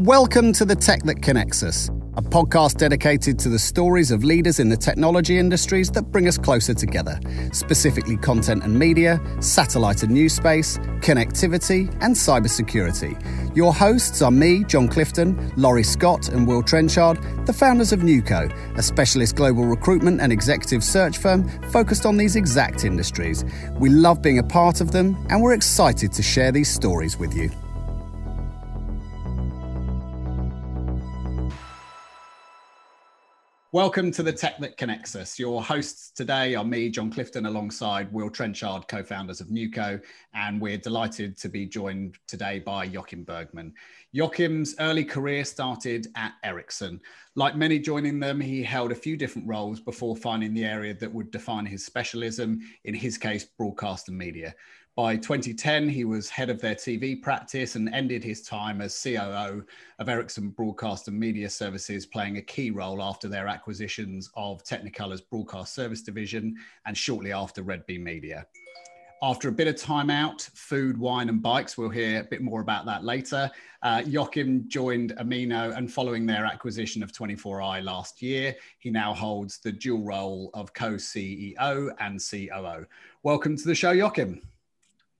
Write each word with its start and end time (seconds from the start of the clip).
Welcome 0.00 0.52
to 0.52 0.66
The 0.66 0.76
Tech 0.76 1.04
That 1.04 1.22
Connects 1.22 1.62
Us, 1.62 1.88
a 2.18 2.22
podcast 2.22 2.76
dedicated 2.76 3.38
to 3.38 3.48
the 3.48 3.58
stories 3.58 4.10
of 4.10 4.24
leaders 4.24 4.60
in 4.60 4.68
the 4.68 4.76
technology 4.76 5.38
industries 5.38 5.90
that 5.92 6.12
bring 6.12 6.28
us 6.28 6.36
closer 6.36 6.74
together, 6.74 7.18
specifically 7.50 8.18
content 8.18 8.62
and 8.62 8.78
media, 8.78 9.18
satellite 9.40 10.02
and 10.02 10.14
NewSpace, 10.14 10.76
connectivity, 11.00 11.90
and 12.02 12.14
cybersecurity. 12.14 13.16
Your 13.56 13.72
hosts 13.72 14.20
are 14.20 14.30
me, 14.30 14.64
John 14.64 14.86
Clifton, 14.86 15.50
Laurie 15.56 15.82
Scott, 15.82 16.28
and 16.28 16.46
Will 16.46 16.62
Trenchard, 16.62 17.18
the 17.46 17.54
founders 17.54 17.90
of 17.90 18.00
Nuco, 18.00 18.52
a 18.76 18.82
specialist 18.82 19.34
global 19.34 19.64
recruitment 19.64 20.20
and 20.20 20.30
executive 20.30 20.84
search 20.84 21.16
firm 21.16 21.48
focused 21.70 22.04
on 22.04 22.18
these 22.18 22.36
exact 22.36 22.84
industries. 22.84 23.46
We 23.78 23.88
love 23.88 24.20
being 24.20 24.40
a 24.40 24.44
part 24.44 24.82
of 24.82 24.92
them, 24.92 25.16
and 25.30 25.42
we're 25.42 25.54
excited 25.54 26.12
to 26.12 26.22
share 26.22 26.52
these 26.52 26.68
stories 26.68 27.18
with 27.18 27.34
you. 27.34 27.50
Welcome 33.76 34.10
to 34.12 34.22
the 34.22 34.32
Tech 34.32 34.56
That 34.60 34.78
Connects 34.78 35.14
Us. 35.14 35.38
Your 35.38 35.62
hosts 35.62 36.10
today 36.10 36.54
are 36.54 36.64
me, 36.64 36.88
John 36.88 37.12
Clifton, 37.12 37.44
alongside 37.44 38.10
Will 38.10 38.30
Trenchard, 38.30 38.88
co 38.88 39.02
founders 39.02 39.42
of 39.42 39.48
Nuco, 39.48 40.02
and 40.32 40.58
we're 40.58 40.78
delighted 40.78 41.36
to 41.36 41.50
be 41.50 41.66
joined 41.66 42.16
today 42.26 42.58
by 42.58 42.84
Joachim 42.84 43.22
Bergman. 43.22 43.74
Joachim's 44.14 44.76
early 44.80 45.04
career 45.04 45.44
started 45.44 46.06
at 46.16 46.32
Ericsson. 46.42 47.02
Like 47.34 47.54
many 47.54 47.78
joining 47.78 48.18
them, 48.18 48.40
he 48.40 48.62
held 48.62 48.92
a 48.92 48.94
few 48.94 49.14
different 49.14 49.46
roles 49.46 49.78
before 49.78 50.16
finding 50.16 50.54
the 50.54 50.64
area 50.64 50.94
that 50.94 51.12
would 51.12 51.30
define 51.30 51.66
his 51.66 51.84
specialism, 51.84 52.60
in 52.84 52.94
his 52.94 53.18
case, 53.18 53.44
broadcast 53.44 54.08
and 54.08 54.16
media. 54.16 54.54
By 54.96 55.16
2010, 55.16 55.90
he 55.90 56.06
was 56.06 56.30
head 56.30 56.48
of 56.48 56.58
their 56.58 56.74
TV 56.74 57.20
practice 57.20 57.76
and 57.76 57.90
ended 57.90 58.24
his 58.24 58.40
time 58.40 58.80
as 58.80 58.98
COO 58.98 59.62
of 59.98 60.08
Ericsson 60.08 60.48
Broadcast 60.48 61.06
and 61.08 61.20
Media 61.20 61.50
Services, 61.50 62.06
playing 62.06 62.38
a 62.38 62.42
key 62.42 62.70
role 62.70 63.02
after 63.02 63.28
their 63.28 63.46
acquisitions 63.46 64.30
of 64.36 64.64
Technicolor's 64.64 65.20
Broadcast 65.20 65.74
Service 65.74 66.00
Division 66.00 66.56
and 66.86 66.96
shortly 66.96 67.30
after 67.30 67.62
Red 67.62 67.84
Bee 67.84 67.98
Media. 67.98 68.46
After 69.22 69.50
a 69.50 69.52
bit 69.52 69.68
of 69.68 69.76
time 69.76 70.08
out, 70.08 70.40
food, 70.54 70.96
wine, 70.96 71.28
and 71.28 71.42
bikes, 71.42 71.76
we'll 71.76 71.90
hear 71.90 72.20
a 72.20 72.24
bit 72.24 72.40
more 72.40 72.62
about 72.62 72.86
that 72.86 73.04
later. 73.04 73.50
Uh, 73.82 74.02
Joachim 74.06 74.64
joined 74.66 75.14
Amino, 75.16 75.76
and 75.76 75.92
following 75.92 76.24
their 76.24 76.46
acquisition 76.46 77.02
of 77.02 77.12
24i 77.12 77.84
last 77.84 78.22
year, 78.22 78.56
he 78.78 78.88
now 78.88 79.12
holds 79.12 79.58
the 79.58 79.72
dual 79.72 80.04
role 80.04 80.48
of 80.54 80.72
co 80.72 80.92
CEO 80.92 81.94
and 82.00 82.18
COO. 82.18 82.86
Welcome 83.24 83.58
to 83.58 83.64
the 83.66 83.74
show, 83.74 83.90
Joachim. 83.90 84.40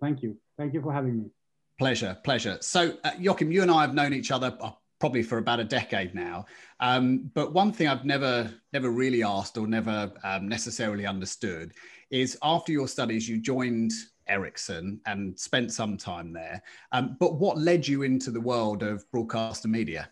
Thank 0.01 0.23
you. 0.23 0.37
Thank 0.59 0.75
you 0.75 0.83
for 0.83 0.93
having 0.93 1.19
me. 1.19 1.31
Pleasure, 1.79 2.17
pleasure. 2.25 2.59
So, 2.61 2.97
uh, 3.05 3.11
Joachim, 3.19 3.53
you 3.53 3.63
and 3.63 3.71
I 3.71 3.83
have 3.83 3.95
known 3.95 4.15
each 4.15 4.31
other 4.31 4.57
uh, 4.61 4.71
probably 4.99 5.23
for 5.23 5.39
about 5.39 5.61
a 5.61 5.65
decade 5.65 6.15
now. 6.15 6.47
Um, 6.81 7.31
but 7.35 7.53
one 7.53 7.73
thing 7.73 7.89
I've 7.89 8.05
never, 8.05 8.51
never 8.73 8.91
really 8.91 9.23
asked 9.23 9.59
or 9.59 9.67
never 9.67 10.11
um, 10.25 10.49
necessarily 10.49 11.07
understood 11.07 11.73
is 12.11 12.39
after 12.43 12.73
your 12.73 12.89
studies, 12.89 13.29
you 13.29 13.39
joined 13.39 13.93
Ericsson 14.27 15.01
and 15.07 15.39
spent 15.39 15.73
some 15.73 15.97
time 15.97 16.33
there. 16.33 16.63
Um, 16.93 17.17
but 17.21 17.39
what 17.39 17.59
led 17.59 17.87
you 17.87 18.03
into 18.03 18.31
the 18.31 18.41
world 18.41 18.83
of 18.83 19.09
broadcast 19.11 19.65
and 19.65 19.73
media? 19.73 20.09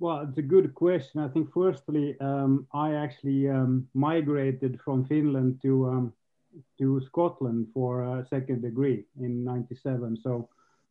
Well, 0.00 0.26
it's 0.28 0.38
a 0.38 0.42
good 0.42 0.74
question. 0.74 1.20
I 1.20 1.28
think 1.28 1.52
firstly, 1.52 2.16
um, 2.20 2.66
I 2.72 2.94
actually 2.94 3.48
um, 3.48 3.88
migrated 3.94 4.80
from 4.84 5.04
Finland 5.04 5.60
to 5.62 5.88
um, 5.88 6.12
to 6.78 7.00
Scotland 7.06 7.68
for 7.74 8.02
a 8.02 8.26
second 8.28 8.62
degree 8.62 9.04
in 9.20 9.44
97. 9.44 10.18
So 10.22 10.48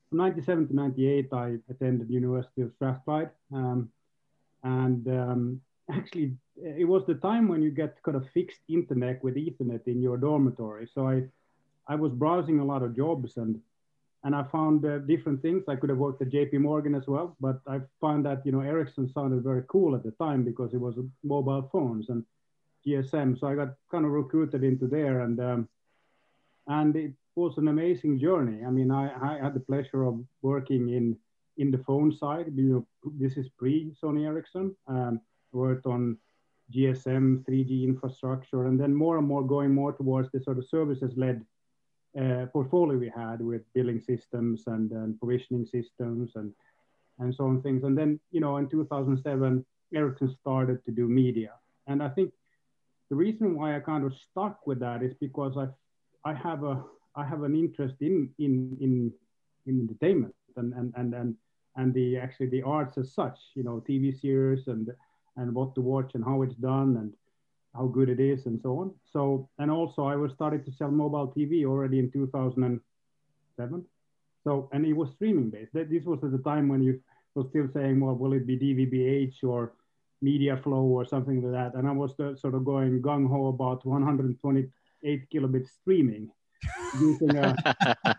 from 0.09 0.19
97 0.19 0.67
to 0.69 0.75
98, 0.75 1.33
I 1.33 1.57
attended 1.69 2.09
University 2.09 2.61
of 2.61 2.71
Strathclyde. 2.75 3.29
Um, 3.53 3.89
and 4.63 5.07
um, 5.07 5.61
actually, 5.91 6.35
it 6.55 6.87
was 6.87 7.05
the 7.05 7.15
time 7.15 7.47
when 7.47 7.61
you 7.61 7.71
get 7.71 8.01
kind 8.03 8.17
of 8.17 8.29
fixed 8.33 8.61
internet 8.67 9.23
with 9.23 9.35
Ethernet 9.35 9.87
in 9.87 10.01
your 10.01 10.17
dormitory. 10.17 10.87
So 10.93 11.07
I, 11.07 11.23
I 11.87 11.95
was 11.95 12.11
browsing 12.11 12.59
a 12.59 12.65
lot 12.65 12.83
of 12.83 12.95
jobs 12.95 13.37
and 13.37 13.59
and 14.23 14.35
I 14.35 14.43
found 14.43 14.83
uh, 14.83 14.97
different 14.97 15.41
things. 15.41 15.63
I 15.67 15.75
could 15.75 15.89
have 15.89 15.99
worked 15.99 16.21
at 16.21 16.29
JP 16.29 16.59
Morgan 16.59 16.95
as 16.95 17.07
well, 17.07 17.37
but 17.39 17.61
I 17.67 17.79
found 18.01 18.25
that 18.25 18.45
you 18.45 18.51
know 18.51 18.61
Ericsson 18.61 19.09
sounded 19.13 19.43
very 19.43 19.63
cool 19.67 19.95
at 19.95 20.03
the 20.03 20.11
time 20.11 20.43
because 20.43 20.73
it 20.73 20.81
was 20.81 20.95
mobile 21.23 21.69
phones 21.71 22.09
and 22.09 22.25
GSM. 22.87 23.39
So 23.39 23.47
I 23.47 23.55
got 23.55 23.73
kind 23.91 24.05
of 24.05 24.11
recruited 24.11 24.63
into 24.63 24.87
there, 24.87 25.21
and 25.21 25.39
um, 25.39 25.69
and 26.67 26.95
it 26.95 27.13
was 27.35 27.57
an 27.57 27.67
amazing 27.67 28.19
journey. 28.19 28.63
I 28.65 28.69
mean, 28.69 28.91
I, 28.91 29.11
I 29.21 29.43
had 29.43 29.53
the 29.53 29.59
pleasure 29.59 30.03
of 30.03 30.19
working 30.41 30.89
in 30.89 31.17
in 31.57 31.71
the 31.71 31.79
phone 31.79 32.11
side. 32.11 32.51
You 32.55 32.63
know, 32.63 32.87
this 33.19 33.37
is 33.37 33.49
pre 33.57 33.93
Sony 34.01 34.25
Ericsson. 34.25 34.75
Um, 34.87 35.21
worked 35.51 35.85
on 35.85 36.17
GSM, 36.73 37.45
3G 37.45 37.83
infrastructure, 37.83 38.65
and 38.65 38.79
then 38.79 38.93
more 38.93 39.17
and 39.17 39.27
more 39.27 39.45
going 39.45 39.73
more 39.73 39.93
towards 39.93 40.29
the 40.31 40.41
sort 40.41 40.57
of 40.57 40.67
services 40.67 41.11
led 41.15 41.43
uh, 42.19 42.45
portfolio 42.51 42.97
we 42.97 43.11
had 43.15 43.41
with 43.41 43.61
billing 43.73 44.01
systems 44.01 44.63
and, 44.67 44.91
and 44.91 45.19
provisioning 45.19 45.65
systems 45.65 46.31
and 46.35 46.53
and 47.19 47.33
so 47.33 47.45
on 47.45 47.61
things. 47.61 47.83
And 47.83 47.97
then 47.97 48.19
you 48.31 48.41
know 48.41 48.57
in 48.57 48.69
2007, 48.69 49.65
Ericsson 49.93 50.35
started 50.41 50.83
to 50.85 50.91
do 50.91 51.07
media, 51.07 51.53
and 51.87 52.03
I 52.03 52.09
think 52.09 52.33
the 53.09 53.15
reason 53.15 53.55
why 53.55 53.75
I 53.75 53.79
kind 53.79 54.03
of 54.05 54.13
stuck 54.31 54.67
with 54.67 54.79
that 54.79 55.01
is 55.03 55.13
because 55.19 55.57
I 55.57 55.67
I 56.29 56.33
have 56.33 56.63
a 56.63 56.83
I 57.15 57.25
have 57.25 57.43
an 57.43 57.55
interest 57.55 57.95
in 58.01 58.29
in 58.37 58.77
in, 58.81 59.11
in 59.65 59.81
entertainment 59.81 60.35
and 60.55 60.73
and 60.73 60.93
and 60.95 61.13
and 61.13 61.35
and 61.75 61.93
the 61.93 62.17
actually 62.17 62.47
the 62.47 62.63
arts 62.63 62.97
as 62.97 63.13
such, 63.13 63.37
you 63.55 63.63
know, 63.63 63.83
TV 63.87 64.19
series 64.19 64.67
and 64.67 64.91
and 65.37 65.53
what 65.53 65.75
to 65.75 65.81
watch 65.81 66.11
and 66.15 66.23
how 66.23 66.41
it's 66.41 66.55
done 66.55 66.97
and 66.97 67.13
how 67.75 67.85
good 67.85 68.09
it 68.09 68.19
is 68.19 68.45
and 68.47 68.59
so 68.61 68.79
on. 68.79 68.91
So 69.13 69.49
and 69.59 69.71
also 69.71 70.05
I 70.05 70.15
was 70.15 70.31
started 70.33 70.65
to 70.65 70.71
sell 70.71 70.91
mobile 70.91 71.33
TV 71.35 71.65
already 71.65 71.99
in 71.99 72.11
2007. 72.11 73.85
So 74.43 74.69
and 74.73 74.85
it 74.85 74.93
was 74.93 75.09
streaming 75.15 75.49
based. 75.49 75.73
This 75.73 76.03
was 76.05 76.19
at 76.23 76.31
the 76.31 76.39
time 76.39 76.67
when 76.67 76.81
you 76.81 76.99
were 77.35 77.45
still 77.49 77.69
saying, 77.73 77.99
well, 77.99 78.15
will 78.15 78.33
it 78.33 78.47
be 78.47 78.57
DVB-H 78.57 79.43
or 79.43 79.73
MediaFLO 80.23 80.83
or 80.83 81.05
something 81.05 81.41
like 81.41 81.51
that. 81.51 81.77
And 81.77 81.87
I 81.87 81.91
was 81.91 82.15
sort 82.15 82.55
of 82.55 82.65
going 82.65 83.01
gung 83.01 83.27
ho 83.27 83.47
about 83.47 83.85
128 83.85 85.29
kilobit 85.29 85.67
streaming 85.67 86.31
using 86.99 87.37
a 87.37 87.55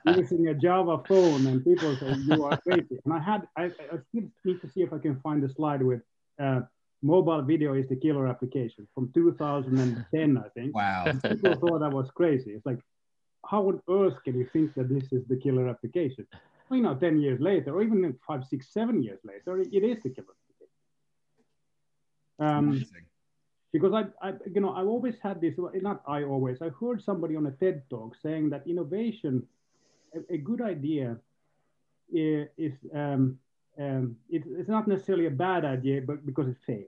using 0.07 0.49
a 0.49 0.55
Java 0.55 1.03
phone, 1.09 1.47
and 1.47 1.65
people 1.65 1.97
say 1.97 2.15
you 2.19 2.45
are 2.45 2.57
crazy. 2.59 2.99
And 3.05 3.13
I 3.13 3.19
had 3.19 3.49
I, 3.57 3.65
I 3.65 3.99
still 4.09 4.31
need 4.45 4.61
to 4.61 4.69
see 4.69 4.83
if 4.83 4.93
I 4.93 4.99
can 4.99 5.19
find 5.21 5.43
a 5.43 5.53
slide 5.53 5.83
with 5.83 6.03
uh, 6.39 6.61
mobile 7.03 7.43
video 7.43 7.75
is 7.75 7.89
the 7.89 7.97
killer 7.97 8.27
application 8.29 8.87
from 8.95 9.11
2010, 9.15 10.39
I 10.39 10.49
think. 10.51 10.75
Wow. 10.75 11.13
people 11.23 11.55
thought 11.55 11.83
I 11.83 11.89
was 11.89 12.11
crazy. 12.15 12.53
It's 12.53 12.67
like, 12.67 12.81
how 13.47 13.69
on 13.69 13.81
earth 13.89 14.15
can 14.25 14.37
you 14.37 14.49
think 14.53 14.75
that 14.75 14.89
this 14.89 15.13
is 15.13 15.27
the 15.29 15.37
killer 15.37 15.69
application? 15.69 16.27
Well, 16.69 16.77
you 16.77 16.83
know, 16.83 16.95
10 16.95 17.21
years 17.21 17.41
later, 17.41 17.75
or 17.75 17.83
even 17.83 18.15
five, 18.27 18.45
six, 18.45 18.73
seven 18.73 19.03
years 19.03 19.21
later, 19.25 19.61
it 19.61 19.85
is 19.85 20.03
the 20.03 20.11
killer 20.11 20.35
um, 22.39 22.85
because 23.73 23.93
I, 23.93 24.05
I, 24.27 24.33
you 24.55 24.61
know, 24.61 24.73
I've 24.73 24.87
always 24.87 25.17
had 25.23 25.41
this, 25.41 25.55
not 25.59 26.03
I 26.07 26.23
always, 26.25 26.63
I 26.63 26.71
heard 26.81 27.03
somebody 27.03 27.37
on 27.37 27.47
a 27.47 27.51
TED 27.51 27.83
talk 27.91 28.17
saying 28.23 28.51
that 28.51 28.67
innovation, 28.67 29.47
a, 30.15 30.35
a 30.35 30.39
good 30.39 30.63
idea 30.63 31.17
is, 32.13 32.49
is 32.57 32.73
um, 32.95 33.39
um, 33.79 34.17
it, 34.31 34.43
it's 34.47 34.69
not 34.69 34.89
necessarily 34.89 35.27
a 35.27 35.31
bad 35.31 35.65
idea, 35.65 36.01
but 36.01 36.25
because 36.25 36.49
it 36.49 36.57
fails. 36.67 36.87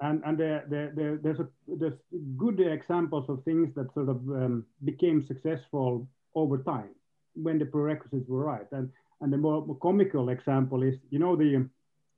And, 0.00 0.22
and 0.26 0.36
the, 0.36 0.62
the, 0.68 0.92
the, 0.94 1.20
there's, 1.22 1.40
a, 1.40 1.48
there's 1.68 1.98
good 2.36 2.60
examples 2.60 3.28
of 3.28 3.42
things 3.44 3.74
that 3.74 3.92
sort 3.94 4.08
of 4.08 4.16
um, 4.28 4.66
became 4.84 5.24
successful 5.24 6.06
over 6.34 6.58
time 6.58 6.90
when 7.34 7.58
the 7.58 7.64
prerequisites 7.66 8.28
were 8.28 8.44
right. 8.44 8.66
And, 8.72 8.90
and 9.20 9.32
the 9.32 9.38
more, 9.38 9.64
more 9.64 9.76
comical 9.76 10.28
example 10.28 10.82
is, 10.82 10.96
you 11.10 11.18
know, 11.18 11.36
the, 11.36 11.66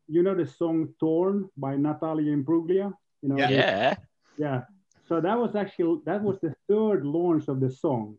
you 0.09 0.23
know 0.23 0.35
the 0.35 0.47
song 0.47 0.95
"Torn" 0.99 1.49
by 1.57 1.77
Natalia 1.77 2.35
Imbruglia. 2.37 2.93
You 3.23 3.29
know. 3.29 3.37
Yeah. 3.37 3.97
Yeah. 4.37 4.63
So 5.09 5.21
that 5.21 5.39
was 5.39 5.57
actually 5.57 6.01
that 6.05 6.23
was 6.23 6.39
the 6.41 6.55
third 6.69 7.05
launch 7.05 7.49
of 7.49 7.61
the 7.61 7.71
song. 7.71 8.17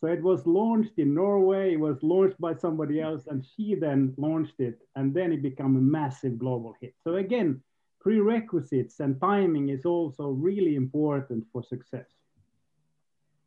So 0.00 0.06
it 0.06 0.22
was 0.22 0.46
launched 0.46 0.98
in 0.98 1.12
Norway. 1.14 1.74
It 1.74 1.80
was 1.80 2.02
launched 2.02 2.40
by 2.40 2.54
somebody 2.54 3.00
else, 3.00 3.26
and 3.26 3.44
she 3.44 3.74
then 3.74 4.14
launched 4.16 4.58
it, 4.58 4.78
and 4.96 5.12
then 5.12 5.30
it 5.32 5.42
became 5.42 5.76
a 5.76 5.80
massive 5.80 6.38
global 6.38 6.74
hit. 6.80 6.94
So 7.04 7.16
again, 7.16 7.62
prerequisites 8.00 9.00
and 9.00 9.20
timing 9.20 9.68
is 9.68 9.84
also 9.84 10.30
really 10.30 10.74
important 10.74 11.44
for 11.52 11.62
success. 11.62 12.08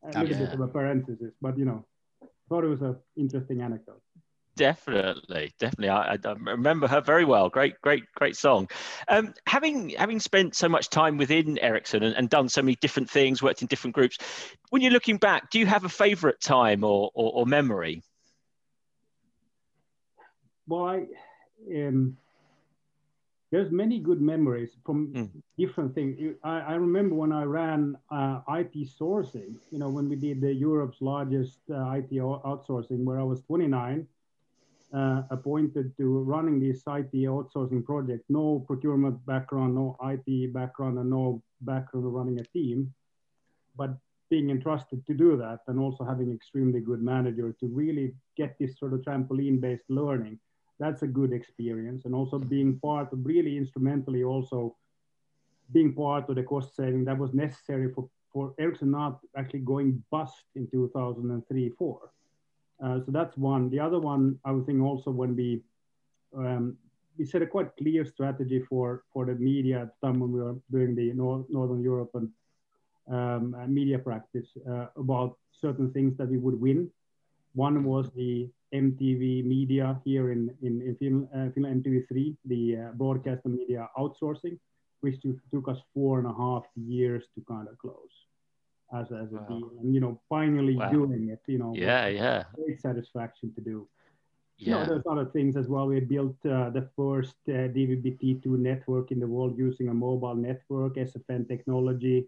A 0.04 0.20
little 0.20 0.38
yeah. 0.38 0.46
bit 0.46 0.54
of 0.54 0.60
a 0.60 0.68
parenthesis, 0.68 1.34
but 1.42 1.58
you 1.58 1.66
know, 1.66 1.86
thought 2.50 2.64
it 2.64 2.68
was 2.68 2.82
an 2.82 2.98
interesting 3.16 3.62
anecdote. 3.62 4.02
Definitely, 4.56 5.52
definitely. 5.60 5.90
I, 5.90 6.14
I, 6.14 6.32
remember 6.34 6.88
her 6.88 7.02
very 7.02 7.26
well. 7.26 7.50
Great, 7.50 7.82
great, 7.82 8.04
great 8.16 8.36
song. 8.36 8.70
Um, 9.08 9.34
having 9.48 9.90
having 9.90 10.20
spent 10.20 10.56
so 10.56 10.70
much 10.70 10.90
time 10.90 11.18
within 11.18 11.58
Ericsson 11.58 12.04
and, 12.04 12.16
and, 12.16 12.30
done 12.30 12.48
so 12.50 12.62
many 12.62 12.76
different 12.76 13.10
things, 13.10 13.42
worked 13.42 13.64
in 13.64 13.68
different 13.68 13.96
groups, 13.96 14.20
when 14.70 14.84
you're 14.84 14.92
looking 14.92 15.18
back, 15.18 15.50
do 15.50 15.58
you 15.58 15.66
have 15.66 15.86
a 15.86 15.90
favourite 15.90 16.40
time 16.40 16.84
or, 16.84 17.10
or, 17.16 17.32
or 17.34 17.46
memory? 17.48 18.04
well, 20.68 20.86
I, 20.86 21.06
um, 21.76 22.18
there's 23.52 23.72
many 23.72 24.00
good 24.00 24.22
memories 24.22 24.72
from 24.86 25.14
mm. 25.14 25.30
different 25.58 25.94
things. 25.94 26.36
I, 26.44 26.60
I, 26.60 26.74
remember 26.76 27.16
when 27.16 27.32
I 27.32 27.44
ran 27.44 27.98
uh, 28.10 28.40
IT 28.50 28.74
sourcing, 29.00 29.56
you 29.70 29.80
know, 29.80 29.90
when 29.90 30.10
we 30.10 30.16
did 30.16 30.42
the 30.42 30.54
Europe's 30.54 31.02
largest 31.02 31.60
uh, 31.70 31.92
IT 31.92 32.12
outsourcing, 32.12 33.04
where 33.04 33.20
I 33.20 33.24
was 33.24 33.42
29, 33.42 34.00
uh, 34.00 34.04
Uh, 34.94 35.24
appointed 35.32 35.92
to 35.98 36.20
running 36.20 36.60
this 36.60 36.84
IT 36.86 37.12
outsourcing 37.14 37.84
project. 37.84 38.24
No 38.30 38.64
procurement 38.68 39.26
background, 39.26 39.74
no 39.74 39.98
IT 40.04 40.54
background, 40.54 41.00
and 41.00 41.10
no 41.10 41.42
background 41.62 42.06
of 42.06 42.14
running 42.14 42.40
a 42.40 42.44
team, 42.44 42.94
but 43.76 43.98
being 44.30 44.52
entrusted 44.52 45.04
to 45.08 45.16
do 45.16 45.36
that, 45.38 45.62
and 45.68 45.80
also 45.80 46.04
having 46.04 46.32
extremely 46.32 46.80
good 46.80 47.02
manager 47.02 47.56
to 47.60 47.66
really 47.68 48.14
get 48.38 48.56
this 48.60 48.78
sort 48.78 48.94
of 48.94 49.02
trampoline-based 49.02 49.90
learning 49.90 50.40
that's 50.80 51.04
a 51.04 51.08
good 51.08 51.34
experience. 51.34 52.06
And 52.06 52.16
also 52.16 52.40
being 52.40 52.80
part 52.80 53.14
of 53.14 53.26
really 53.26 53.58
instrumentally 53.58 54.24
also 54.24 54.76
being 55.72 55.94
part 55.94 56.30
of 56.30 56.36
the 56.36 56.44
cost 56.44 56.76
saving 56.76 57.06
that 57.06 57.18
was 57.18 57.34
necessary 57.34 57.92
for, 57.94 58.10
for 58.32 58.54
Ericsson 58.60 58.92
not 58.92 59.20
actually 59.38 59.62
going 59.62 60.04
bust 60.12 60.44
in 60.56 60.68
2003, 60.68 61.70
four. 61.78 62.12
Uh, 62.82 63.00
so 63.06 63.12
that's 63.12 63.38
one. 63.38 63.70
The 63.70 63.80
other 63.80 64.00
one, 64.00 64.40
I 64.46 64.52
would 64.52 64.66
think 64.66 64.82
also 64.82 65.12
when 65.12 65.36
we, 65.36 65.62
um, 66.36 66.78
we 67.18 67.26
set 67.26 67.42
a 67.42 67.48
quite 67.48 67.76
clear 67.78 68.06
strategy 68.06 68.60
for, 68.68 69.04
for 69.14 69.26
the 69.26 69.36
media 69.36 69.82
at 69.82 69.90
the 70.00 70.08
time 70.08 70.20
when 70.20 70.32
we 70.32 70.42
were 70.42 70.56
doing 70.72 70.96
the 70.96 71.14
North, 71.14 71.46
Northern 71.50 71.82
Europe 71.82 72.12
and 72.16 72.30
um, 73.10 73.56
media 73.74 74.00
practice 74.00 74.48
uh, 74.70 74.88
about 74.96 75.38
certain 75.60 75.92
things 75.92 76.18
that 76.18 76.30
we 76.30 76.38
would 76.38 76.60
win. 76.60 76.90
One 77.54 77.84
was 77.84 78.10
the 78.16 78.50
MTV 78.74 79.46
Media 79.46 80.02
here 80.04 80.32
in, 80.32 80.50
in, 80.62 80.82
in 80.82 80.96
Finland, 80.96 81.30
uh, 81.36 81.52
Finland 81.54 81.84
MTV3, 81.84 82.36
the 82.46 82.78
uh, 82.78 82.92
broadcast 82.94 83.46
media 83.46 83.88
outsourcing, 83.98 84.58
which 85.02 85.22
took, 85.22 85.38
took 85.52 85.68
us 85.68 85.78
four 85.94 86.18
and 86.18 86.28
a 86.28 86.34
half 86.34 86.64
years 86.76 87.26
to 87.36 87.42
kind 87.48 87.68
of 87.68 87.78
close 87.78 88.23
as, 88.94 89.12
as 89.12 89.32
a 89.32 89.36
wow. 89.36 89.48
deal. 89.48 89.72
And, 89.82 89.94
you 89.94 90.00
know, 90.00 90.20
finally 90.30 90.76
wow. 90.76 90.90
doing 90.92 91.30
it, 91.30 91.42
you 91.48 91.58
know, 91.58 91.74
yeah, 91.76 92.08
yeah, 92.08 92.44
great 92.56 92.80
satisfaction 92.80 93.54
to 93.56 93.62
do. 93.62 93.88
Yeah. 94.58 94.66
You 94.66 94.72
know, 94.80 94.86
there's 94.86 95.04
other 95.10 95.26
things 95.26 95.58
as 95.58 95.68
well. 95.68 95.88
We 95.88 96.00
built 96.00 96.36
uh, 96.46 96.70
the 96.70 96.88
first 96.96 97.36
uh, 97.50 97.74
DVB-T2 97.76 98.46
network 98.46 99.12
in 99.12 99.20
the 99.20 99.28
world 99.28 99.58
using 99.58 99.90
a 99.90 99.94
mobile 99.94 100.36
network, 100.36 100.96
SFN 100.96 101.48
technology 101.48 102.28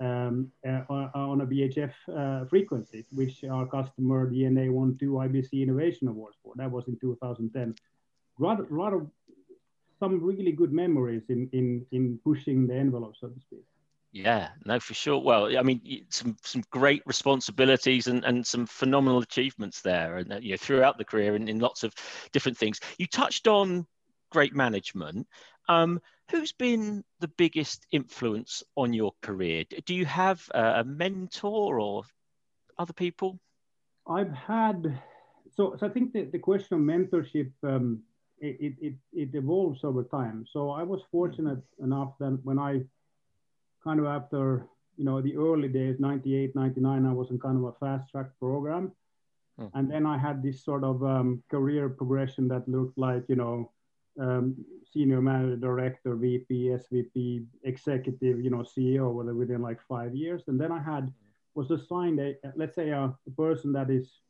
um, 0.00 0.50
uh, 0.66 0.82
on 0.88 1.40
a 1.40 1.46
VHF 1.46 1.92
uh, 2.14 2.44
frequency, 2.46 3.04
which 3.12 3.44
our 3.44 3.66
customer 3.66 4.30
DNA 4.30 4.70
won 4.70 4.96
two 4.98 5.12
IBC 5.12 5.62
Innovation 5.62 6.08
Awards 6.08 6.36
for. 6.42 6.52
That 6.56 6.70
was 6.70 6.86
in 6.88 6.98
2010. 6.98 7.74
A 8.38 8.42
lot, 8.42 8.92
of 8.92 9.08
some 10.00 10.20
really 10.20 10.52
good 10.52 10.72
memories 10.72 11.22
in, 11.28 11.48
in, 11.52 11.86
in 11.92 12.18
pushing 12.24 12.66
the 12.66 12.74
envelope, 12.74 13.14
so 13.18 13.28
to 13.28 13.40
speak. 13.40 13.64
Yeah, 14.14 14.50
no, 14.64 14.78
for 14.78 14.94
sure. 14.94 15.18
Well, 15.18 15.58
I 15.58 15.62
mean, 15.62 16.06
some 16.08 16.36
some 16.40 16.62
great 16.70 17.02
responsibilities 17.04 18.06
and, 18.06 18.24
and 18.24 18.46
some 18.46 18.64
phenomenal 18.64 19.18
achievements 19.18 19.80
there, 19.80 20.18
and 20.18 20.32
you 20.40 20.52
know, 20.52 20.56
throughout 20.56 20.98
the 20.98 21.04
career 21.04 21.34
in, 21.34 21.48
in 21.48 21.58
lots 21.58 21.82
of 21.82 21.92
different 22.30 22.56
things. 22.56 22.78
You 22.96 23.08
touched 23.08 23.48
on 23.48 23.88
great 24.30 24.54
management. 24.54 25.26
Um, 25.68 26.00
who's 26.30 26.52
been 26.52 27.02
the 27.18 27.26
biggest 27.26 27.88
influence 27.90 28.62
on 28.76 28.92
your 28.92 29.14
career? 29.20 29.64
Do 29.84 29.96
you 29.96 30.06
have 30.06 30.48
a 30.54 30.84
mentor 30.84 31.80
or 31.80 32.04
other 32.78 32.92
people? 32.92 33.40
I've 34.08 34.32
had 34.32 34.96
so, 35.56 35.74
so 35.76 35.86
I 35.86 35.88
think 35.88 36.12
the, 36.12 36.26
the 36.26 36.38
question 36.38 36.76
of 36.76 36.82
mentorship 36.82 37.50
um, 37.64 38.00
it, 38.38 38.74
it, 38.80 38.94
it 39.12 39.34
evolves 39.34 39.82
over 39.82 40.04
time. 40.04 40.46
So 40.52 40.70
I 40.70 40.84
was 40.84 41.00
fortunate 41.10 41.62
enough 41.82 42.12
that 42.20 42.38
when 42.44 42.60
I 42.60 42.84
kind 43.84 44.00
of 44.00 44.06
after 44.06 44.66
you 44.96 45.04
know 45.04 45.20
the 45.20 45.36
early 45.36 45.68
days 45.68 45.96
98 45.98 46.54
99 46.54 47.06
i 47.06 47.12
was 47.12 47.30
in 47.30 47.38
kind 47.38 47.56
of 47.56 47.64
a 47.64 47.72
fast 47.72 48.10
track 48.10 48.26
program 48.40 48.92
hmm. 49.58 49.66
and 49.74 49.90
then 49.90 50.06
i 50.06 50.16
had 50.16 50.42
this 50.42 50.64
sort 50.64 50.84
of 50.84 51.04
um, 51.04 51.42
career 51.50 51.88
progression 51.88 52.48
that 52.48 52.68
looked 52.68 52.96
like 52.96 53.24
you 53.28 53.36
know 53.36 53.70
um, 54.20 54.54
senior 54.92 55.20
manager, 55.20 55.56
director, 55.56 56.14
VP, 56.14 56.68
SVP, 56.68 57.46
executive, 57.64 58.40
you 58.40 58.50
know, 58.50 58.58
CEO 58.58 59.12
within 59.34 59.62
like 59.62 59.80
five 59.88 60.14
years. 60.14 60.44
And 60.46 60.60
then 60.60 60.72
I 60.72 60.80
had 60.80 61.12
was 61.54 61.70
assigned 61.70 62.18
a 62.20 62.36
let's 62.56 62.74
say 62.74 62.90
a, 62.90 63.14
a 63.26 63.30
person 63.36 63.72
that 63.72 63.90
is 63.90 64.20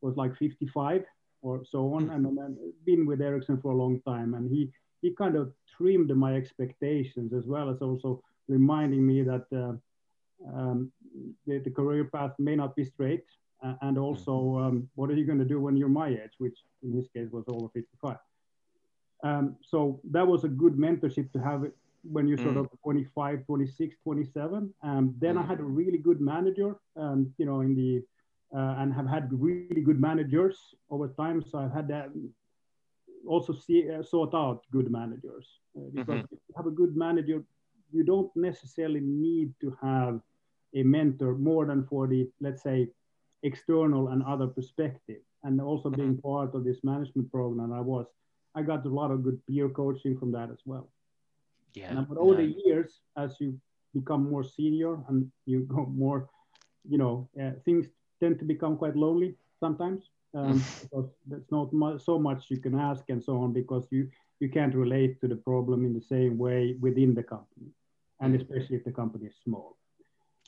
was 0.00 0.16
like 0.16 0.36
55 0.36 1.04
or 1.42 1.64
so 1.64 1.94
on, 1.94 2.10
and, 2.10 2.26
and 2.26 2.56
been 2.84 3.04
with 3.04 3.20
Ericsson 3.20 3.60
for 3.60 3.72
a 3.72 3.76
long 3.76 4.00
time. 4.02 4.34
And 4.34 4.50
he 4.50 4.70
he 5.00 5.14
kind 5.14 5.36
of 5.36 5.52
trimmed 5.76 6.14
my 6.16 6.34
expectations 6.34 7.32
as 7.32 7.46
well 7.46 7.70
as 7.70 7.82
also 7.82 8.22
reminding 8.48 9.06
me 9.06 9.22
that 9.22 9.46
uh, 9.52 9.72
um, 10.56 10.92
the, 11.46 11.58
the, 11.58 11.70
career 11.70 12.04
path 12.04 12.32
may 12.38 12.56
not 12.56 12.74
be 12.74 12.84
straight. 12.84 13.24
Uh, 13.64 13.74
and 13.82 13.96
also, 13.96 14.58
um, 14.58 14.88
what 14.96 15.08
are 15.08 15.14
you 15.14 15.24
going 15.24 15.38
to 15.38 15.44
do 15.44 15.60
when 15.60 15.76
you're 15.76 15.88
my 15.88 16.08
age, 16.08 16.34
which 16.38 16.58
in 16.82 16.94
this 16.94 17.06
case 17.14 17.28
was 17.30 17.44
over 17.48 17.68
55. 17.68 18.16
Um, 19.22 19.56
so 19.62 20.00
that 20.10 20.26
was 20.26 20.42
a 20.42 20.48
good 20.48 20.74
mentorship 20.74 21.30
to 21.32 21.38
have 21.38 21.64
when 22.02 22.26
you're 22.26 22.38
sort 22.38 22.54
mm. 22.54 22.60
of 22.60 22.68
25, 22.82 23.46
26, 23.46 23.96
27. 24.02 24.74
Um, 24.82 25.14
then 25.20 25.36
mm. 25.36 25.44
I 25.44 25.46
had 25.46 25.60
a 25.60 25.64
really 25.64 25.98
good 25.98 26.20
manager, 26.20 26.74
um, 26.96 27.32
you 27.38 27.46
know, 27.46 27.60
in 27.60 27.76
the, 27.76 28.02
uh, 28.52 28.74
and 28.78 28.92
have 28.92 29.06
had 29.06 29.28
really 29.30 29.80
good 29.80 30.00
managers 30.00 30.58
over 30.90 31.08
time. 31.08 31.42
So 31.48 31.58
I've 31.58 31.72
had 31.72 31.86
that 31.88 32.10
also 33.26 33.52
see, 33.52 33.88
uh, 33.90 34.02
sought 34.02 34.34
out 34.34 34.62
good 34.72 34.90
managers 34.90 35.46
uh, 35.76 35.88
because 35.94 36.16
mm-hmm. 36.16 36.34
if 36.34 36.40
you 36.48 36.54
have 36.56 36.66
a 36.66 36.70
good 36.70 36.96
manager, 36.96 37.42
you 37.92 38.02
don't 38.02 38.30
necessarily 38.34 39.00
need 39.00 39.52
to 39.60 39.76
have 39.82 40.20
a 40.74 40.82
mentor 40.82 41.34
more 41.34 41.66
than 41.66 41.84
for 41.84 42.06
the, 42.06 42.28
let's 42.40 42.62
say, 42.62 42.88
external 43.42 44.08
and 44.08 44.22
other 44.22 44.46
perspective. 44.46 45.20
And 45.44 45.60
also 45.60 45.90
mm-hmm. 45.90 46.00
being 46.00 46.18
part 46.18 46.54
of 46.54 46.64
this 46.64 46.78
management 46.82 47.30
program, 47.30 47.72
I 47.72 47.80
was 47.80 48.06
I 48.54 48.62
got 48.62 48.84
a 48.84 48.88
lot 48.88 49.10
of 49.10 49.22
good 49.22 49.40
peer 49.46 49.68
coaching 49.68 50.16
from 50.18 50.32
that 50.32 50.50
as 50.50 50.58
well. 50.66 50.90
Yeah. 51.74 51.90
And, 51.90 52.08
but 52.08 52.18
over 52.18 52.34
the 52.34 52.54
years, 52.64 53.00
as 53.16 53.36
you 53.40 53.58
become 53.94 54.28
more 54.30 54.44
senior 54.44 54.98
and 55.08 55.30
you 55.46 55.60
go 55.60 55.86
more, 55.86 56.28
you 56.88 56.98
know, 56.98 57.28
uh, 57.42 57.52
things 57.64 57.86
tend 58.20 58.38
to 58.40 58.44
become 58.44 58.76
quite 58.76 58.94
lonely 58.94 59.36
sometimes 59.58 60.10
um, 60.34 60.62
because 60.82 61.10
there's 61.26 61.50
not 61.50 61.72
much, 61.72 62.02
so 62.04 62.18
much 62.18 62.44
you 62.48 62.58
can 62.58 62.78
ask 62.78 63.04
and 63.08 63.22
so 63.22 63.38
on 63.38 63.52
because 63.52 63.86
you 63.90 64.08
you 64.40 64.48
can't 64.48 64.74
relate 64.74 65.20
to 65.20 65.28
the 65.28 65.36
problem 65.36 65.84
in 65.84 65.94
the 65.94 66.00
same 66.00 66.36
way 66.36 66.74
within 66.80 67.14
the 67.14 67.22
company, 67.22 67.68
and 68.22 68.34
especially 68.40 68.76
if 68.76 68.84
the 68.84 68.92
company 68.92 69.26
is 69.26 69.34
small. 69.44 69.76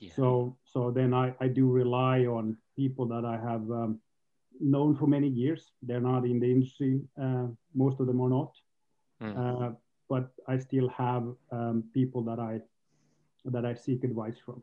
Yeah. 0.01 0.13
So 0.17 0.57
so 0.65 0.91
then 0.91 1.13
I, 1.13 1.35
I 1.41 1.49
do 1.49 1.71
rely 1.71 2.27
on 2.27 2.57
people 2.77 3.07
that 3.07 3.25
I 3.25 3.37
have 3.51 3.65
um, 3.71 4.01
known 4.61 4.97
for 4.97 5.07
many 5.07 5.29
years. 5.29 5.73
They're 5.83 6.01
not 6.01 6.25
in 6.25 6.41
the 6.41 6.51
industry. 6.51 7.01
Uh, 7.21 7.49
most 7.75 8.01
of 8.01 8.07
them 8.07 8.21
are 8.21 8.31
not. 8.31 8.53
Mm. 9.23 9.35
Uh, 9.37 9.71
but 10.09 10.33
I 10.49 10.59
still 10.59 10.89
have 10.89 11.25
um, 11.51 11.85
people 11.93 12.23
that 12.23 12.39
I 12.39 12.61
that 13.47 13.65
I 13.65 13.75
seek 13.75 14.05
advice 14.05 14.39
from. 14.45 14.63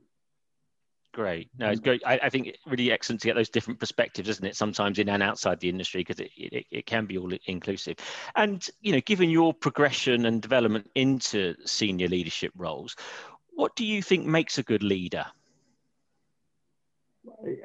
Great. 1.13 1.49
No, 1.57 1.69
it's 1.69 1.81
great. 1.81 2.01
I, 2.05 2.19
I, 2.23 2.29
think 2.29 2.47
it's 2.47 2.59
really 2.65 2.89
excellent 2.89 3.21
to 3.21 3.27
get 3.27 3.35
those 3.35 3.49
different 3.49 3.81
perspectives, 3.81 4.29
isn't 4.29 4.45
it? 4.45 4.55
Sometimes 4.55 4.97
in 4.97 5.09
and 5.09 5.21
outside 5.21 5.59
the 5.59 5.67
industry, 5.67 6.01
because 6.01 6.21
it, 6.21 6.31
it, 6.37 6.65
it, 6.71 6.85
can 6.85 7.05
be 7.05 7.17
all 7.17 7.31
inclusive. 7.47 7.97
And, 8.35 8.65
you 8.79 8.93
know, 8.93 9.01
given 9.01 9.29
your 9.29 9.53
progression 9.53 10.25
and 10.25 10.41
development 10.41 10.89
into 10.95 11.55
senior 11.65 12.07
leadership 12.07 12.53
roles, 12.55 12.95
what 13.51 13.75
do 13.75 13.85
you 13.85 14.01
think 14.01 14.25
makes 14.25 14.57
a 14.57 14.63
good 14.63 14.83
leader? 14.83 15.25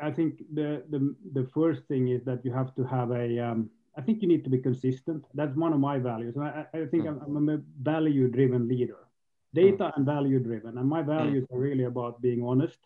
I 0.02 0.10
think 0.10 0.42
the, 0.52 0.82
the 0.90 1.14
the 1.32 1.48
first 1.54 1.82
thing 1.84 2.08
is 2.08 2.22
that 2.24 2.44
you 2.44 2.52
have 2.52 2.74
to 2.74 2.84
have 2.84 3.10
a. 3.10 3.38
Um, 3.38 3.70
I 3.96 4.02
think 4.02 4.20
you 4.20 4.28
need 4.28 4.44
to 4.44 4.50
be 4.50 4.58
consistent. 4.58 5.24
That's 5.32 5.56
one 5.56 5.72
of 5.72 5.80
my 5.80 5.98
values, 5.98 6.36
and 6.36 6.44
I, 6.44 6.66
I 6.74 6.84
think 6.84 7.04
mm. 7.04 7.22
I'm, 7.22 7.36
I'm, 7.36 7.48
a 7.48 7.62
value-driven 7.80 8.68
leader, 8.68 8.98
data 9.54 9.84
mm. 9.84 9.96
and 9.96 10.04
value-driven, 10.04 10.76
and 10.76 10.86
my 10.86 11.00
hmm. 11.00 11.08
values 11.08 11.44
mm. 11.44 11.56
are 11.56 11.58
really 11.58 11.84
about 11.84 12.20
being 12.20 12.44
honest 12.44 12.78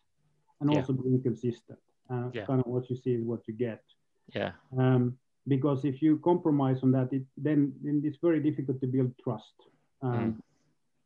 and 0.61 0.71
also 0.71 0.93
being 0.93 1.23
consistent. 1.23 1.79
And 2.09 2.35
yeah. 2.35 2.45
kind 2.45 2.61
of 2.61 2.67
what 2.67 2.90
you 2.90 2.97
see 2.97 3.12
is 3.12 3.23
what 3.23 3.40
you 3.47 3.55
get. 3.55 3.83
Yeah. 4.35 4.52
Um, 4.76 5.17
because 5.49 5.85
if 5.85 6.02
you 6.02 6.19
compromise 6.19 6.83
on 6.83 6.93
that, 6.93 7.12
it, 7.12 7.23
then, 7.37 7.73
then 7.83 8.02
it's 8.05 8.19
very 8.23 8.40
difficult 8.40 8.81
to 8.81 8.87
build 8.87 9.12
trust. 9.23 9.55
Um, 10.02 10.12
hmm. 10.12 10.31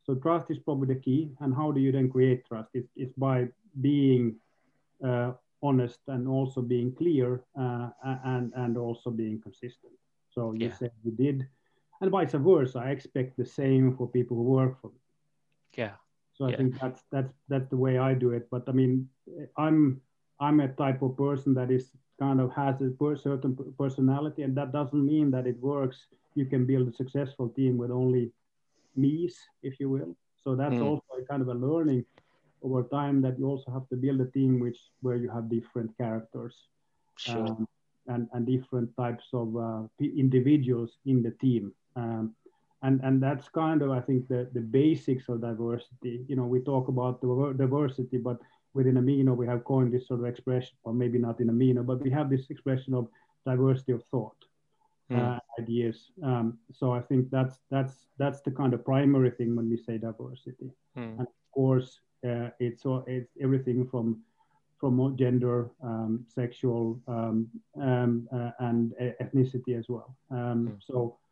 so 0.03 0.15
trust 0.15 0.49
is 0.49 0.57
probably 0.59 0.93
the 0.93 0.99
key. 0.99 1.31
And 1.39 1.53
how 1.55 1.71
do 1.71 1.79
you 1.79 1.91
then 1.91 2.09
create 2.09 2.45
trust? 2.45 2.69
It's, 2.73 2.89
it's 2.95 3.13
by 3.13 3.47
being 3.81 4.35
uh, 5.03 5.33
honest 5.65 5.99
and 6.07 6.27
also 6.27 6.61
being 6.61 6.93
clear 6.93 7.41
uh, 7.59 7.89
and 8.03 8.51
and 8.55 8.77
also 8.77 9.09
being 9.09 9.41
consistent. 9.41 9.93
So 10.29 10.53
you 10.53 10.67
yeah. 10.67 10.73
said 10.73 10.91
you 11.03 11.11
did, 11.11 11.47
and 12.01 12.11
vice 12.11 12.33
versa. 12.33 12.79
I 12.79 12.89
expect 12.91 13.37
the 13.37 13.45
same 13.45 13.95
for 13.95 14.07
people 14.07 14.37
who 14.37 14.43
work 14.43 14.79
for 14.81 14.87
me. 14.87 14.99
Yeah. 15.75 15.95
So 16.37 16.45
I 16.45 16.49
yeah. 16.49 16.57
think 16.57 16.79
that's 16.79 17.03
that's 17.11 17.33
that's 17.47 17.69
the 17.69 17.77
way 17.77 17.97
I 17.97 18.13
do 18.13 18.31
it. 18.31 18.47
But 18.51 18.63
I 18.67 18.71
mean, 18.71 19.09
I'm 19.57 20.01
I'm 20.39 20.59
a 20.59 20.67
type 20.67 21.01
of 21.01 21.17
person 21.17 21.53
that 21.55 21.71
is 21.71 21.91
kind 22.19 22.39
of 22.39 22.51
has 22.53 22.81
a 22.81 22.91
certain 23.15 23.57
personality, 23.77 24.43
and 24.43 24.55
that 24.57 24.71
doesn't 24.71 25.05
mean 25.05 25.31
that 25.31 25.47
it 25.47 25.59
works. 25.59 25.97
You 26.35 26.45
can 26.45 26.65
build 26.65 26.87
a 26.89 26.93
successful 26.93 27.49
team 27.49 27.77
with 27.77 27.91
only 27.91 28.31
me's, 28.95 29.37
if 29.63 29.79
you 29.79 29.89
will. 29.89 30.15
So 30.43 30.55
that's 30.55 30.75
mm. 30.75 30.83
also 30.83 31.03
a 31.21 31.25
kind 31.25 31.41
of 31.41 31.47
a 31.47 31.53
learning 31.53 32.05
over 32.61 32.83
time 32.83 33.21
that 33.21 33.37
you 33.39 33.45
also 33.47 33.71
have 33.71 33.87
to 33.89 33.95
build 33.95 34.19
a 34.21 34.25
team 34.31 34.59
which 34.59 34.77
where 35.01 35.15
you 35.15 35.29
have 35.29 35.49
different 35.49 35.95
characters 35.97 36.55
sure. 37.17 37.47
um, 37.47 37.67
and, 38.07 38.27
and 38.33 38.45
different 38.45 38.89
types 38.97 39.25
of 39.33 39.55
uh, 39.55 39.83
individuals 39.99 40.97
in 41.05 41.23
the 41.23 41.31
team. 41.31 41.73
Um, 41.95 42.35
and, 42.81 43.01
and 43.03 43.21
that's 43.21 43.49
kind 43.49 43.81
of, 43.81 43.91
I 43.91 43.99
think, 43.99 44.27
the, 44.27 44.49
the 44.53 44.61
basics 44.61 45.29
of 45.29 45.41
diversity. 45.41 46.25
You 46.27 46.35
know, 46.35 46.45
we 46.45 46.59
talk 46.59 46.87
about 46.87 47.21
the 47.21 47.53
diversity, 47.57 48.17
but 48.17 48.39
within 48.73 48.95
Amino, 48.95 49.35
we 49.35 49.47
have 49.47 49.63
coined 49.63 49.93
this 49.93 50.07
sort 50.07 50.19
of 50.19 50.25
expression, 50.25 50.75
or 50.83 50.93
maybe 50.93 51.17
not 51.17 51.39
in 51.39 51.47
Amino, 51.47 51.85
but 51.85 52.01
we 52.01 52.09
have 52.11 52.29
this 52.29 52.49
expression 52.49 52.93
of 52.93 53.07
diversity 53.45 53.91
of 53.93 54.03
thought. 54.11 54.35
Mm. 55.11 55.35
Uh, 55.35 55.39
ideas. 55.59 56.09
Um, 56.23 56.57
so 56.71 56.91
I 56.91 56.99
think 56.99 57.29
that's 57.29 57.59
that's 57.69 58.07
that's 58.17 58.41
the 58.41 58.49
kind 58.49 58.73
of 58.73 58.83
primary 58.83 59.29
thing 59.29 59.55
when 59.55 59.69
we 59.69 59.77
say 59.77 59.99
diversity. 59.99 60.71
Mm. 60.97 61.19
And 61.19 61.21
of 61.21 61.51
course, 61.53 61.99
uh, 62.27 62.49
it's 62.59 62.81
it's 63.05 63.31
everything 63.39 63.87
from 63.87 64.23
from 64.79 65.15
gender, 65.15 65.69
um, 65.83 66.25
sexual, 66.27 66.99
um, 67.07 67.47
um, 67.79 68.27
uh, 68.33 68.51
and 68.59 68.93
ethnicity 69.21 69.77
as 69.77 69.85
well. 69.87 70.15
Mm. 70.31 70.77
So, 70.81 70.95
uh, 71.05 71.24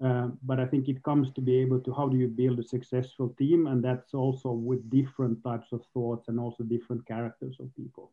but 0.00 0.58
I 0.58 0.66
think 0.66 0.88
it 0.88 1.02
comes 1.02 1.30
to 1.32 1.40
be 1.40 1.56
able 1.56 1.80
to 1.80 1.92
how 1.92 2.08
do 2.08 2.16
you 2.16 2.28
build 2.28 2.58
a 2.58 2.64
successful 2.64 3.34
team, 3.38 3.66
and 3.66 3.84
that's 3.84 4.14
also 4.14 4.50
with 4.50 4.88
different 4.90 5.42
types 5.44 5.72
of 5.72 5.84
thoughts 5.92 6.28
and 6.28 6.40
also 6.40 6.64
different 6.64 7.06
characters 7.06 7.56
of 7.60 7.74
people. 7.76 8.10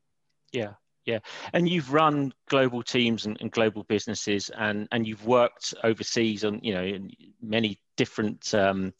Yeah, 0.52 0.74
yeah, 1.06 1.20
and 1.54 1.70
you've 1.70 1.94
run 1.94 2.34
global 2.50 2.84
teams 2.84 3.26
and, 3.26 3.38
and, 3.40 3.50
global 3.52 3.84
businesses, 3.84 4.52
and 4.58 4.88
and 4.92 5.08
you've 5.08 5.26
worked 5.26 5.74
overseas 5.84 6.44
on 6.44 6.60
you 6.62 6.74
know 6.74 7.08
many 7.42 7.80
different 7.96 8.54
um, 8.54 8.94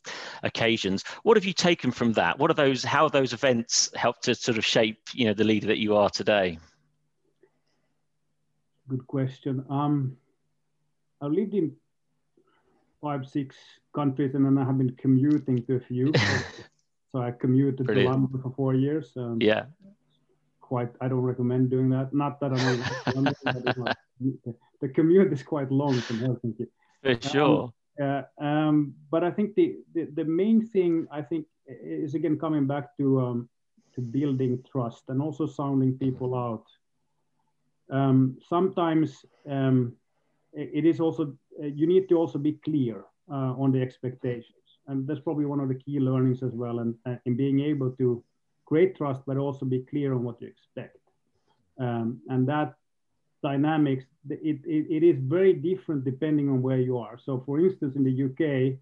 occasions. 0.44 1.04
What 1.24 1.36
have 1.36 1.46
you 1.46 1.54
taken 1.54 1.92
from 1.92 2.14
that? 2.14 2.40
What 2.40 2.50
are 2.50 2.54
those? 2.54 2.84
How 2.84 3.10
those 3.10 3.34
events 3.34 3.90
helped 3.96 4.24
to 4.24 4.36
sort 4.36 4.58
of 4.58 4.66
shape 4.66 5.10
you 5.14 5.26
know 5.26 5.34
the 5.34 5.44
leader 5.44 5.68
that 5.68 5.80
you 5.80 5.98
are 5.98 6.10
today? 6.10 6.58
Good 8.88 9.06
question. 9.08 9.66
Um, 9.70 10.16
I've 11.22 11.34
lived 11.34 11.54
in 11.56 11.76
five, 13.02 13.26
six 13.28 13.56
countries, 13.94 14.36
and 14.36 14.46
then 14.46 14.58
I 14.58 14.66
have 14.66 14.78
been 14.78 14.96
commuting 14.96 15.64
to 15.66 15.76
a 15.76 15.80
few. 15.80 16.12
so 17.12 17.22
I 17.22 17.32
commuted 17.32 17.86
Brilliant. 17.86 18.08
to 18.08 18.12
London 18.12 18.42
for 18.42 18.52
four 18.56 18.74
years. 18.74 19.14
Um, 19.16 19.38
yeah 19.42 19.66
quite. 20.68 20.90
I 21.02 21.08
don't 21.08 21.22
recommend 21.22 21.70
doing 21.70 21.90
that. 21.90 22.14
Not 22.14 22.40
that 22.42 22.52
I'm. 22.54 23.24
not, 23.24 23.98
the 24.82 24.90
commute 24.90 25.32
is 25.32 25.44
quite 25.44 25.72
long 25.72 25.96
from 26.02 26.20
Helsinki. 26.20 26.68
For 27.02 27.12
um, 27.12 27.22
sure. 27.22 27.74
Um, 28.02 28.06
uh, 28.06 28.44
um, 28.44 28.94
but 29.10 29.24
I 29.24 29.32
think 29.32 29.56
the, 29.56 29.78
the, 29.94 30.08
the 30.14 30.26
main 30.26 30.66
thing 30.68 31.08
I 31.12 31.22
think 31.22 31.46
is 31.68 32.14
again 32.14 32.38
coming 32.38 32.68
back 32.68 32.96
to 32.98 33.06
um, 33.22 33.50
to 33.96 34.02
building 34.02 34.64
trust 34.72 35.04
and 35.08 35.22
also 35.22 35.48
sounding 35.48 35.98
people 35.98 36.36
out. 36.36 36.66
Um, 37.90 38.38
sometimes 38.48 39.26
um, 39.50 39.94
it 40.54 40.86
is 40.86 41.00
also 41.00 41.34
you 41.66 41.88
need 41.88 42.10
to 42.10 42.16
also 42.16 42.40
be 42.40 42.54
clear 42.54 43.06
uh, 43.32 43.54
on 43.58 43.72
the 43.72 43.82
expectations, 43.82 44.80
and 44.88 45.08
that's 45.08 45.20
probably 45.20 45.46
one 45.46 45.60
of 45.60 45.70
the 45.70 45.76
key 45.76 46.00
learnings 46.00 46.44
as 46.44 46.52
well. 46.54 46.80
And 46.80 46.96
uh, 47.06 47.16
in 47.26 47.36
being 47.36 47.60
able 47.62 47.92
to 47.92 48.24
create 48.66 48.96
trust, 48.96 49.22
but 49.26 49.38
also 49.38 49.66
be 49.66 49.80
clear 49.90 50.14
on 50.14 50.24
what 50.24 50.42
you 50.42 50.48
expect. 50.48 50.98
Um, 51.80 52.20
and 52.30 52.48
that 52.48 52.76
dynamics, 53.42 54.06
it, 54.30 54.60
it, 54.66 54.86
it 54.90 55.04
is 55.04 55.18
very 55.20 55.54
different 55.54 56.04
depending 56.04 56.50
on 56.50 56.62
where 56.62 56.80
you 56.80 56.98
are. 56.98 57.18
So 57.18 57.42
for 57.46 57.60
instance, 57.60 57.96
in 57.96 58.04
the 58.04 58.24
UK, 58.26 58.78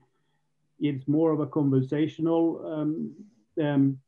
it's 0.79 1.07
more 1.07 1.31
of 1.31 1.39
a 1.39 1.47
conversational 1.47 2.61
um, 2.65 3.13
um, 3.63 3.99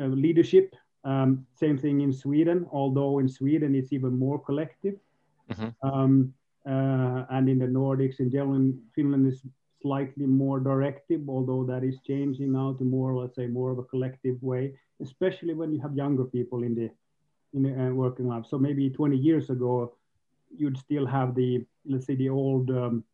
uh, 0.00 0.06
leadership. 0.06 0.74
Um, 1.04 1.46
same 1.54 1.78
thing 1.78 2.00
in 2.00 2.12
Sweden, 2.12 2.66
although 2.72 3.18
in 3.18 3.28
Sweden 3.28 3.74
it's 3.74 3.92
even 3.92 4.18
more 4.18 4.38
collective. 4.38 4.96
Mm-hmm. 5.50 5.88
Uh, 6.66 7.24
and 7.30 7.48
in 7.48 7.58
the 7.58 7.66
Nordics, 7.66 8.18
in 8.18 8.30
general, 8.30 8.72
Finland 8.94 9.26
is 9.26 9.42
slightly 9.82 10.26
more 10.26 10.58
directive, 10.58 11.28
although 11.28 11.64
that 11.64 11.84
is 11.84 11.98
changing 12.06 12.52
now 12.52 12.72
to 12.74 12.84
more, 12.84 13.14
let's 13.16 13.36
say, 13.36 13.46
more 13.46 13.70
of 13.70 13.78
a 13.78 13.84
collective 13.84 14.42
way 14.42 14.74
especially 15.00 15.54
when 15.54 15.72
you 15.72 15.80
have 15.80 15.94
younger 15.94 16.24
people 16.24 16.62
in 16.62 16.74
the 16.74 16.90
in 17.54 17.62
the 17.62 17.72
uh, 17.72 17.90
working 17.90 18.28
life. 18.28 18.44
So 18.48 18.58
maybe 18.58 18.90
20 18.90 19.16
years 19.16 19.50
ago, 19.50 19.94
you'd 20.56 20.76
still 20.78 21.06
have 21.06 21.34
the 21.34 21.64
let's 21.86 22.06
say 22.06 22.14
the 22.14 22.28
old 22.28 22.70
um, 22.70 23.04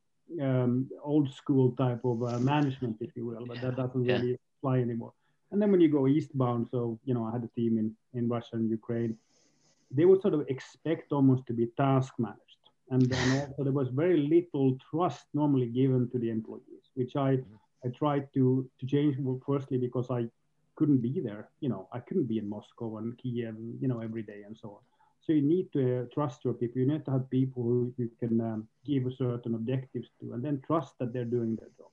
um, 0.41 0.91
old 1.03 1.33
school 1.33 1.73
type 1.73 2.01
of 2.05 2.23
uh, 2.23 2.39
management, 2.39 2.97
if 3.01 3.11
you 3.17 3.27
will, 3.27 3.47
but 3.47 3.61
that 3.61 3.77
doesn't 3.77 4.05
yeah. 4.05 4.15
really 4.15 4.39
fly 4.61 4.79
anymore. 4.79 5.13
And 5.51 5.61
then 5.61 5.71
when 5.71 5.81
you 5.81 5.91
go 5.91 6.07
eastbound, 6.07 6.69
so 6.71 6.99
you 7.05 7.15
know, 7.15 7.25
I 7.25 7.33
had 7.33 7.45
a 7.45 7.61
team 7.61 7.79
in 7.79 7.95
in 8.19 8.29
Russia 8.29 8.55
and 8.57 8.71
Ukraine. 8.71 9.17
They 9.95 10.07
would 10.07 10.23
sort 10.23 10.33
of 10.33 10.47
expect 10.49 11.13
almost 11.13 11.47
to 11.49 11.53
be 11.53 11.67
task 11.77 12.15
managed, 12.19 12.52
and 12.91 13.03
then 13.03 13.41
also 13.41 13.65
there 13.65 13.73
was 13.73 13.89
very 13.89 14.19
little 14.19 14.77
trust 14.91 15.27
normally 15.35 15.67
given 15.67 16.11
to 16.11 16.19
the 16.19 16.31
employees, 16.31 16.85
which 16.95 17.17
I 17.17 17.39
I 17.85 17.89
tried 17.89 18.29
to 18.35 18.69
to 18.81 18.87
change. 18.87 19.17
Firstly, 19.47 19.79
because 19.79 20.11
I 20.11 20.29
couldn't 20.77 20.99
be 20.99 21.21
there. 21.21 21.49
You 21.61 21.69
know, 21.69 21.89
I 21.93 22.01
couldn't 22.01 22.29
be 22.29 22.39
in 22.39 22.49
Moscow 22.49 22.99
and 22.99 23.17
Kiev, 23.19 23.57
you 23.81 23.89
know, 23.89 24.01
every 24.01 24.23
day 24.23 24.43
and 24.47 24.57
so 24.61 24.69
on. 24.71 24.83
So 25.25 25.33
you 25.33 25.43
need 25.43 25.73
to 25.73 26.01
uh, 26.01 26.05
trust 26.13 26.45
your 26.45 26.55
people. 26.55 26.81
You 26.81 26.89
need 26.89 27.05
to 27.05 27.13
have 27.13 27.31
people 27.31 27.63
who 27.63 27.95
you 27.97 28.11
can 28.19 28.41
um, 28.41 28.69
give 28.85 29.05
certain 29.17 29.55
objectives 29.55 30.09
to, 30.21 30.33
and 30.33 30.45
then 30.45 30.61
trust 30.67 30.95
that 30.99 31.13
they're 31.13 31.25
doing 31.25 31.55
their 31.57 31.69
job. 31.79 31.91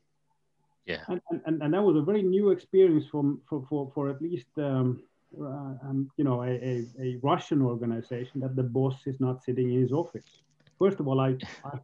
Yeah. 0.86 1.04
And, 1.08 1.22
and, 1.46 1.62
and 1.62 1.74
that 1.74 1.84
was 1.84 1.96
a 1.96 2.02
very 2.02 2.24
new 2.24 2.50
experience 2.50 3.06
from 3.12 3.42
for 3.48 3.64
for, 3.70 3.92
for 3.94 4.10
at 4.10 4.20
least 4.22 4.48
um, 4.58 5.04
uh, 5.40 5.76
um, 5.86 6.10
you 6.18 6.24
know 6.24 6.42
a, 6.42 6.50
a, 6.50 6.86
a, 7.00 7.20
Russian 7.22 7.62
organization 7.62 8.40
that 8.42 8.56
the 8.56 8.64
boss 8.64 8.96
is 9.06 9.20
not 9.20 9.44
sitting 9.44 9.72
in 9.72 9.82
his 9.82 9.92
office. 9.92 10.42
First 10.80 11.00
of 11.00 11.08
all, 11.08 11.20
I 11.20 11.38
I, 11.66 11.80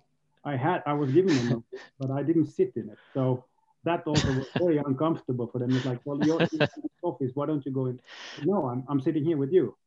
I 0.53 0.55
had 0.55 0.83
I 0.85 0.93
was 0.93 1.11
given 1.11 1.35
office, 1.51 1.81
but 1.99 2.09
I 2.11 2.23
didn't 2.23 2.47
sit 2.47 2.71
in 2.75 2.89
it. 2.89 2.97
So 3.13 3.43
that 3.83 4.05
also 4.07 4.27
was 4.33 4.47
very 4.57 4.77
uncomfortable 4.77 5.47
for 5.47 5.59
them. 5.59 5.71
It's 5.75 5.85
like, 5.85 5.99
well, 6.05 6.19
you're 6.25 6.41
in 6.41 6.47
the 6.57 6.69
office. 7.03 7.31
Why 7.35 7.45
don't 7.45 7.63
you 7.65 7.71
go 7.71 7.85
in? 7.85 7.99
No, 8.43 8.67
I'm, 8.67 8.83
I'm 8.89 8.99
sitting 8.99 9.23
here 9.23 9.37
with 9.37 9.53
you. 9.53 9.77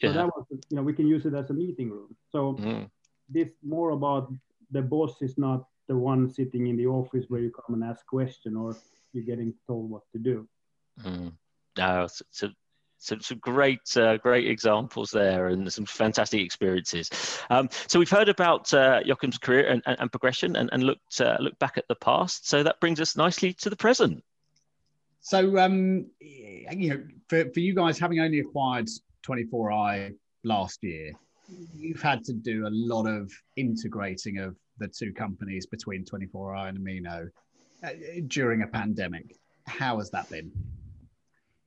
So 0.00 0.06
yeah. 0.06 0.12
that 0.12 0.26
was, 0.26 0.46
you 0.50 0.76
know, 0.76 0.82
we 0.82 0.92
can 0.92 1.08
use 1.08 1.26
it 1.26 1.34
as 1.34 1.50
a 1.50 1.52
meeting 1.52 1.90
room. 1.90 2.14
So 2.30 2.54
mm. 2.54 2.88
this 3.28 3.50
more 3.62 3.90
about 3.90 4.32
the 4.70 4.80
boss 4.80 5.20
is 5.20 5.36
not 5.36 5.66
the 5.88 5.96
one 5.96 6.30
sitting 6.30 6.68
in 6.68 6.76
the 6.76 6.86
office 6.86 7.24
where 7.28 7.40
you 7.40 7.50
come 7.50 7.74
and 7.74 7.84
ask 7.84 8.06
question 8.06 8.56
or 8.56 8.76
you're 9.12 9.24
getting 9.24 9.52
told 9.66 9.90
what 9.90 10.02
to 10.12 10.18
do. 10.18 10.48
Mm. 11.02 11.32
No, 11.76 12.04
it's, 12.04 12.22
it's 12.30 12.42
a 12.44 12.54
some, 13.00 13.20
some 13.20 13.38
great 13.38 13.96
uh, 13.96 14.18
great 14.18 14.46
examples 14.46 15.10
there 15.10 15.48
and 15.48 15.72
some 15.72 15.86
fantastic 15.86 16.40
experiences. 16.40 17.10
Um, 17.48 17.68
so 17.88 17.98
we've 17.98 18.10
heard 18.10 18.28
about 18.28 18.72
uh, 18.72 19.00
Joachim's 19.02 19.38
career 19.38 19.68
and, 19.68 19.82
and, 19.86 19.96
and 19.98 20.10
progression 20.12 20.54
and, 20.54 20.70
and 20.72 20.82
looked 20.82 21.20
uh, 21.20 21.36
looked 21.40 21.58
back 21.58 21.78
at 21.78 21.88
the 21.88 21.96
past. 21.96 22.48
So 22.48 22.62
that 22.62 22.78
brings 22.80 23.00
us 23.00 23.16
nicely 23.16 23.52
to 23.54 23.70
the 23.70 23.76
present. 23.76 24.22
So 25.22 25.58
um, 25.58 26.06
you 26.20 26.90
know, 26.90 27.02
for, 27.28 27.50
for 27.50 27.60
you 27.60 27.74
guys 27.74 27.98
having 27.98 28.20
only 28.20 28.40
acquired 28.40 28.88
24i 29.26 30.14
last 30.44 30.82
year, 30.82 31.12
you've 31.74 32.02
had 32.02 32.24
to 32.24 32.32
do 32.32 32.66
a 32.66 32.70
lot 32.70 33.06
of 33.06 33.30
integrating 33.56 34.38
of 34.38 34.56
the 34.78 34.88
two 34.88 35.12
companies 35.12 35.66
between 35.66 36.04
24i 36.04 36.68
and 36.68 36.78
Amino 36.78 37.28
uh, 37.82 37.88
during 38.28 38.62
a 38.62 38.66
pandemic. 38.66 39.36
How 39.66 39.98
has 39.98 40.10
that 40.10 40.28
been? 40.30 40.50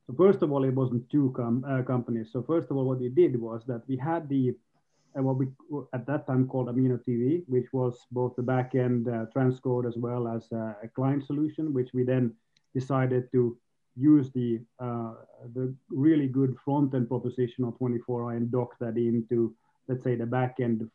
So 0.06 0.14
first 0.14 0.42
of 0.42 0.52
all, 0.52 0.64
it 0.64 0.74
wasn't 0.74 1.08
two 1.10 1.32
com 1.34 1.64
uh, 1.66 1.82
companies. 1.82 2.30
So 2.32 2.42
first 2.42 2.70
of 2.70 2.76
all, 2.76 2.84
what 2.84 3.00
we 3.00 3.08
did 3.08 3.40
was 3.40 3.64
that 3.66 3.82
we 3.88 3.96
had 3.96 4.28
the 4.28 4.54
uh, 5.16 5.22
what 5.22 5.36
we 5.36 5.46
at 5.94 6.06
that 6.06 6.26
time 6.26 6.46
called 6.46 6.68
Amino 6.68 6.98
TV, 7.08 7.42
which 7.46 7.72
was 7.72 8.06
both 8.10 8.36
the 8.36 8.42
backend 8.42 9.08
uh, 9.08 9.26
transcode 9.34 9.86
as 9.86 9.96
well 9.96 10.28
as 10.28 10.52
uh, 10.52 10.74
a 10.82 10.88
client 10.88 11.24
solution, 11.24 11.72
which 11.72 11.90
we 11.94 12.02
then 12.02 12.34
decided 12.74 13.30
to 13.32 13.56
use 13.96 14.30
the 14.32 14.60
uh, 14.78 15.14
the 15.54 15.74
really 15.88 16.26
good 16.26 16.56
front 16.64 16.94
end 16.94 17.08
proposition 17.08 17.64
of 17.64 17.74
24i 17.78 18.36
and 18.36 18.50
dock 18.50 18.76
that 18.80 18.96
into 18.96 19.54
let's 19.88 20.02
say 20.02 20.16
the 20.16 20.24
backend 20.24 20.90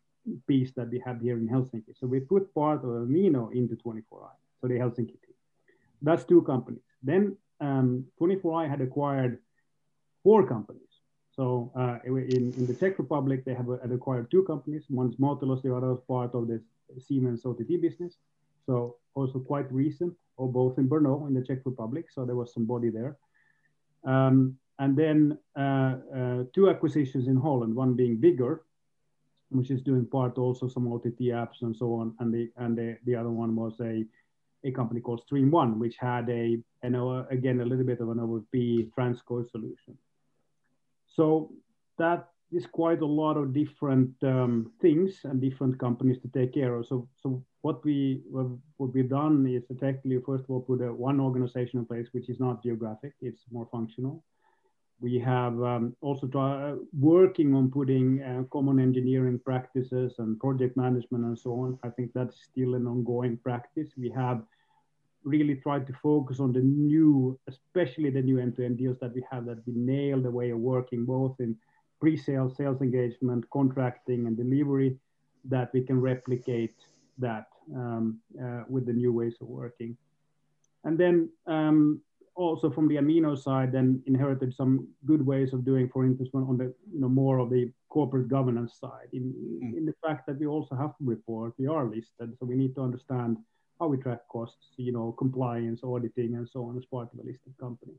piece 0.48 0.72
that 0.74 0.90
we 0.90 1.02
have 1.06 1.20
here 1.22 1.38
in 1.38 1.48
Helsinki. 1.48 1.98
So 2.00 2.06
we 2.06 2.20
put 2.20 2.54
part 2.54 2.84
of 2.84 2.90
Amino 2.90 3.52
into 3.54 3.76
24i, 3.76 4.36
so 4.62 4.68
the 4.68 4.76
Helsinki 4.76 5.18
team. 5.24 5.38
That's 6.02 6.24
two 6.26 6.42
companies. 6.44 6.84
Then 7.02 7.38
um, 7.62 8.06
24i 8.20 8.70
had 8.70 8.82
acquired 8.82 9.40
four 10.24 10.48
companies. 10.48 10.90
So 11.32 11.72
uh, 11.76 12.00
in, 12.06 12.54
in 12.58 12.68
the 12.68 12.74
Czech 12.74 13.00
Republic, 13.00 13.46
they 13.46 13.54
have 13.54 13.68
had 13.82 13.92
acquired 13.92 14.30
two 14.30 14.44
companies. 14.44 14.84
One's 14.90 15.18
Mautilus, 15.20 15.62
the 15.62 15.74
other 15.74 15.94
is 15.94 16.00
part 16.08 16.36
of 16.36 16.48
the 16.48 16.62
Siemens 17.00 17.46
OTT 17.46 17.82
business. 17.82 18.18
So 18.66 18.98
also 19.16 19.40
quite 19.40 19.72
recent, 19.72 20.14
or 20.38 20.52
both 20.52 20.78
in 20.78 20.90
Brno 20.90 21.28
in 21.28 21.34
the 21.34 21.42
Czech 21.42 21.60
Republic. 21.66 22.06
So 22.12 22.26
there 22.26 22.36
was 22.36 22.54
somebody 22.54 22.90
there. 22.90 23.18
Um, 24.06 24.58
and 24.80 24.98
then 24.98 25.38
uh, 25.58 25.96
uh, 26.16 26.44
two 26.54 26.70
acquisitions 26.70 27.28
in 27.28 27.36
Holland, 27.36 27.76
one 27.76 27.94
being 27.96 28.18
bigger, 28.18 28.64
which 29.50 29.72
is 29.72 29.82
doing 29.82 30.06
part 30.06 30.38
also 30.38 30.68
some 30.68 30.92
OTT 30.92 31.20
apps 31.34 31.62
and 31.62 31.76
so 31.76 31.94
on. 31.96 32.16
And 32.20 32.34
the 32.34 32.52
and 32.58 32.78
the, 32.78 32.98
the 33.06 33.16
other 33.16 33.32
one 33.32 33.56
was 33.56 33.80
a 33.82 34.06
a 34.64 34.72
company 34.72 35.00
called 35.00 35.22
Stream 35.22 35.52
One, 35.52 35.80
which 35.80 35.96
had 35.98 36.30
a 36.30 36.58
an 36.84 36.96
again 37.30 37.62
a 37.62 37.66
little 37.66 37.86
bit 37.86 38.00
of 38.00 38.10
an 38.10 38.18
OVP 38.18 38.92
transcode 38.92 39.50
solution. 39.52 39.98
So 41.08 41.52
that 41.98 42.30
is 42.52 42.66
quite 42.66 43.02
a 43.02 43.06
lot 43.06 43.38
of 43.38 43.54
different 43.54 44.12
um, 44.24 44.72
things 44.82 45.22
and 45.24 45.40
different 45.40 45.80
companies 45.80 46.20
to 46.22 46.28
take 46.30 46.54
care 46.54 46.76
of. 46.76 46.88
So 46.88 47.08
so 47.22 47.44
what 47.62 47.84
we 47.84 48.22
what 48.78 48.94
we've 48.94 49.10
done 49.10 49.46
is 49.48 49.64
effectively 49.70 50.20
first 50.26 50.46
of 50.46 50.50
all 50.50 50.62
put 50.62 50.82
a 50.82 50.94
one 50.94 51.20
organization 51.20 51.80
in 51.80 51.86
place, 51.86 52.08
which 52.12 52.30
is 52.30 52.40
not 52.40 52.64
geographic; 52.64 53.14
it's 53.22 53.44
more 53.52 53.68
functional 53.72 54.24
we 55.02 55.18
have 55.20 55.62
um, 55.64 55.96
also 56.02 56.28
try, 56.28 56.72
uh, 56.72 56.76
working 57.00 57.56
on 57.56 57.72
putting 57.72 58.22
uh, 58.22 58.44
common 58.52 58.80
engineering 58.80 59.40
practices 59.44 60.16
and 60.20 60.40
project 60.40 60.76
management 60.76 61.24
and 61.24 61.40
so 61.40 61.52
on. 61.52 61.80
I 61.84 61.90
think 61.90 62.12
that's 62.14 62.44
still 62.44 62.76
an 62.76 62.86
ongoing 62.86 63.38
practice. 63.38 63.90
We 63.98 64.10
have 64.10 64.44
really 65.24 65.56
tried 65.56 65.88
to 65.88 65.94
focus 65.94 66.40
on 66.40 66.52
the 66.52 66.60
new, 66.60 67.40
especially 67.48 68.10
the 68.10 68.22
new 68.22 68.40
end-to-end 68.40 68.78
deals 68.78 68.98
that 69.00 69.14
we 69.14 69.24
have 69.32 69.46
that 69.46 69.66
we 69.66 69.74
nailed 69.74 70.24
the 70.24 70.32
way 70.32 70.50
of 70.50 70.60
working 70.60 71.06
both 71.06 71.36
in 71.40 71.56
pre-sales, 72.00 72.56
sales 72.58 72.82
engagement, 72.82 73.50
contracting 73.52 74.28
and 74.28 74.38
delivery 74.38 74.98
that 75.46 75.72
we 75.74 75.82
can 75.82 76.00
replicate 76.00 76.76
that 77.18 77.48
um, 77.76 78.20
uh, 78.42 78.64
with 78.68 78.86
the 78.86 78.94
new 78.94 79.14
ways 79.14 79.36
of 79.42 79.48
working. 79.48 79.98
And 80.84 80.98
then 80.98 81.30
um, 81.48 82.02
also 82.40 82.70
from 82.72 82.88
the 82.88 82.96
amino 82.96 83.38
side 83.38 83.72
then 83.74 84.02
inherited 84.06 84.54
some 84.56 84.88
good 85.06 85.24
ways 85.26 85.52
of 85.52 85.66
doing 85.66 85.90
for 85.90 86.06
instance 86.06 86.30
on 86.34 86.58
the 86.58 86.74
you 86.94 87.00
know 87.02 87.10
more 87.10 87.38
of 87.38 87.50
the 87.50 87.70
corporate 87.90 88.30
governance 88.30 88.78
side. 88.80 89.10
In, 89.12 89.34
mm. 89.64 89.78
in 89.78 89.86
the 89.86 89.94
fact 90.04 90.26
that 90.28 90.40
we 90.40 90.48
also 90.48 90.74
have 90.76 90.98
to 90.98 91.04
report 91.04 91.54
we 91.58 91.68
are 91.68 91.86
listed 91.86 92.30
so 92.38 92.46
we 92.46 92.56
need 92.56 92.74
to 92.76 92.82
understand 92.82 93.38
how 93.80 93.88
we 93.88 93.98
track 93.98 94.22
costs 94.30 94.68
you 94.78 94.94
know 94.94 95.12
compliance 95.24 95.82
auditing 95.84 96.36
and 96.36 96.48
so 96.48 96.64
on 96.64 96.78
as 96.78 96.86
part 96.86 97.10
of 97.14 97.20
a 97.20 97.24
listed 97.24 97.54
company. 97.60 97.96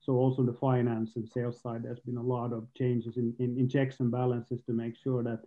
So 0.00 0.14
also 0.14 0.42
the 0.42 0.58
finance 0.68 1.12
and 1.14 1.28
sales 1.28 1.60
side 1.62 1.84
there's 1.84 2.00
been 2.00 2.16
a 2.18 2.30
lot 2.34 2.52
of 2.52 2.66
changes 2.74 3.16
in, 3.16 3.32
in, 3.38 3.56
in 3.58 3.68
checks 3.68 4.00
and 4.00 4.10
balances 4.10 4.60
to 4.66 4.72
make 4.72 4.96
sure 4.96 5.22
that 5.22 5.40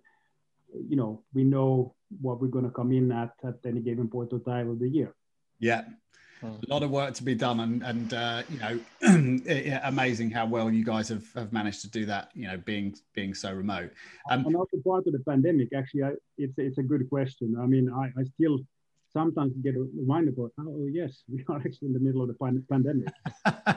you 0.89 0.95
know 0.95 1.21
we 1.33 1.43
know 1.43 1.95
what 2.21 2.39
we're 2.39 2.55
going 2.55 2.69
to 2.69 2.77
come 2.79 2.93
in 2.93 3.11
at 3.11 3.33
at 3.43 3.59
any 3.65 3.81
given 3.81 4.07
point 4.07 4.31
of 4.31 4.45
time 4.45 4.69
of 4.69 4.79
the 4.79 4.87
year. 4.87 5.13
Yeah 5.59 5.83
a 6.43 6.67
lot 6.67 6.83
of 6.83 6.89
work 6.89 7.13
to 7.15 7.23
be 7.23 7.35
done 7.35 7.59
and 7.59 7.83
and 7.83 8.13
uh, 8.13 8.43
you 8.49 8.59
know 8.59 9.79
amazing 9.83 10.29
how 10.29 10.45
well 10.45 10.71
you 10.71 10.83
guys 10.83 11.09
have, 11.09 11.25
have 11.33 11.51
managed 11.51 11.81
to 11.81 11.89
do 11.89 12.05
that 12.05 12.31
you 12.33 12.47
know 12.47 12.57
being 12.57 12.95
being 13.13 13.33
so 13.33 13.51
remote. 13.53 13.91
Um, 14.29 14.45
and 14.45 14.55
also 14.55 14.77
part 14.85 15.07
of 15.07 15.13
the 15.13 15.19
pandemic 15.19 15.69
actually 15.75 16.03
I, 16.03 16.11
it's 16.37 16.53
it's 16.57 16.77
a 16.77 16.83
good 16.83 17.09
question. 17.09 17.55
I 17.61 17.65
mean 17.65 17.89
i, 17.89 18.05
I 18.19 18.23
still 18.35 18.59
sometimes 19.13 19.53
get 19.63 19.75
reminded 19.95 20.37
about 20.37 20.51
oh 20.59 20.87
yes 20.91 21.23
we 21.31 21.43
are 21.49 21.57
actually 21.57 21.87
in 21.87 21.93
the 21.93 21.99
middle 21.99 22.21
of 22.21 22.27
the 22.29 22.63
pandemic. 22.69 23.09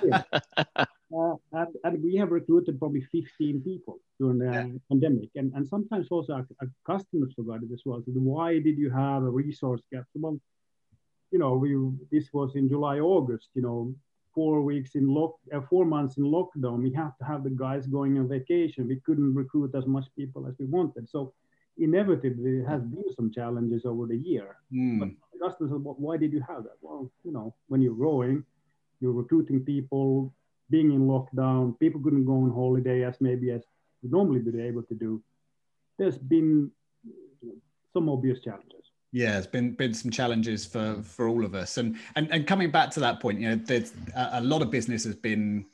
Yeah. 0.03 0.23
uh, 0.33 1.35
and, 1.53 1.69
and, 1.85 2.03
we 2.03 2.15
have 2.17 2.31
recruited 2.31 2.79
probably 2.79 3.03
15 3.03 3.61
people 3.63 3.99
during 4.19 4.39
the 4.39 4.53
yeah. 4.53 4.67
pandemic 4.89 5.29
and, 5.35 5.53
and 5.55 5.69
sometimes 5.69 6.07
also 6.11 6.33
our, 6.35 6.47
our, 6.63 6.71
customers 6.87 7.35
forgot 7.35 7.63
it 7.63 7.71
as 7.73 7.83
well. 7.85 8.01
So 8.07 8.13
why 8.13 8.61
did 8.61 8.79
you 8.79 8.89
have 8.91 9.25
a 9.25 9.31
resource 9.31 9.83
gap? 9.93 10.05
Well 10.15 10.39
you 11.31 11.39
know, 11.39 11.55
we 11.55 11.71
this 12.11 12.33
was 12.33 12.57
in 12.57 12.69
July, 12.69 12.99
August, 12.99 13.49
you 13.55 13.63
know, 13.63 13.95
four 14.35 14.63
weeks 14.63 14.95
in 14.95 15.07
lock, 15.09 15.35
uh, 15.55 15.61
four 15.69 15.85
months 15.85 16.17
in 16.17 16.25
lockdown. 16.25 16.83
We 16.83 16.93
have 16.93 17.17
to 17.19 17.25
have 17.25 17.45
the 17.45 17.51
guys 17.51 17.87
going 17.87 18.19
on 18.19 18.29
vacation. 18.29 18.89
We 18.89 19.01
couldn't 19.07 19.35
recruit 19.35 19.75
as 19.75 19.87
much 19.87 20.07
people 20.17 20.47
as 20.47 20.55
we 20.59 20.67
wanted. 20.67 21.09
So 21.09 21.33
inevitably, 21.79 22.59
there 22.59 22.69
has 22.69 22.83
been 22.83 23.05
some 23.15 23.31
challenges 23.31 23.85
over 23.85 24.07
the 24.07 24.17
year. 24.17 24.57
Mm. 24.73 24.99
But 25.01 25.49
customers, 25.49 25.73
why 25.83 26.17
did 26.17 26.33
you 26.33 26.43
have 26.49 26.65
that? 26.65 26.77
Well, 26.81 27.11
you 27.25 27.33
know, 27.33 27.55
when 27.69 27.81
you're 27.81 27.95
growing, 27.95 28.45
you're 29.01 29.13
recruiting 29.13 29.61
people, 29.65 30.33
being 30.69 30.93
in 30.93 31.03
lockdown, 31.07 31.79
people 31.79 32.01
couldn't 32.01 32.25
go 32.25 32.35
on 32.35 32.51
holiday 32.51 33.05
as 33.05 33.17
maybe 33.21 33.51
as 33.51 33.63
normally 34.03 34.41
be 34.41 34.63
able 34.63 34.83
to 34.85 34.95
do. 34.95 35.23
There's 35.99 36.19
been 36.19 36.71
some 37.93 38.09
obvious 38.09 38.41
challenges. 38.41 38.80
Yeah, 39.13 39.39
it's 39.39 39.47
been 39.47 39.73
been 39.73 39.93
some 39.93 40.11
challenges 40.11 40.65
for 40.65 41.03
for 41.03 41.29
all 41.29 41.45
of 41.45 41.55
us, 41.55 41.79
and 41.79 41.97
and 42.15 42.31
and 42.31 42.47
coming 42.47 42.71
back 42.71 42.91
to 42.93 43.01
that 43.01 43.21
point, 43.21 43.41
you 43.41 43.49
know, 43.49 43.57
there's 43.57 43.93
a, 44.15 44.31
a 44.35 44.41
lot 44.41 44.63
of 44.63 44.71
business 44.71 45.05
has 45.05 45.17
been 45.17 45.67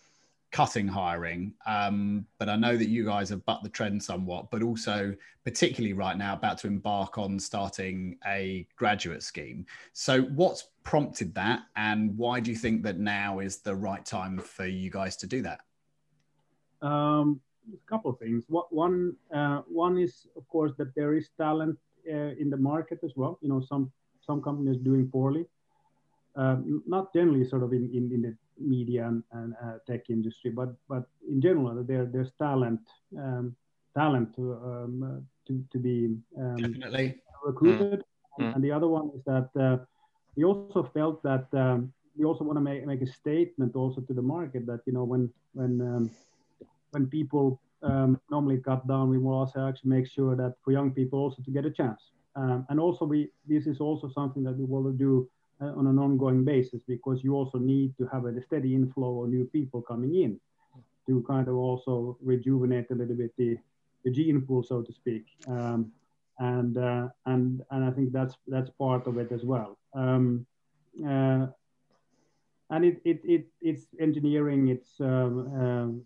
cutting 0.53 0.89
hiring, 0.89 1.53
um, 1.67 2.27
but 2.39 2.49
I 2.49 2.57
know 2.57 2.79
that 2.79 2.89
you 2.89 3.05
guys 3.05 3.29
have 3.29 3.45
bucked 3.45 3.63
the 3.63 3.69
trend 3.69 4.03
somewhat, 4.03 4.51
but 4.51 4.63
also 4.63 5.15
particularly 5.45 5.93
right 5.93 6.17
now 6.17 6.33
about 6.33 6.57
to 6.59 6.67
embark 6.67 7.19
on 7.19 7.39
starting 7.39 8.17
a 8.27 8.67
graduate 8.77 9.23
scheme. 9.23 9.67
So, 9.93 10.23
what's 10.23 10.69
prompted 10.83 11.35
that, 11.35 11.61
and 11.77 12.17
why 12.17 12.41
do 12.41 12.51
you 12.51 12.57
think 12.57 12.83
that 12.85 12.99
now 12.99 13.41
is 13.41 13.59
the 13.59 13.77
right 13.77 14.05
time 14.05 14.39
for 14.39 14.65
you 14.65 14.91
guys 14.91 15.17
to 15.19 15.27
do 15.27 15.43
that? 15.43 15.61
Um, 16.81 17.41
a 17.71 17.91
couple 17.91 18.11
of 18.11 18.19
things. 18.19 18.45
One 18.49 19.15
uh, 19.35 19.61
one 19.69 19.99
is, 19.99 20.27
of 20.37 20.49
course, 20.49 20.73
that 20.79 20.95
there 20.95 21.15
is 21.15 21.29
talent 21.37 21.79
in 22.07 22.51
the 22.51 22.57
market 22.57 23.01
as 23.05 23.13
well. 23.17 23.39
You 23.43 23.49
know, 23.49 23.61
some 23.61 23.93
some 24.27 24.43
companies 24.43 24.79
doing 24.79 25.09
poorly. 25.09 25.47
Uh, 26.37 26.57
not 26.87 27.15
generally 27.15 27.49
sort 27.49 27.63
of 27.63 27.73
in, 27.73 27.89
in, 27.95 28.13
in 28.13 28.21
the 28.21 28.37
media 28.59 29.07
and, 29.07 29.23
and 29.33 29.55
uh, 29.63 29.79
tech 29.87 30.11
industry, 30.11 30.51
but 30.51 30.75
but 30.89 31.05
in 31.29 31.41
general, 31.41 31.83
there 31.83 32.05
there's 32.05 32.33
talent 32.39 32.81
um, 33.17 33.57
talent 33.95 34.35
to 34.37 34.53
um, 34.55 35.27
to, 35.47 35.65
to 35.73 35.79
be 35.79 36.17
um, 36.39 36.57
definitely 36.57 37.17
recruited. 37.45 38.01
Mm. 38.01 38.05
And, 38.39 38.55
and, 38.57 38.65
the 38.65 38.71
other 38.71 38.89
one 38.89 39.11
is 39.17 39.23
that 39.25 39.49
uh, 39.59 39.79
we 40.37 40.45
also 40.45 40.91
felt 40.93 41.23
that 41.23 41.47
um, 41.55 41.93
we 42.17 42.25
also 42.25 42.45
want 42.45 42.57
to 42.59 42.61
make, 42.61 42.87
make 42.87 43.03
a 43.03 43.07
statement 43.07 43.75
also 43.75 44.01
to 44.03 44.13
the 44.13 44.23
market 44.23 44.67
that 44.67 44.81
you 44.87 44.93
know 44.93 45.05
when 45.05 45.31
when 45.55 45.81
um, 45.81 46.11
when 46.91 47.07
people 47.07 47.61
um, 47.83 48.21
normally 48.31 48.59
cut 48.59 48.87
down, 48.87 49.11
we 49.11 49.19
will 49.19 49.35
also 49.35 49.67
actually 49.69 49.91
make 49.91 50.09
sure 50.09 50.35
that 50.37 50.55
for 50.63 50.73
young 50.73 50.91
people 50.91 51.19
also 51.19 51.43
to 51.43 51.51
get 51.51 51.65
a 51.65 51.71
chance. 51.71 52.11
Um, 52.35 52.67
and 52.69 52.79
also 52.79 53.05
we, 53.05 53.31
this 53.47 53.67
is 53.67 53.81
also 53.81 54.09
something 54.09 54.43
that 54.45 54.57
we 54.57 54.65
will 54.65 54.91
do 54.93 55.29
uh, 55.61 55.73
on 55.77 55.87
an 55.87 55.99
ongoing 55.99 56.45
basis 56.45 56.81
because 56.87 57.25
you 57.25 57.35
also 57.35 57.59
need 57.59 57.97
to 57.97 58.07
have 58.13 58.27
a 58.27 58.43
steady 58.43 58.75
inflow 58.75 59.23
of 59.23 59.31
new 59.31 59.45
people 59.47 59.81
coming 59.81 60.15
in 60.17 60.39
to 61.07 61.25
kind 61.27 61.49
of 61.49 61.55
also 61.55 62.19
rejuvenate 62.21 62.91
a 62.91 62.95
little 62.95 63.15
bit 63.15 63.33
the, 63.39 63.57
the 64.05 64.11
gene 64.11 64.43
pool, 64.43 64.63
so 64.63 64.83
to 64.83 64.93
speak. 64.93 65.25
Um, 65.49 65.93
and, 66.39 66.77
uh, 66.77 67.09
and, 67.25 67.63
and 67.71 67.85
I 67.85 67.91
think 67.91 68.13
that's, 68.13 68.37
that's 68.47 68.69
part 68.71 69.07
of 69.07 69.17
it 69.17 69.33
as 69.33 69.45
well. 69.45 69.79
Um, 69.95 70.45
uh, 71.07 71.47
and 72.71 72.85
it, 72.85 73.01
it, 73.05 73.21
it 73.25 73.47
it's 73.61 73.87
engineering, 74.01 74.69
it's 74.69 75.01
um, 75.01 75.53
um, 75.61 76.03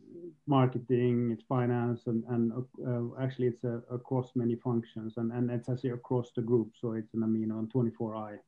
marketing, 0.46 1.31
it's 1.33 1.42
finance, 1.49 2.03
and, 2.07 2.23
and 2.29 2.53
uh, 2.87 3.23
actually 3.23 3.46
it's 3.49 3.64
uh, 3.64 3.81
across 3.90 4.33
many 4.35 4.57
functions, 4.57 5.14
and, 5.16 5.33
and 5.33 5.51
it's 5.51 5.68
actually 5.68 5.90
across 5.90 6.31
the 6.37 6.42
group. 6.42 6.73
So 6.81 6.92
it's 6.92 7.14
an 7.14 7.20
Amino 7.20 7.59
and 7.59 7.73
24i 7.73 8.38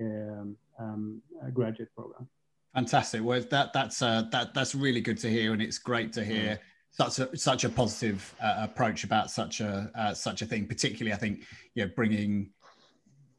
um, 0.00 0.56
um, 0.78 1.22
graduate 1.52 1.94
program. 1.94 2.26
Fantastic. 2.74 3.22
Well, 3.22 3.40
that 3.40 3.72
that's 3.72 4.02
uh, 4.02 4.24
that 4.32 4.54
that's 4.54 4.74
really 4.74 5.00
good 5.00 5.18
to 5.18 5.30
hear, 5.30 5.52
and 5.52 5.62
it's 5.62 5.78
great 5.78 6.12
to 6.14 6.24
hear. 6.24 6.54
Mm. 6.54 6.58
Such 6.90 7.18
a 7.18 7.36
such 7.36 7.64
a 7.64 7.68
positive 7.68 8.34
uh, 8.42 8.56
approach 8.60 9.04
about 9.04 9.30
such 9.30 9.60
a 9.60 9.90
uh, 9.94 10.14
such 10.14 10.40
a 10.40 10.46
thing, 10.46 10.66
particularly 10.66 11.12
I 11.12 11.16
think 11.16 11.44
you 11.74 11.84
know 11.84 11.90
bringing 11.94 12.50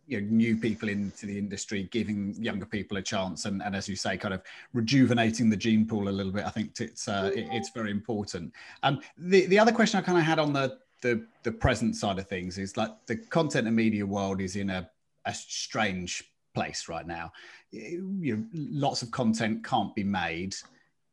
you 0.08 0.22
know, 0.22 0.28
new 0.28 0.58
people 0.58 0.90
into 0.90 1.26
the 1.26 1.38
industry, 1.38 1.90
giving 1.92 2.34
younger 2.42 2.66
people 2.66 2.98
a 2.98 3.02
chance, 3.02 3.46
and, 3.46 3.62
and 3.62 3.76
as 3.76 3.88
you 3.90 3.96
say, 3.96 4.18
kind 4.18 4.34
of 4.34 4.42
rejuvenating 4.74 5.50
the 5.50 5.58
gene 5.58 5.86
pool 5.86 6.08
a 6.08 6.12
little 6.12 6.32
bit. 6.32 6.46
I 6.46 6.50
think 6.50 6.80
it's 6.80 7.08
uh, 7.08 7.32
it, 7.36 7.48
it's 7.52 7.70
very 7.70 7.92
important. 7.92 8.54
Um, 8.84 9.02
the 9.18 9.46
the 9.48 9.60
other 9.60 9.72
question 9.72 10.00
I 10.00 10.04
kind 10.04 10.18
of 10.18 10.24
had 10.24 10.40
on 10.40 10.54
the 10.54 10.80
the 11.02 11.26
the 11.44 11.52
present 11.52 11.96
side 11.96 12.20
of 12.20 12.28
things 12.28 12.58
is 12.58 12.78
like 12.78 12.92
the 13.06 13.18
content 13.18 13.68
and 13.68 13.76
media 13.76 14.06
world 14.06 14.42
is 14.42 14.56
in 14.56 14.70
a, 14.70 14.90
a 15.26 15.34
strange 15.34 16.24
place 16.54 16.88
right 16.88 17.06
now. 17.06 17.32
You 17.72 18.48
lots 18.54 19.02
of 19.02 19.12
content 19.12 19.64
can't 19.64 19.94
be 19.94 20.04
made. 20.04 20.56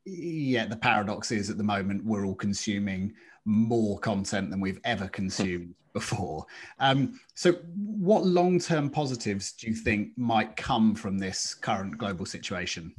Yet 0.05 0.69
the 0.71 0.77
paradox 0.77 1.31
is 1.33 1.49
at 1.51 1.57
the 1.57 1.65
moment 1.65 2.05
we're 2.05 2.27
all 2.27 2.35
consuming 2.35 3.15
more 3.45 3.99
content 3.99 4.51
than 4.51 4.61
we've 4.61 4.81
ever 4.85 5.09
consumed 5.09 5.75
before. 5.93 6.45
Um, 6.79 7.21
so, 7.35 7.53
what 7.77 8.25
long 8.25 8.59
term 8.59 8.91
positives 8.91 9.53
do 9.53 9.69
you 9.69 9.75
think 9.75 10.11
might 10.17 10.57
come 10.57 10.95
from 10.95 11.19
this 11.19 11.55
current 11.55 11.97
global 11.97 12.27
situation? 12.27 12.95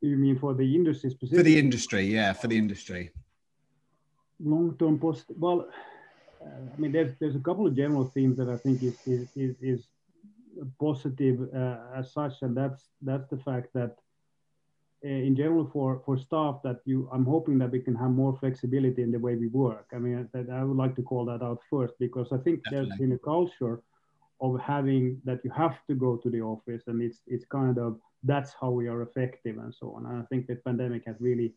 You 0.00 0.16
mean 0.16 0.38
for 0.38 0.54
the 0.54 0.74
industry 0.74 1.10
specifically? 1.10 1.38
For 1.38 1.44
the 1.44 1.58
industry, 1.58 2.04
yeah, 2.06 2.32
for 2.32 2.48
the 2.48 2.56
industry. 2.56 3.10
Long 4.40 4.76
term 4.78 4.98
positive. 4.98 5.36
Well, 5.38 5.68
uh, 6.40 6.48
I 6.76 6.80
mean, 6.80 6.92
there's 6.92 7.14
there's 7.20 7.36
a 7.36 7.40
couple 7.40 7.66
of 7.66 7.76
general 7.76 8.04
themes 8.04 8.38
that 8.38 8.48
I 8.48 8.56
think 8.56 8.82
is 8.82 8.96
is 9.06 9.28
is, 9.36 9.56
is 9.60 9.86
positive 10.80 11.48
uh, 11.54 11.78
as 11.94 12.12
such, 12.12 12.42
and 12.42 12.56
that's 12.56 12.88
that's 13.02 13.28
the 13.28 13.38
fact 13.38 13.68
that 13.74 13.98
in 15.04 15.36
general 15.36 15.68
for 15.70 16.02
for 16.06 16.16
staff 16.16 16.60
that 16.64 16.80
you 16.86 17.08
i'm 17.12 17.26
hoping 17.26 17.58
that 17.58 17.70
we 17.70 17.80
can 17.80 17.94
have 17.94 18.10
more 18.10 18.36
flexibility 18.38 19.02
in 19.02 19.12
the 19.12 19.18
way 19.18 19.34
we 19.36 19.48
work 19.48 19.86
i 19.94 19.98
mean 19.98 20.28
that 20.32 20.48
i 20.50 20.64
would 20.64 20.76
like 20.76 20.96
to 20.96 21.02
call 21.02 21.24
that 21.24 21.42
out 21.42 21.60
first 21.70 21.92
because 21.98 22.28
i 22.32 22.38
think 22.38 22.62
Definitely. 22.64 22.88
there's 22.88 22.98
been 22.98 23.12
a 23.12 23.18
culture 23.18 23.82
of 24.40 24.58
having 24.60 25.20
that 25.24 25.40
you 25.44 25.50
have 25.50 25.76
to 25.88 25.94
go 25.94 26.16
to 26.16 26.30
the 26.30 26.40
office 26.40 26.84
and 26.86 27.02
it's 27.02 27.20
it's 27.26 27.44
kind 27.44 27.78
of 27.78 28.00
that's 28.22 28.54
how 28.58 28.70
we 28.70 28.88
are 28.88 29.02
effective 29.02 29.58
and 29.58 29.74
so 29.74 29.92
on 29.92 30.06
and 30.06 30.22
i 30.22 30.24
think 30.26 30.46
the 30.46 30.56
pandemic 30.56 31.02
has 31.06 31.16
really 31.20 31.52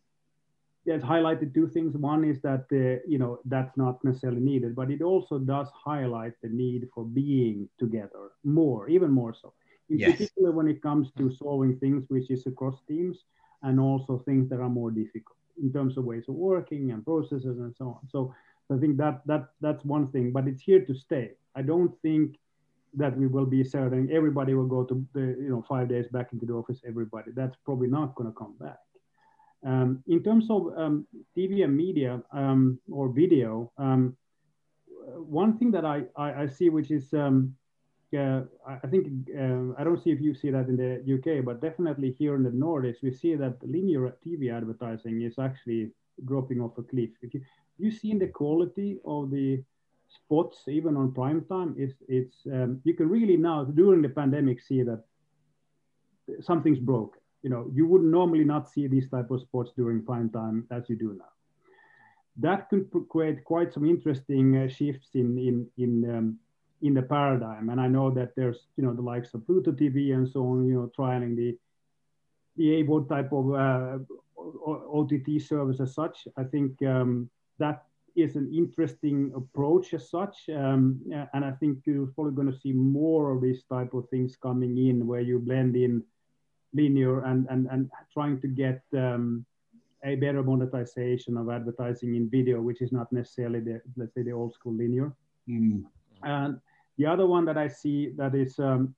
has 0.89 1.01
highlighted 1.01 1.53
two 1.53 1.67
things 1.67 1.95
one 1.95 2.23
is 2.23 2.41
that 2.41 2.65
uh, 2.71 3.01
you 3.07 3.17
know 3.17 3.39
that's 3.45 3.75
not 3.77 4.03
necessarily 4.03 4.41
needed 4.41 4.75
but 4.75 4.91
it 4.91 5.01
also 5.01 5.39
does 5.39 5.69
highlight 5.73 6.33
the 6.41 6.49
need 6.49 6.87
for 6.93 7.05
being 7.05 7.67
together 7.79 8.31
more 8.43 8.89
even 8.89 9.11
more 9.11 9.33
so 9.33 9.53
in 9.89 9.99
yes. 9.99 10.11
particular 10.11 10.51
when 10.51 10.67
it 10.67 10.81
comes 10.81 11.11
to 11.17 11.31
solving 11.31 11.77
things 11.77 12.03
which 12.09 12.29
is 12.29 12.45
across 12.45 12.79
teams 12.87 13.23
and 13.63 13.79
also 13.79 14.19
things 14.25 14.49
that 14.49 14.59
are 14.59 14.69
more 14.69 14.91
difficult 14.91 15.37
in 15.61 15.71
terms 15.71 15.97
of 15.97 16.05
ways 16.05 16.25
of 16.27 16.35
working 16.35 16.91
and 16.91 17.03
processes 17.03 17.57
and 17.59 17.73
so 17.75 17.85
on. 17.85 18.07
So 18.09 18.33
I 18.71 18.77
think 18.77 18.97
that 18.97 19.21
that 19.25 19.49
that's 19.61 19.83
one 19.85 20.11
thing, 20.11 20.31
but 20.31 20.47
it's 20.47 20.61
here 20.61 20.83
to 20.85 20.93
stay. 20.93 21.31
I 21.55 21.61
don't 21.61 21.93
think 22.01 22.37
that 22.93 23.17
we 23.17 23.27
will 23.27 23.45
be 23.45 23.63
certain 23.63 24.09
everybody 24.11 24.53
will 24.53 24.65
go 24.65 24.83
to 24.83 25.05
the 25.13 25.21
you 25.21 25.49
know 25.49 25.63
five 25.67 25.89
days 25.89 26.07
back 26.09 26.33
into 26.33 26.45
the 26.45 26.53
office. 26.53 26.81
Everybody 26.85 27.31
that's 27.35 27.57
probably 27.65 27.87
not 27.87 28.15
going 28.15 28.29
to 28.29 28.37
come 28.37 28.55
back. 28.59 28.79
Um, 29.65 30.03
in 30.07 30.23
terms 30.23 30.45
of 30.49 30.77
um, 30.77 31.07
TV 31.35 31.63
and 31.63 31.75
media 31.75 32.21
um, 32.31 32.79
or 32.91 33.09
video, 33.09 33.71
um, 33.77 34.15
one 35.15 35.57
thing 35.57 35.71
that 35.71 35.83
I, 35.83 36.03
I, 36.15 36.43
I 36.43 36.47
see 36.47 36.69
which 36.69 36.91
is 36.91 37.13
um, 37.13 37.55
uh, 38.13 38.41
I 38.65 38.87
think 38.87 39.07
uh, 39.37 39.73
I 39.77 39.83
don't 39.83 40.01
see 40.01 40.11
if 40.11 40.21
you 40.21 40.33
see 40.33 40.49
that 40.51 40.67
in 40.67 40.77
the 40.77 41.01
UK, 41.15 41.43
but 41.43 41.61
definitely 41.61 42.15
here 42.17 42.35
in 42.35 42.43
the 42.43 42.49
Nordics, 42.49 43.01
we 43.03 43.11
see 43.11 43.35
that 43.35 43.57
linear 43.61 44.15
TV 44.25 44.55
advertising 44.55 45.21
is 45.21 45.37
actually 45.37 45.91
dropping 46.25 46.61
off 46.61 46.77
a 46.77 46.83
cliff. 46.83 47.09
If 47.21 47.33
you 47.33 47.41
you 47.77 47.91
seen 47.91 48.17
the 48.17 48.27
quality 48.27 48.97
of 49.05 49.29
the 49.29 49.63
spots 50.07 50.63
even 50.67 50.95
on 50.95 51.13
prime 51.13 51.43
time, 51.45 51.75
it's 51.77 51.95
it's 52.07 52.37
um, 52.51 52.79
you 52.83 52.93
can 52.93 53.09
really 53.09 53.37
now 53.37 53.65
during 53.65 54.01
the 54.01 54.09
pandemic 54.09 54.61
see 54.61 54.83
that 54.83 55.03
something's 56.41 56.79
broken. 56.79 57.19
You 57.43 57.49
know, 57.49 57.69
you 57.73 57.87
would 57.87 58.03
normally 58.03 58.43
not 58.43 58.69
see 58.69 58.87
these 58.87 59.09
type 59.09 59.31
of 59.31 59.41
spots 59.41 59.71
during 59.75 60.03
prime 60.03 60.29
time 60.29 60.65
as 60.71 60.89
you 60.89 60.95
do 60.95 61.15
now. 61.17 61.31
That 62.37 62.69
could 62.69 62.89
create 63.09 63.43
quite 63.43 63.73
some 63.73 63.85
interesting 63.85 64.57
uh, 64.57 64.67
shifts 64.69 65.09
in 65.13 65.37
in 65.37 65.67
in 65.77 66.17
um, 66.17 66.39
in 66.81 66.93
the 66.93 67.01
paradigm. 67.01 67.69
And 67.69 67.81
I 67.81 67.87
know 67.87 68.11
that 68.11 68.35
there's, 68.35 68.67
you 68.75 68.83
know, 68.83 68.93
the 68.93 69.01
likes 69.01 69.33
of 69.33 69.45
Pluto 69.45 69.71
TV 69.71 70.13
and 70.13 70.27
so 70.27 70.41
on, 70.47 70.67
you 70.67 70.75
know, 70.75 70.91
trialing 70.97 71.35
the 71.35 71.57
the 72.55 72.83
AVOD 72.83 73.07
type 73.07 73.31
of 73.31 73.53
uh, 73.53 73.99
OTT 74.91 75.39
service 75.41 75.79
as 75.79 75.93
such. 75.93 76.27
I 76.37 76.43
think 76.43 76.81
um, 76.81 77.29
that 77.59 77.83
is 78.15 78.35
an 78.35 78.51
interesting 78.51 79.31
approach 79.35 79.93
as 79.93 80.09
such. 80.09 80.49
Um, 80.49 80.99
and 81.33 81.45
I 81.45 81.51
think 81.51 81.79
you're 81.85 82.07
probably 82.07 82.33
going 82.33 82.51
to 82.51 82.59
see 82.59 82.73
more 82.73 83.31
of 83.31 83.41
these 83.41 83.63
type 83.69 83.93
of 83.93 84.09
things 84.09 84.35
coming 84.41 84.75
in 84.77 85.05
where 85.05 85.21
you 85.21 85.37
blend 85.37 85.75
in 85.75 86.03
linear 86.73 87.23
and, 87.25 87.47
and, 87.49 87.67
and 87.71 87.91
trying 88.11 88.41
to 88.41 88.47
get 88.47 88.81
um, 88.93 89.45
a 90.03 90.15
better 90.15 90.41
monetization 90.41 91.37
of 91.37 91.49
advertising 91.49 92.15
in 92.15 92.29
video, 92.29 92.59
which 92.59 92.81
is 92.81 92.91
not 92.91 93.11
necessarily 93.13 93.59
the, 93.59 93.81
let's 93.95 94.15
say, 94.15 94.23
the 94.23 94.31
old 94.31 94.53
school 94.53 94.73
linear. 94.73 95.13
Mm. 95.47 95.83
And 96.23 96.59
the 96.97 97.05
other 97.05 97.25
one 97.25 97.45
that 97.45 97.57
I 97.57 97.67
see 97.67 98.09
that 98.17 98.35
is, 98.35 98.57
um, 98.59 98.95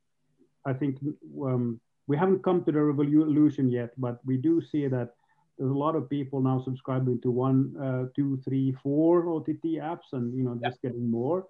I 0.66 0.74
think 0.74 0.98
um, 1.42 1.80
we 2.08 2.18
haven't 2.18 2.44
come 2.44 2.64
to 2.64 2.72
the 2.72 2.82
revolution 2.82 3.70
yet, 3.70 3.92
but 3.98 4.20
we 4.26 4.38
do 4.38 4.62
see 4.62 4.88
that 4.88 5.14
there's 5.58 5.72
a 5.72 5.78
lot 5.78 5.96
of 5.96 6.10
people 6.10 6.42
now 6.42 6.60
subscribing 6.60 7.20
to 7.22 7.30
one, 7.30 7.76
uh, 7.78 8.06
two, 8.16 8.40
three, 8.46 8.72
four 8.82 9.28
OTT 9.28 9.80
apps, 9.84 10.14
and 10.14 10.34
you 10.34 10.44
know 10.44 10.58
just 10.64 10.80
yeah. 10.82 10.90
getting 10.90 11.12
more. 11.12 11.46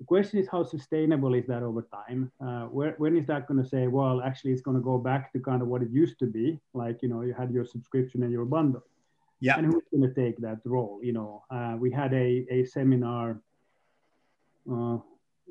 The 0.00 0.06
question 0.06 0.38
is 0.40 0.48
how 0.50 0.64
sustainable 0.64 1.34
is 1.34 1.46
that 1.46 1.62
over 1.62 1.82
time? 1.82 2.32
Uh, 2.40 2.64
where, 2.64 2.94
when 2.98 3.16
is 3.16 3.26
that 3.26 3.46
going 3.46 3.62
to 3.62 3.68
say, 3.68 3.86
well, 3.86 4.20
actually, 4.22 4.52
it's 4.52 4.62
going 4.62 4.76
to 4.76 4.82
go 4.82 4.98
back 4.98 5.32
to 5.34 5.38
kind 5.38 5.62
of 5.62 5.68
what 5.68 5.82
it 5.82 5.90
used 5.90 6.18
to 6.18 6.26
be, 6.26 6.58
like 6.72 7.02
you 7.02 7.08
know, 7.08 7.20
you 7.20 7.34
had 7.34 7.52
your 7.52 7.66
subscription 7.66 8.22
and 8.22 8.32
your 8.32 8.46
bundle. 8.46 8.82
Yeah. 9.40 9.58
And 9.58 9.66
who's 9.66 9.84
going 9.92 10.08
to 10.08 10.14
take 10.14 10.38
that 10.38 10.60
role? 10.64 11.00
You 11.02 11.12
know, 11.12 11.44
uh, 11.50 11.76
we 11.78 11.90
had 11.90 12.14
a 12.14 12.46
a 12.50 12.64
seminar. 12.64 13.40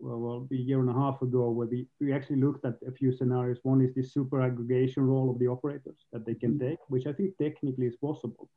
Well, 0.03 0.19
well, 0.19 0.47
a 0.51 0.55
year 0.55 0.81
and 0.81 0.89
a 0.89 0.93
half 0.93 1.21
ago 1.21 1.49
where 1.49 1.67
we, 1.67 1.87
we 2.01 2.11
actually 2.11 2.41
looked 2.41 2.65
at 2.65 2.75
a 2.85 2.91
few 2.91 3.15
scenarios. 3.15 3.59
One 3.63 3.81
is 3.81 3.93
the 3.95 4.03
super 4.03 4.41
aggregation 4.41 5.07
role 5.07 5.29
of 5.29 5.39
the 5.39 5.47
operators 5.47 5.95
that 6.11 6.25
they 6.25 6.35
can 6.35 6.55
mm-hmm. 6.55 6.71
take, 6.71 6.79
which 6.89 7.07
I 7.07 7.13
think 7.13 7.37
technically 7.37 7.87
is 7.87 7.95
possible 7.95 8.49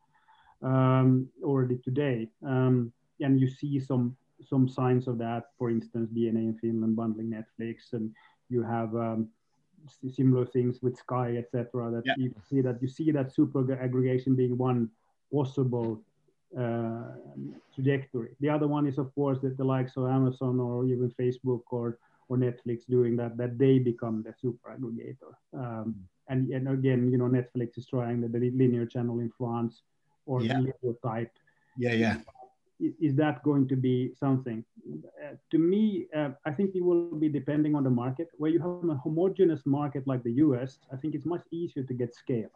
um, 0.61 1.29
already 1.45 1.79
today. 1.79 2.29
Um, 2.45 2.93
and 3.21 3.41
you 3.41 3.49
see 3.49 3.79
some 3.79 4.17
some 4.43 4.69
signs 4.69 5.07
of 5.07 5.19
that, 5.19 5.45
for 5.57 5.71
instance, 5.71 6.11
DNA 6.11 6.45
in 6.51 6.59
Finland 6.61 6.97
bundling 6.97 7.31
Netflix, 7.31 7.93
and 7.93 8.11
you 8.49 8.63
have 8.65 8.95
um, 8.97 9.29
similar 10.11 10.47
things 10.47 10.83
with 10.83 10.97
Sky, 10.97 11.37
etc. 11.37 11.93
That 11.93 12.03
yeah. 12.05 12.15
you 12.19 12.35
see 12.51 12.61
that 12.61 12.83
you 12.83 12.89
see 12.89 13.13
that 13.13 13.33
super 13.33 13.61
aggregation 13.73 14.35
being 14.35 14.59
one 14.59 14.91
possible 15.33 16.03
uh, 16.59 17.13
trajectory. 17.75 18.31
The 18.41 18.49
other 18.49 18.67
one 18.67 18.87
is, 18.87 18.99
of 18.99 19.15
course, 19.15 19.39
that 19.43 19.57
the 19.57 19.65
likes 19.65 19.97
of 19.97 20.07
Amazon 20.07 20.61
or 20.61 20.87
even 20.87 21.11
Facebook 21.11 21.63
or 21.71 21.99
or 22.29 22.37
Netflix 22.37 22.87
doing 22.89 23.17
that, 23.17 23.37
that 23.37 23.59
they 23.59 23.79
become 23.79 24.23
the 24.23 24.35
super 24.41 24.71
aggregator. 24.71 25.33
Um, 25.55 25.95
and, 26.29 26.49
and 26.51 26.69
again, 26.69 27.11
you 27.11 27.19
know, 27.19 27.27
Netflix 27.27 27.79
is 27.79 27.87
trying 27.87 28.21
the, 28.21 28.29
the 28.29 28.51
linear 28.51 28.87
channel 28.87 29.21
in 29.21 29.31
France 29.39 29.83
or 30.27 30.43
yeah. 30.43 30.61
the 30.83 30.97
type. 31.05 31.31
Yeah, 31.79 31.93
yeah. 31.93 32.17
Is 33.01 33.15
that 33.17 33.43
going 33.43 33.69
to 33.69 33.77
be 33.77 34.13
something? 34.19 34.65
Uh, 35.25 35.37
to 35.51 35.59
me, 35.59 36.07
uh, 36.15 36.31
I 36.45 36.51
think 36.51 36.75
it 36.75 36.83
will 36.83 37.15
be 37.15 37.29
depending 37.29 37.75
on 37.75 37.85
the 37.85 37.91
market. 37.91 38.29
Where 38.37 38.51
you 38.51 38.59
have 38.59 38.91
a 38.91 38.97
homogeneous 38.97 39.65
market 39.65 40.07
like 40.07 40.23
the 40.23 40.33
US, 40.33 40.79
I 40.93 40.97
think 40.97 41.15
it's 41.15 41.25
much 41.25 41.43
easier 41.51 41.85
to 41.85 41.95
get 41.95 42.15
scale. 42.15 42.51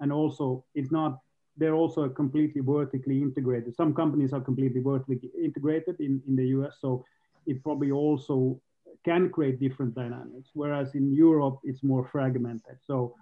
And 0.00 0.12
also, 0.12 0.64
it's 0.74 0.90
not 0.90 1.20
they're 1.56 1.74
also 1.74 2.08
completely 2.08 2.60
vertically 2.60 3.22
integrated. 3.22 3.76
Some 3.76 3.94
companies 3.94 4.32
are 4.32 4.40
completely 4.40 4.80
vertically 4.80 5.30
integrated 5.42 6.00
in, 6.00 6.22
in 6.26 6.36
the 6.36 6.46
US, 6.58 6.76
so 6.80 7.04
it 7.46 7.62
probably 7.62 7.90
also 7.90 8.60
can 9.04 9.28
create 9.30 9.60
different 9.60 9.94
dynamics. 9.94 10.50
Whereas 10.54 10.94
in 10.94 11.12
Europe, 11.12 11.60
it's 11.62 11.82
more 11.82 12.08
fragmented. 12.10 12.78
So, 12.84 13.14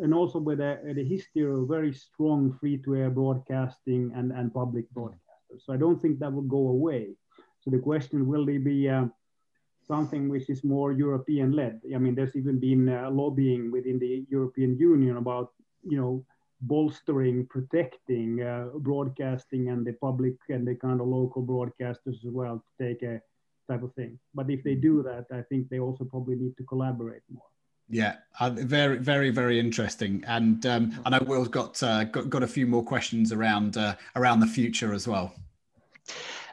and 0.00 0.12
also 0.12 0.38
with 0.38 0.60
a, 0.60 0.80
the 0.94 1.04
history 1.04 1.44
of 1.44 1.68
very 1.68 1.92
strong 1.92 2.56
free-to-air 2.58 3.10
broadcasting 3.10 4.12
and, 4.14 4.32
and 4.32 4.52
public 4.52 4.92
broadcasters. 4.92 5.64
So 5.64 5.72
I 5.72 5.76
don't 5.76 6.00
think 6.00 6.18
that 6.18 6.32
will 6.32 6.42
go 6.42 6.68
away. 6.68 7.14
So 7.60 7.70
the 7.70 7.78
question, 7.78 8.26
will 8.26 8.44
they 8.44 8.58
be 8.58 8.88
uh, 8.88 9.06
something 9.86 10.28
which 10.28 10.50
is 10.50 10.64
more 10.64 10.92
European-led? 10.92 11.80
I 11.94 11.98
mean, 11.98 12.14
there's 12.14 12.36
even 12.36 12.58
been 12.58 12.88
uh, 12.88 13.10
lobbying 13.10 13.70
within 13.70 13.98
the 13.98 14.24
European 14.28 14.76
Union 14.76 15.16
about, 15.16 15.52
you 15.84 15.98
know, 16.00 16.24
bolstering, 16.62 17.46
protecting 17.46 18.42
uh, 18.42 18.68
broadcasting 18.76 19.68
and 19.68 19.84
the 19.84 19.92
public 19.94 20.34
and 20.48 20.66
the 20.66 20.74
kind 20.74 21.00
of 21.00 21.08
local 21.08 21.42
broadcasters 21.42 22.24
as 22.24 22.32
well 22.32 22.62
to 22.64 22.84
take 22.84 23.02
a 23.02 23.20
type 23.70 23.82
of 23.82 23.92
thing. 23.94 24.18
But 24.34 24.50
if 24.50 24.62
they 24.64 24.74
do 24.74 25.02
that, 25.02 25.26
I 25.36 25.42
think 25.42 25.68
they 25.68 25.80
also 25.80 26.04
probably 26.04 26.36
need 26.36 26.56
to 26.56 26.64
collaborate 26.64 27.22
more. 27.30 27.42
Yeah, 27.88 28.16
uh, 28.40 28.50
very, 28.50 28.98
very, 28.98 29.30
very 29.30 29.58
interesting. 29.58 30.24
And 30.26 30.64
um, 30.64 31.00
I 31.04 31.10
know 31.10 31.20
Will's 31.26 31.48
got, 31.48 31.82
uh, 31.82 32.04
got 32.04 32.30
got 32.30 32.42
a 32.42 32.46
few 32.46 32.66
more 32.66 32.82
questions 32.82 33.32
around 33.32 33.76
uh, 33.76 33.96
around 34.16 34.40
the 34.40 34.46
future 34.46 34.94
as 34.94 35.06
well. 35.06 35.34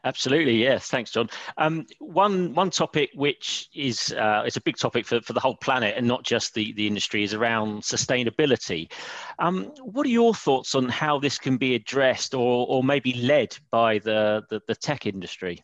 Absolutely, 0.04 0.56
yes. 0.56 0.88
Thanks, 0.88 1.12
John. 1.12 1.30
Um, 1.58 1.86
one 2.00 2.54
one 2.54 2.70
topic 2.70 3.12
which 3.16 3.70
is 3.74 4.14
uh, 4.14 4.44
it's 4.46 4.58
a 4.58 4.62
big 4.62 4.78
topic 4.78 5.06
for, 5.06 5.22
for 5.22 5.34
the 5.34 5.40
whole 5.40 5.56
planet 5.56 5.96
and 5.98 6.08
not 6.08 6.24
just 6.24 6.54
the, 6.54 6.74
the 6.74 6.88
industry 6.88 7.24
is 7.24 7.34
around 7.34 7.82
sustainability. 7.82 8.92
Um, 9.40 9.66
what 9.82 10.06
are 10.06 10.10
your 10.10 10.34
thoughts 10.34 10.76
on 10.76 10.90
how 10.90 11.20
this 11.20 11.38
can 11.38 11.58
be 11.58 11.76
addressed 11.76 12.34
or, 12.34 12.68
or 12.68 12.84
maybe 12.84 13.14
led 13.14 13.58
by 13.72 14.00
the, 14.00 14.44
the, 14.50 14.62
the 14.68 14.76
tech 14.76 15.06
industry? 15.06 15.64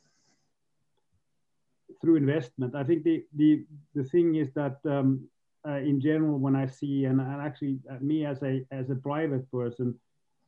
Through 2.01 2.17
investment, 2.17 2.75
I 2.75 2.83
think 2.83 3.03
the 3.03 3.23
the, 3.35 3.65
the 3.95 4.03
thing 4.03 4.35
is 4.35 4.51
that 4.53 4.77
um, 4.85 5.27
uh, 5.67 5.77
in 5.77 5.99
general, 5.99 6.37
when 6.37 6.55
I 6.55 6.67
see 6.67 7.05
and, 7.05 7.19
and 7.19 7.41
actually 7.41 7.79
uh, 7.89 7.95
me 8.01 8.25
as 8.25 8.43
a 8.43 8.63
as 8.71 8.89
a 8.89 8.95
private 8.95 9.49
person, 9.51 9.95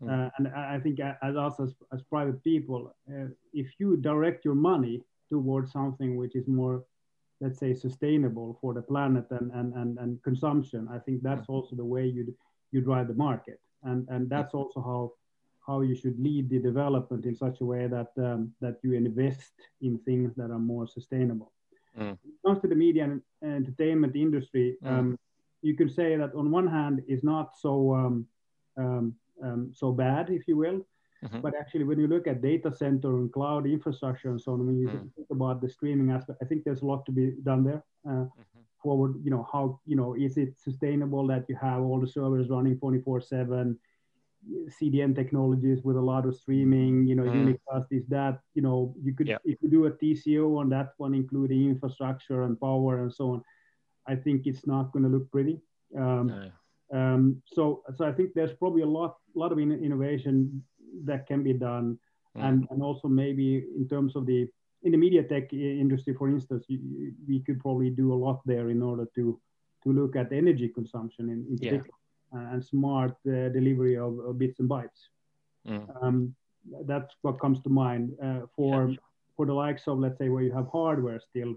Hmm. 0.01 0.09
Uh, 0.09 0.29
and 0.37 0.47
I 0.49 0.79
think 0.79 0.99
as 0.99 1.35
us 1.35 1.59
as, 1.59 1.73
as 1.93 2.01
private 2.03 2.43
people, 2.43 2.95
uh, 3.09 3.27
if 3.53 3.67
you 3.79 3.97
direct 3.97 4.45
your 4.45 4.55
money 4.55 5.03
towards 5.29 5.71
something 5.71 6.15
which 6.15 6.35
is 6.35 6.47
more, 6.47 6.83
let's 7.41 7.59
say, 7.59 7.73
sustainable 7.73 8.57
for 8.61 8.73
the 8.73 8.81
planet 8.81 9.25
and, 9.31 9.51
and, 9.51 9.73
and, 9.73 9.97
and 9.97 10.23
consumption, 10.23 10.87
I 10.91 10.99
think 10.99 11.23
that's 11.23 11.47
hmm. 11.47 11.53
also 11.53 11.75
the 11.75 11.85
way 11.85 12.05
you 12.05 12.35
you 12.71 12.81
drive 12.81 13.07
the 13.07 13.13
market. 13.13 13.59
And, 13.83 14.07
and 14.09 14.29
that's 14.29 14.51
hmm. 14.51 14.57
also 14.59 14.81
how 14.81 15.13
how 15.67 15.81
you 15.81 15.95
should 15.95 16.17
lead 16.17 16.49
the 16.49 16.59
development 16.59 17.25
in 17.25 17.35
such 17.35 17.59
a 17.59 17.65
way 17.65 17.87
that 17.87 18.11
um, 18.17 18.53
that 18.61 18.77
you 18.83 18.93
invest 18.93 19.51
in 19.81 19.97
things 19.99 20.33
that 20.35 20.49
are 20.49 20.59
more 20.59 20.87
sustainable. 20.87 21.51
Mm. 21.99 22.17
When 22.23 22.33
it 22.33 22.47
comes 22.47 22.61
to 22.61 22.67
the 22.67 22.75
media 22.75 23.03
and 23.03 23.21
entertainment 23.43 24.15
industry, 24.15 24.77
mm. 24.83 24.89
um, 24.89 25.19
you 25.61 25.75
could 25.75 25.93
say 25.93 26.15
that 26.15 26.33
on 26.35 26.51
one 26.51 26.67
hand 26.67 27.03
is 27.07 27.23
not 27.23 27.57
so 27.57 27.93
um, 27.95 28.27
um, 29.43 29.71
so 29.73 29.91
bad, 29.91 30.29
if 30.29 30.47
you 30.47 30.57
will. 30.57 30.85
Mm-hmm. 31.23 31.41
But 31.41 31.53
actually, 31.59 31.83
when 31.83 31.99
you 31.99 32.07
look 32.07 32.27
at 32.27 32.41
data 32.41 32.71
center 32.71 33.17
and 33.17 33.31
cloud 33.31 33.65
infrastructure 33.65 34.29
and 34.29 34.39
so 34.39 34.53
on, 34.53 34.65
when 34.67 34.77
you 34.79 34.87
mm. 34.87 35.13
think 35.15 35.27
about 35.31 35.61
the 35.61 35.69
streaming 35.69 36.11
aspect, 36.11 36.37
I 36.43 36.45
think 36.45 36.63
there's 36.63 36.83
a 36.83 36.85
lot 36.85 37.05
to 37.07 37.11
be 37.11 37.33
done 37.43 37.63
there. 37.63 37.83
Uh, 38.05 38.25
mm-hmm. 38.25 38.59
Forward, 38.83 39.15
you 39.23 39.31
know, 39.31 39.47
how 39.51 39.79
you 39.87 39.95
know 39.95 40.13
is 40.13 40.37
it 40.37 40.59
sustainable 40.59 41.25
that 41.27 41.45
you 41.49 41.55
have 41.59 41.81
all 41.81 41.99
the 41.99 42.07
servers 42.07 42.49
running 42.49 42.77
24/7? 42.77 43.75
CDN 44.79 45.15
technologies 45.15 45.83
with 45.83 45.97
a 45.97 46.01
lot 46.01 46.25
of 46.25 46.35
streaming, 46.35 47.05
you 47.07 47.15
know, 47.15 47.23
mm. 47.23 47.57
unicast 47.57 47.87
is 47.91 48.05
that, 48.07 48.39
you 48.53 48.61
know, 48.61 48.95
you 49.01 49.13
could, 49.13 49.27
yep. 49.27 49.41
if 49.43 49.57
you 49.61 49.69
do 49.69 49.87
a 49.87 49.91
TCO 49.91 50.57
on 50.57 50.69
that 50.69 50.93
one, 50.97 51.13
including 51.13 51.69
infrastructure 51.69 52.43
and 52.43 52.57
power 52.59 53.01
and 53.01 53.13
so 53.13 53.31
on, 53.31 53.43
I 54.07 54.15
think 54.15 54.47
it's 54.47 54.65
not 54.65 54.91
going 54.91 55.03
to 55.03 55.09
look 55.09 55.29
pretty. 55.31 55.59
Um, 55.97 56.27
no. 56.27 56.51
Um, 56.93 57.41
so, 57.45 57.83
so 57.97 58.05
I 58.05 58.11
think 58.11 58.33
there's 58.33 58.53
probably 58.53 58.81
a 58.81 58.87
lot, 58.87 59.17
lot 59.35 59.51
of 59.51 59.59
in, 59.59 59.71
innovation 59.71 60.63
that 61.03 61.27
can 61.27 61.43
be 61.43 61.53
done, 61.53 61.97
mm. 62.37 62.43
and 62.43 62.67
and 62.69 62.81
also 62.81 63.07
maybe 63.07 63.65
in 63.75 63.87
terms 63.87 64.15
of 64.15 64.25
the 64.25 64.47
in 64.83 64.91
the 64.91 64.97
media 64.97 65.23
tech 65.23 65.51
industry, 65.53 66.13
for 66.13 66.29
instance, 66.29 66.65
you, 66.67 67.13
we 67.27 67.41
could 67.41 67.59
probably 67.59 67.89
do 67.89 68.13
a 68.13 68.15
lot 68.15 68.41
there 68.45 68.69
in 68.69 68.81
order 68.81 69.05
to 69.15 69.39
to 69.83 69.91
look 69.91 70.15
at 70.15 70.31
energy 70.31 70.69
consumption 70.69 71.29
in, 71.29 71.45
in 71.49 71.57
particular. 71.57 71.83
Yeah 71.85 71.97
uh, 72.35 72.39
and 72.51 72.63
smart 72.63 73.15
uh, 73.27 73.49
delivery 73.49 73.97
of, 73.97 74.19
of, 74.19 74.37
bits 74.37 74.59
and 74.59 74.69
bytes. 74.69 75.09
Mm. 75.67 76.03
Um, 76.03 76.35
that's 76.85 77.13
what 77.21 77.39
comes 77.39 77.61
to 77.61 77.69
mind 77.69 78.11
uh, 78.21 78.41
for 78.55 78.89
yeah. 78.89 78.95
for 79.35 79.45
the 79.45 79.53
likes 79.53 79.87
of 79.87 79.99
let's 79.99 80.17
say 80.17 80.29
where 80.29 80.43
you 80.43 80.51
have 80.51 80.67
hardware 80.67 81.19
still. 81.19 81.55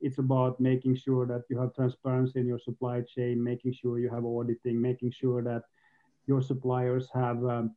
It's 0.00 0.18
about 0.18 0.60
making 0.60 0.96
sure 0.96 1.26
that 1.26 1.44
you 1.48 1.58
have 1.58 1.74
transparency 1.74 2.40
in 2.40 2.46
your 2.46 2.58
supply 2.58 3.02
chain, 3.02 3.42
making 3.42 3.74
sure 3.74 3.98
you 3.98 4.10
have 4.10 4.24
auditing, 4.24 4.80
making 4.80 5.12
sure 5.12 5.42
that 5.42 5.64
your 6.26 6.42
suppliers 6.42 7.08
have 7.12 7.44
um, 7.44 7.74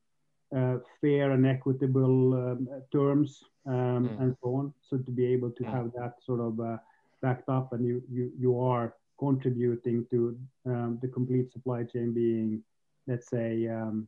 uh, 0.55 0.77
fair 1.01 1.31
and 1.31 1.45
equitable 1.45 2.33
um, 2.33 2.67
terms 2.91 3.43
um, 3.65 4.07
mm. 4.07 4.21
and 4.21 4.35
so 4.41 4.55
on. 4.55 4.73
So 4.89 4.97
to 4.97 5.11
be 5.11 5.25
able 5.25 5.51
to 5.51 5.63
mm. 5.63 5.71
have 5.71 5.91
that 5.93 6.15
sort 6.23 6.39
of 6.39 6.59
uh, 6.59 6.77
backed 7.21 7.49
up 7.49 7.73
and 7.73 7.85
you, 7.85 8.03
you, 8.11 8.31
you 8.37 8.59
are 8.59 8.95
contributing 9.19 10.05
to 10.11 10.37
um, 10.65 10.99
the 11.01 11.07
complete 11.07 11.51
supply 11.51 11.83
chain 11.83 12.13
being, 12.13 12.63
let's 13.07 13.29
say, 13.29 13.67
um, 13.67 14.07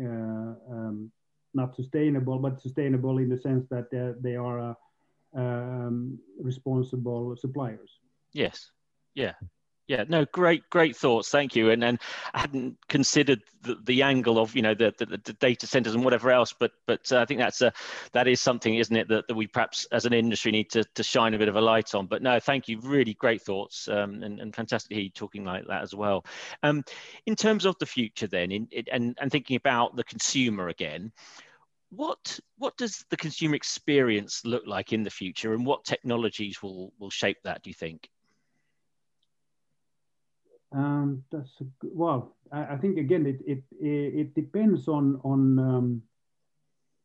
uh, 0.00 0.54
um, 0.70 1.10
not 1.54 1.74
sustainable, 1.76 2.38
but 2.38 2.60
sustainable 2.62 3.18
in 3.18 3.28
the 3.28 3.40
sense 3.40 3.66
that 3.70 3.90
they 4.22 4.36
are 4.36 4.70
uh, 4.70 4.74
um, 5.34 6.18
responsible 6.40 7.36
suppliers. 7.36 7.98
Yes. 8.32 8.70
Yeah. 9.14 9.34
Yeah, 9.88 10.04
no, 10.08 10.24
great, 10.24 10.70
great 10.70 10.96
thoughts. 10.96 11.28
Thank 11.28 11.56
you. 11.56 11.70
And 11.70 11.82
and 11.82 11.98
I 12.32 12.40
hadn't 12.40 12.78
considered 12.88 13.42
the, 13.62 13.76
the 13.84 14.02
angle 14.02 14.38
of 14.38 14.54
you 14.54 14.62
know 14.62 14.74
the, 14.74 14.94
the, 14.96 15.20
the 15.22 15.32
data 15.34 15.66
centers 15.66 15.94
and 15.94 16.04
whatever 16.04 16.30
else, 16.30 16.54
but 16.58 16.70
but 16.86 17.10
uh, 17.10 17.18
I 17.18 17.24
think 17.24 17.40
that's 17.40 17.60
a 17.62 17.72
that 18.12 18.28
is 18.28 18.40
something, 18.40 18.76
isn't 18.76 18.94
it, 18.94 19.08
that, 19.08 19.26
that 19.26 19.34
we 19.34 19.48
perhaps 19.48 19.84
as 19.90 20.06
an 20.06 20.12
industry 20.12 20.52
need 20.52 20.70
to, 20.70 20.84
to 20.94 21.02
shine 21.02 21.34
a 21.34 21.38
bit 21.38 21.48
of 21.48 21.56
a 21.56 21.60
light 21.60 21.94
on. 21.96 22.06
But 22.06 22.22
no, 22.22 22.38
thank 22.38 22.68
you. 22.68 22.78
Really 22.80 23.14
great 23.14 23.42
thoughts 23.42 23.88
um, 23.88 24.22
and, 24.22 24.40
and 24.40 24.54
fantastic 24.54 24.90
to 24.90 24.94
hear 24.94 25.04
you 25.04 25.10
talking 25.10 25.44
like 25.44 25.66
that 25.66 25.82
as 25.82 25.94
well. 25.94 26.24
Um, 26.62 26.84
in 27.26 27.34
terms 27.34 27.66
of 27.66 27.76
the 27.78 27.86
future, 27.86 28.28
then, 28.28 28.52
in, 28.52 28.68
in, 28.70 28.84
and 28.90 29.18
and 29.20 29.32
thinking 29.32 29.56
about 29.56 29.96
the 29.96 30.04
consumer 30.04 30.68
again 30.68 31.12
what 31.94 32.40
what 32.62 32.76
does 32.76 33.04
the 33.10 33.16
consumer 33.16 33.56
experience 33.56 34.42
look 34.44 34.62
like 34.66 34.92
in 34.92 35.02
the 35.02 35.10
future 35.10 35.52
and 35.54 35.66
what 35.66 35.84
technologies 35.84 36.62
will 36.62 36.92
will 36.98 37.10
shape 37.10 37.38
that 37.42 37.62
do 37.62 37.70
you 37.70 37.74
think 37.74 38.08
um, 40.74 41.22
that's 41.30 41.60
a, 41.60 41.64
well. 41.82 42.34
I, 42.50 42.74
I, 42.74 42.76
think 42.78 42.96
again 42.96 43.26
it 43.26 43.40
it 43.46 43.62
it 43.80 44.34
depends 44.34 44.88
on 44.88 45.20
on 45.22 45.58
um, 45.58 46.02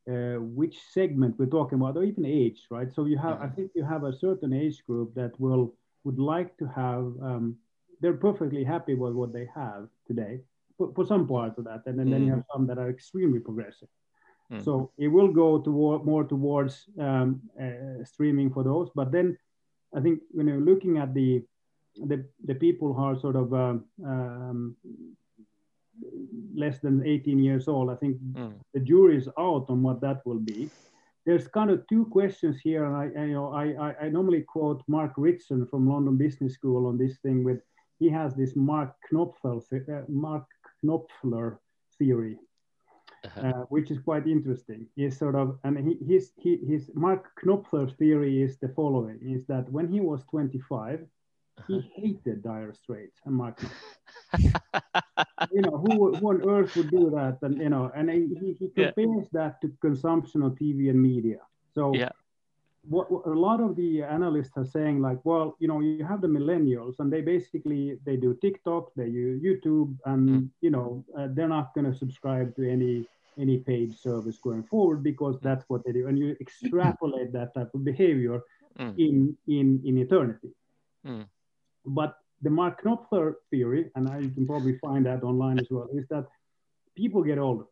uh, 0.10 0.40
which 0.40 0.78
segment 0.94 1.38
we're 1.38 1.48
talking 1.48 1.78
about, 1.78 1.98
or 1.98 2.04
even 2.06 2.26
age, 2.26 2.62
right? 2.70 2.90
So 2.94 3.04
you 3.04 3.18
have, 3.18 3.42
I 3.42 3.48
think 3.48 3.72
you 3.76 3.84
have 3.84 4.06
a 4.06 4.18
certain 4.18 4.54
age 4.54 4.86
group 4.86 5.14
that 5.16 5.38
will 5.38 5.74
would 6.06 6.18
like 6.18 6.56
to 6.60 6.66
have. 6.68 7.04
Um, 7.22 7.58
they're 8.00 8.14
perfectly 8.14 8.64
happy 8.64 8.94
with 8.94 9.14
what 9.14 9.34
they 9.34 9.50
have 9.54 9.90
today 10.08 10.40
for, 10.78 10.94
for 10.96 11.06
some 11.06 11.28
parts 11.28 11.58
of 11.58 11.66
that, 11.66 11.82
and 11.88 12.00
then, 12.00 12.08
mm. 12.08 12.12
then 12.12 12.26
you 12.26 12.32
have 12.32 12.46
some 12.54 12.68
that 12.68 12.78
are 12.78 12.90
extremely 12.90 13.40
progressive. 13.40 13.90
Mm. 14.52 14.64
So 14.64 14.92
it 14.98 15.10
will 15.10 15.28
go 15.28 15.60
toward 15.60 16.06
more 16.06 16.24
towards 16.24 16.86
um, 17.00 17.42
uh, 17.62 18.04
streaming 18.06 18.52
for 18.52 18.64
those, 18.64 18.90
but 18.96 19.12
then 19.12 19.38
I 19.96 20.00
think 20.02 20.22
when 20.32 20.48
you're 20.48 20.62
looking 20.62 20.98
at 20.98 21.14
the 21.14 21.44
the, 22.06 22.26
the 22.46 22.56
people 22.56 22.94
who 22.94 23.02
are 23.02 23.20
sort 23.20 23.36
of 23.36 23.54
uh, 23.54 23.74
um, 24.06 24.76
less 26.56 26.80
than 26.80 27.06
18 27.06 27.40
years 27.40 27.68
old, 27.68 27.90
I 27.90 27.96
think 27.96 28.18
mm. 28.22 28.54
the 28.74 28.80
jury 28.80 29.18
is 29.18 29.28
out 29.40 29.66
on 29.70 29.82
what 29.82 30.00
that 30.02 30.26
will 30.26 30.40
be. 30.40 30.70
There's 31.26 31.48
kind 31.48 31.72
of 31.72 31.86
two 31.88 32.06
questions 32.06 32.58
here, 32.64 32.86
and 32.86 32.96
I, 32.96 33.20
I 33.20 33.26
you 33.26 33.34
know, 33.34 33.52
I, 33.52 34.06
I, 34.06 34.10
normally 34.10 34.42
quote 34.42 34.84
Mark 34.88 35.14
Ritson 35.18 35.66
from 35.66 35.90
London 35.90 36.18
Business 36.18 36.54
School 36.54 36.88
on 36.88 36.98
this 36.98 37.18
thing. 37.18 37.44
With 37.44 37.62
he 38.00 38.10
has 38.10 38.36
this 38.36 38.56
Mark 38.56 38.94
Knopfler, 39.12 39.62
uh, 39.74 40.06
Mark 40.08 40.46
Knopfler 40.86 41.58
theory. 41.98 42.38
Uh, 43.38 43.64
which 43.70 43.92
is 43.92 44.00
quite 44.00 44.28
interesting. 44.28 44.88
He's 44.96 45.18
sort 45.18 45.36
of, 45.36 45.58
and 45.64 45.78
he, 45.78 45.98
his, 46.06 46.32
he, 46.38 46.58
his 46.58 46.90
Mark 46.94 47.32
Knopfler's 47.44 47.94
theory 47.94 48.42
is 48.42 48.58
the 48.58 48.70
following: 48.70 49.20
is 49.22 49.46
that 49.48 49.72
when 49.72 49.88
he 49.88 50.00
was 50.00 50.24
25, 50.30 51.06
he 51.68 51.80
hated 51.96 52.44
Dire 52.44 52.74
Straits 52.74 53.20
and 53.26 53.36
Michael. 53.36 53.70
you 54.40 55.62
know, 55.62 55.78
who, 55.78 56.16
who 56.16 56.30
on 56.30 56.48
earth 56.48 56.76
would 56.76 56.92
do 56.92 57.10
that? 57.12 57.40
And 57.42 57.58
you 57.58 57.70
know, 57.70 57.92
and 57.96 58.10
he, 58.10 58.56
he 58.60 58.68
compares 58.70 59.28
yeah. 59.34 59.42
that 59.42 59.62
to 59.62 59.72
consumption 59.82 60.44
of 60.44 60.54
TV 60.54 60.90
and 60.90 61.02
media. 61.02 61.40
So 61.74 61.94
yeah. 61.94 62.10
What, 62.90 63.12
what, 63.12 63.26
a 63.26 63.40
lot 63.48 63.60
of 63.60 63.76
the 63.76 64.04
analysts 64.04 64.56
are 64.56 64.66
saying 64.66 65.02
like 65.02 65.20
well 65.26 65.58
you 65.60 65.68
know 65.68 65.80
you 65.82 66.06
have 66.06 66.22
the 66.22 66.28
millennials 66.28 67.00
and 67.00 67.12
they 67.12 67.22
basically 67.22 67.98
they 68.06 68.16
do 68.16 68.34
tiktok 68.42 68.92
they 68.96 69.10
do 69.10 69.40
youtube 69.48 69.92
and 70.06 70.30
mm. 70.30 70.50
you 70.62 70.70
know 70.70 71.04
uh, 71.18 71.28
they're 71.34 71.50
not 71.50 71.74
going 71.76 71.92
to 71.92 71.98
subscribe 72.04 72.56
to 72.56 72.70
any 72.70 73.06
any 73.38 73.58
paid 73.58 73.90
service 73.94 74.38
going 74.38 74.64
forward 74.64 75.04
because 75.04 75.36
that's 75.42 75.66
what 75.68 75.84
they 75.84 75.92
do 75.92 76.08
and 76.08 76.18
you 76.18 76.36
extrapolate 76.40 77.34
that 77.34 77.54
type 77.54 77.72
of 77.74 77.84
behavior 77.84 78.42
mm. 78.80 78.94
in 78.98 79.36
in 79.48 79.82
in 79.84 79.98
eternity 79.98 80.52
mm. 81.06 81.26
But 81.88 82.18
the 82.42 82.50
Mark 82.50 82.84
Knopfler 82.84 83.36
theory, 83.50 83.90
and 83.96 84.10
you 84.24 84.30
can 84.30 84.46
probably 84.46 84.78
find 84.80 85.06
that 85.06 85.24
online 85.24 85.60
as 85.60 85.68
well, 85.72 85.88
is 85.94 86.06
that 86.10 86.26
people 86.96 87.24
get 87.24 87.40
older 87.40 87.66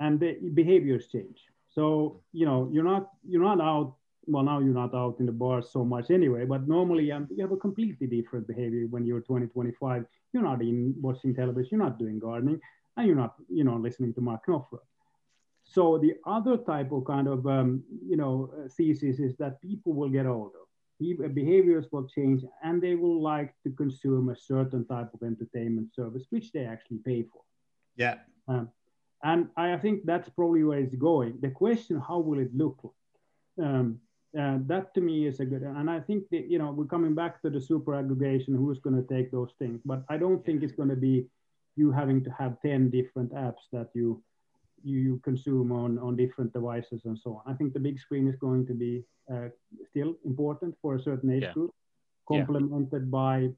and 0.00 0.18
the 0.18 0.38
behaviors 0.54 1.06
change. 1.08 1.38
So 1.72 2.20
you 2.32 2.46
know 2.46 2.68
you're 2.72 2.84
not 2.84 3.10
you're 3.28 3.44
not 3.44 3.60
out. 3.60 3.94
Well, 4.26 4.42
now 4.42 4.60
you're 4.60 4.74
not 4.74 4.94
out 4.94 5.16
in 5.18 5.26
the 5.26 5.32
bars 5.32 5.70
so 5.72 5.84
much 5.84 6.10
anyway. 6.10 6.44
But 6.44 6.68
normally 6.68 7.10
um, 7.12 7.28
you 7.30 7.42
have 7.42 7.52
a 7.52 7.56
completely 7.56 8.06
different 8.06 8.46
behavior 8.46 8.86
when 8.88 9.04
you're 9.04 9.20
20, 9.20 9.46
25. 9.46 10.04
You're 10.32 10.42
not 10.42 10.60
in 10.60 10.94
watching 11.00 11.34
television. 11.34 11.68
You're 11.72 11.88
not 11.88 11.98
doing 11.98 12.18
gardening, 12.18 12.60
and 12.96 13.06
you're 13.06 13.16
not 13.16 13.34
you 13.48 13.64
know 13.64 13.76
listening 13.76 14.14
to 14.14 14.20
Mark 14.20 14.46
Knopfler. 14.46 14.84
So 15.64 15.98
the 15.98 16.14
other 16.26 16.56
type 16.56 16.92
of 16.92 17.04
kind 17.04 17.28
of 17.28 17.46
um, 17.46 17.82
you 18.06 18.16
know 18.16 18.52
thesis 18.76 19.18
is 19.18 19.36
that 19.36 19.60
people 19.60 19.94
will 19.94 20.10
get 20.10 20.26
older 20.26 20.60
behaviors 21.00 21.86
will 21.90 22.06
change 22.06 22.44
and 22.62 22.82
they 22.82 22.94
will 22.94 23.22
like 23.22 23.54
to 23.62 23.70
consume 23.70 24.28
a 24.28 24.36
certain 24.36 24.84
type 24.86 25.08
of 25.14 25.22
entertainment 25.22 25.94
service 25.94 26.24
which 26.30 26.52
they 26.52 26.64
actually 26.64 26.98
pay 26.98 27.22
for 27.22 27.42
yeah 27.96 28.16
um, 28.48 28.68
and 29.22 29.48
I 29.56 29.76
think 29.76 30.04
that's 30.04 30.28
probably 30.28 30.64
where 30.64 30.78
it's 30.78 30.94
going 30.94 31.38
the 31.40 31.50
question 31.50 32.00
how 32.06 32.18
will 32.18 32.38
it 32.38 32.54
look 32.54 32.78
like 32.82 33.66
um, 33.66 33.98
uh, 34.38 34.58
that 34.66 34.94
to 34.94 35.00
me 35.00 35.26
is 35.26 35.40
a 35.40 35.44
good 35.44 35.62
and 35.62 35.90
i 35.90 35.98
think 35.98 36.28
that 36.30 36.46
you 36.48 36.58
know 36.58 36.70
we're 36.70 36.84
coming 36.84 37.14
back 37.14 37.42
to 37.42 37.50
the 37.50 37.60
super 37.60 37.94
aggregation 37.94 38.54
who's 38.54 38.78
going 38.78 38.96
to 38.96 39.14
take 39.14 39.30
those 39.30 39.52
things 39.58 39.80
but 39.84 40.04
i 40.08 40.16
don't 40.16 40.44
think 40.44 40.62
it's 40.62 40.72
going 40.72 40.88
to 40.88 40.96
be 40.96 41.26
you 41.76 41.90
having 41.90 42.22
to 42.22 42.30
have 42.30 42.60
10 42.62 42.90
different 42.90 43.32
apps 43.32 43.64
that 43.72 43.88
you 43.94 44.22
you 44.82 45.20
consume 45.24 45.72
on, 45.72 45.98
on 45.98 46.16
different 46.16 46.52
devices 46.52 47.02
and 47.04 47.18
so 47.18 47.42
on. 47.44 47.52
I 47.52 47.56
think 47.56 47.72
the 47.72 47.80
big 47.80 47.98
screen 47.98 48.28
is 48.28 48.36
going 48.36 48.66
to 48.66 48.74
be 48.74 49.04
uh, 49.32 49.48
still 49.90 50.14
important 50.24 50.74
for 50.80 50.94
a 50.94 51.02
certain 51.02 51.30
age 51.30 51.42
yeah. 51.42 51.52
group, 51.52 51.74
complemented 52.26 53.02
yeah. 53.02 53.10
by 53.10 53.48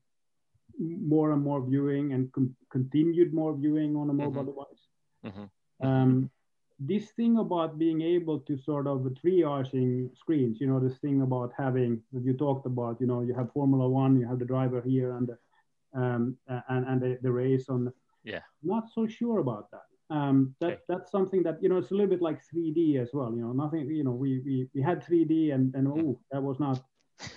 more 0.79 1.33
and 1.33 1.43
more 1.43 1.65
viewing 1.65 2.13
and 2.13 2.33
continued 2.71 3.33
more 3.33 3.55
viewing 3.55 3.95
on 3.97 4.11
a 4.11 4.13
mobile 4.13 4.43
mm-hmm. 4.43 4.51
device. 4.51 4.83
Mm-hmm. 5.27 5.87
Um, 5.87 6.31
this 6.87 7.11
thing 7.13 7.39
about 7.39 7.79
being 7.79 8.03
able 8.03 8.41
to 8.41 8.57
sort 8.59 8.87
of 8.87 9.01
triaging 9.23 10.17
screens, 10.17 10.61
you 10.61 10.67
know, 10.67 10.81
this 10.81 10.99
thing 10.99 11.23
about 11.23 11.53
having 11.57 12.01
that 12.13 12.25
you 12.25 12.33
talked 12.33 12.67
about, 12.67 13.01
you 13.01 13.07
know, 13.07 13.21
you 13.23 13.35
have 13.35 13.53
Formula 13.53 13.89
One, 13.89 14.19
you 14.19 14.27
have 14.27 14.39
the 14.39 14.45
driver 14.45 14.81
here 14.81 15.17
and 15.17 15.29
the, 15.29 15.39
um, 16.01 16.37
and, 16.69 16.87
and 16.87 17.01
the, 17.01 17.19
the 17.23 17.31
race 17.31 17.69
on. 17.69 17.93
Yeah. 18.25 18.41
Not 18.63 18.85
so 18.93 19.07
sure 19.07 19.39
about 19.39 19.71
that. 19.71 19.83
Um, 20.11 20.55
that 20.61 20.67
okay. 20.67 20.81
that's 20.89 21.11
something 21.11 21.43
that 21.45 21.63
you 21.63 21.71
know 21.71 21.79
it's 21.79 21.91
a 21.91 21.95
little 21.95 22.11
bit 22.11 22.21
like 22.21 22.41
3D 22.55 23.01
as 23.01 23.11
well. 23.15 23.33
You 23.35 23.41
know, 23.41 23.53
nothing. 23.53 23.89
You 23.89 24.05
know, 24.05 24.11
we 24.11 24.41
we, 24.45 24.69
we 24.75 24.83
had 24.83 25.03
3D 25.03 25.55
and 25.55 25.75
and 25.75 25.89
oh, 25.89 26.21
that 26.31 26.43
was 26.43 26.61
not 26.61 26.85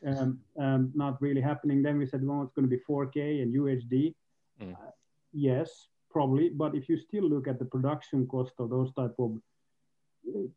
um, 0.06 0.40
um, 0.60 0.92
not 0.94 1.22
really 1.22 1.42
happening. 1.42 1.82
Then 1.82 1.98
we 1.98 2.06
said, 2.06 2.26
well, 2.26 2.42
it's 2.42 2.54
going 2.54 2.70
to 2.70 2.76
be 2.76 2.82
4K 2.90 3.42
and 3.42 3.56
UHD. 3.56 4.14
Mm. 4.62 4.74
Uh, 4.74 4.92
yes, 5.32 5.88
probably, 6.16 6.48
but 6.48 6.74
if 6.80 6.88
you 6.88 6.98
still 6.98 7.28
look 7.34 7.46
at 7.46 7.60
the 7.60 7.66
production 7.66 8.26
cost 8.28 8.54
of 8.60 8.70
those 8.70 8.90
type 8.94 9.16
of 9.20 9.32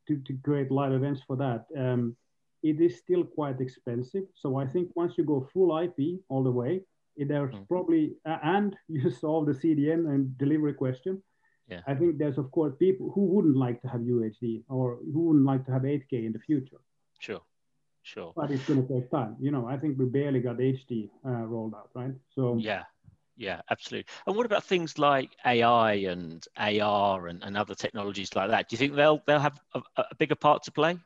to, 0.07 0.15
to 0.27 0.33
create 0.45 0.71
live 0.71 0.93
events 0.93 1.21
for 1.27 1.37
that, 1.37 1.63
um, 1.77 2.17
it 2.63 2.81
is 2.81 2.99
still 2.99 3.25
quite 3.25 3.61
expensive. 3.61 4.23
So 4.43 4.57
I 4.57 4.67
think 4.73 4.87
once 4.95 5.15
you 5.19 5.25
go 5.25 5.49
full 5.53 5.71
IP 5.85 5.99
all 6.29 6.45
the 6.45 6.57
way, 6.63 6.83
there's 7.17 7.57
mm. 7.57 7.67
probably 7.67 8.05
uh, 8.25 8.39
and 8.45 8.77
you 8.89 9.11
solve 9.11 9.47
the 9.47 9.57
CDN 9.63 10.03
and 10.13 10.39
delivery 10.39 10.75
question. 10.75 11.21
Yeah. 11.69 11.81
I 11.89 11.95
think 11.97 12.19
there's 12.19 12.39
of 12.39 12.49
course 12.53 12.73
people 12.79 13.11
who 13.15 13.23
wouldn't 13.33 13.57
like 13.57 13.83
to 13.83 13.89
have 13.89 14.03
UHD 14.03 14.63
or 14.69 14.99
who 15.13 15.21
wouldn't 15.27 15.45
like 15.45 15.67
to 15.67 15.73
have 15.73 15.83
8K 15.83 16.13
in 16.29 16.33
the 16.33 16.39
future. 16.39 16.81
Sure, 17.19 17.43
sure. 18.03 18.33
But 18.37 18.53
it's 18.53 18.65
going 18.65 18.87
to 18.87 18.89
take 18.95 19.11
time. 19.11 19.35
You 19.41 19.51
know, 19.51 19.67
I 19.67 19.77
think 19.77 19.99
we 19.99 20.05
barely 20.05 20.41
got 20.41 20.59
HD 20.59 21.11
uh, 21.27 21.45
rolled 21.53 21.75
out, 21.75 21.91
right? 21.95 22.15
So 22.37 22.57
yeah, 22.71 22.85
yeah, 23.39 23.61
absolutely. 23.71 24.11
And 24.27 24.37
what 24.37 24.47
about 24.47 24.65
things 24.65 24.99
like 24.99 25.31
AI 25.47 25.93
and 25.93 26.45
AR 26.57 27.29
and, 27.29 27.43
and 27.45 27.57
other 27.57 27.77
technologies 27.77 28.35
like 28.35 28.51
that? 28.51 28.69
Do 28.69 28.75
you 28.75 28.79
think 28.79 28.97
they'll 28.97 29.23
they'll 29.27 29.39
have 29.39 29.59
a, 29.75 29.83
a 29.97 30.15
bigger 30.17 30.35
part 30.35 30.65
to 30.65 30.73
play? 30.73 30.99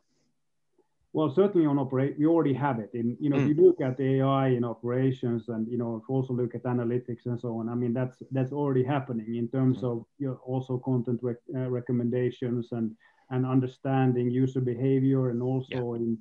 Well, 1.12 1.30
certainly 1.30 1.66
on 1.66 1.78
operate, 1.78 2.18
we 2.18 2.24
already 2.24 2.54
have 2.54 2.78
it. 2.78 2.90
In 2.94 3.18
you 3.20 3.28
know, 3.28 3.36
mm. 3.36 3.42
if 3.50 3.56
you 3.56 3.62
look 3.66 3.82
at 3.82 4.00
AI 4.00 4.48
in 4.48 4.64
operations, 4.64 5.50
and 5.50 5.68
you 5.68 5.76
know, 5.76 5.96
if 5.96 6.08
you 6.08 6.14
also 6.14 6.32
look 6.32 6.54
at 6.54 6.62
analytics 6.62 7.26
and 7.26 7.38
so 7.38 7.58
on. 7.58 7.68
I 7.68 7.74
mean, 7.74 7.92
that's 7.92 8.22
that's 8.30 8.52
already 8.52 8.82
happening 8.82 9.36
in 9.36 9.46
terms 9.48 9.80
mm. 9.80 9.92
of 9.92 10.06
you 10.18 10.28
know, 10.28 10.40
also 10.46 10.78
content 10.78 11.20
rec 11.22 11.36
uh, 11.54 11.68
recommendations 11.68 12.72
and 12.72 12.96
and 13.28 13.44
understanding 13.44 14.30
user 14.30 14.62
behavior, 14.62 15.28
and 15.28 15.42
also 15.42 15.92
yeah. 15.92 16.00
in 16.00 16.18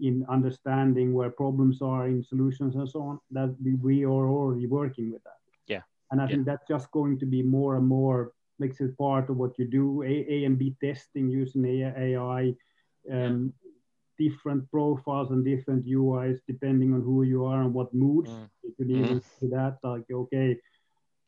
in 0.00 0.26
understanding 0.28 1.14
where 1.14 1.30
problems 1.30 1.80
are 1.80 2.06
in 2.06 2.22
solutions 2.22 2.74
and 2.74 2.86
so 2.86 3.00
on. 3.00 3.18
That 3.30 3.56
we, 3.64 3.76
we 3.76 4.04
are 4.04 4.28
already 4.28 4.66
working 4.66 5.10
with 5.10 5.24
that. 5.24 5.38
Yeah. 6.16 6.22
And 6.22 6.22
I 6.22 6.24
yeah. 6.24 6.30
think 6.30 6.46
that's 6.46 6.68
just 6.68 6.90
going 6.90 7.18
to 7.18 7.26
be 7.26 7.42
more 7.42 7.76
and 7.76 7.86
more 7.86 8.32
makes 8.58 8.80
it 8.80 8.96
part 8.96 9.30
of 9.30 9.36
what 9.36 9.58
you 9.58 9.66
do. 9.66 10.02
A, 10.02 10.26
a 10.34 10.44
and 10.44 10.58
B 10.58 10.74
testing 10.80 11.28
using 11.28 11.64
AI. 11.66 12.54
Um, 13.10 13.52
different 14.18 14.70
profiles 14.70 15.30
and 15.30 15.44
different 15.44 15.84
UIs 15.86 16.38
depending 16.46 16.94
on 16.94 17.02
who 17.02 17.24
you 17.24 17.44
are 17.44 17.62
and 17.62 17.74
what 17.74 17.92
moods. 17.92 18.30
Mm. 18.30 18.48
You 18.62 18.74
could 18.76 18.90
even 18.90 19.20
see 19.20 19.48
that, 19.48 19.78
like, 19.82 20.04
okay, 20.10 20.56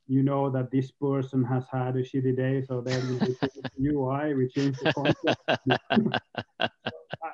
you 0.09 0.23
know 0.23 0.51
that 0.51 0.71
this 0.71 0.91
person 0.93 1.45
has 1.45 1.65
had 1.71 1.97
a 1.97 2.03
shitty 2.03 2.37
day, 2.37 2.63
so 2.67 2.81
then 2.81 3.01
we 3.09 3.19
change 3.19 3.39
the 3.41 3.71
UI, 3.93 4.35
we 4.35 4.49
change 4.49 4.77
the 4.79 4.93
concept. 4.93 6.23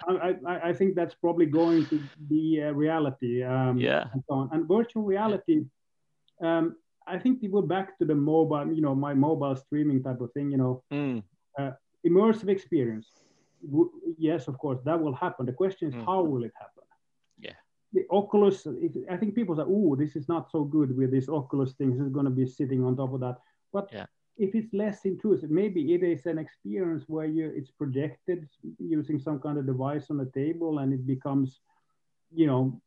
I, 0.08 0.34
I, 0.46 0.68
I, 0.70 0.72
think 0.72 0.94
that's 0.94 1.14
probably 1.14 1.46
going 1.46 1.86
to 1.86 2.00
be 2.28 2.58
a 2.58 2.72
reality. 2.72 3.42
Um, 3.42 3.78
yeah. 3.78 4.06
And, 4.12 4.22
so 4.28 4.48
and 4.52 4.66
virtual 4.66 5.02
reality, 5.02 5.64
um, 6.42 6.76
I 7.06 7.18
think 7.18 7.40
go 7.50 7.62
back 7.62 7.98
to 7.98 8.04
the 8.04 8.14
mobile, 8.14 8.72
you 8.72 8.82
know, 8.82 8.94
my 8.94 9.14
mobile 9.14 9.56
streaming 9.56 10.02
type 10.02 10.20
of 10.20 10.32
thing, 10.32 10.50
you 10.50 10.56
know, 10.56 10.82
mm. 10.92 11.22
uh, 11.58 11.72
immersive 12.06 12.48
experience 12.48 13.22
yes, 14.18 14.48
of 14.48 14.58
course, 14.58 14.78
that 14.84 15.00
will 15.00 15.14
happen. 15.14 15.46
The 15.46 15.52
question 15.52 15.88
is, 15.88 15.94
mm. 15.94 16.04
how 16.04 16.22
will 16.22 16.44
it 16.44 16.52
happen? 16.58 16.84
Yeah. 17.38 17.52
The 17.92 18.04
Oculus, 18.10 18.66
I 19.10 19.16
think 19.16 19.34
people 19.34 19.56
say, 19.56 19.62
oh, 19.66 19.96
this 19.96 20.16
is 20.16 20.28
not 20.28 20.50
so 20.50 20.64
good 20.64 20.96
with 20.96 21.10
this 21.10 21.28
Oculus 21.28 21.72
thing. 21.74 21.92
This 21.92 22.00
is 22.00 22.12
going 22.12 22.24
to 22.24 22.30
be 22.30 22.46
sitting 22.46 22.84
on 22.84 22.96
top 22.96 23.12
of 23.12 23.20
that. 23.20 23.36
But 23.72 23.88
yeah. 23.92 24.06
if 24.36 24.54
it's 24.54 24.72
less 24.72 25.04
intrusive, 25.04 25.50
maybe 25.50 25.94
it 25.94 26.02
is 26.02 26.26
an 26.26 26.38
experience 26.38 27.04
where 27.06 27.26
you 27.26 27.52
it's 27.54 27.70
projected 27.70 28.48
using 28.78 29.18
some 29.18 29.38
kind 29.38 29.58
of 29.58 29.66
device 29.66 30.10
on 30.10 30.18
the 30.18 30.30
table 30.34 30.78
and 30.78 30.92
it 30.92 31.06
becomes, 31.06 31.60
you 32.34 32.46
know, 32.46 32.80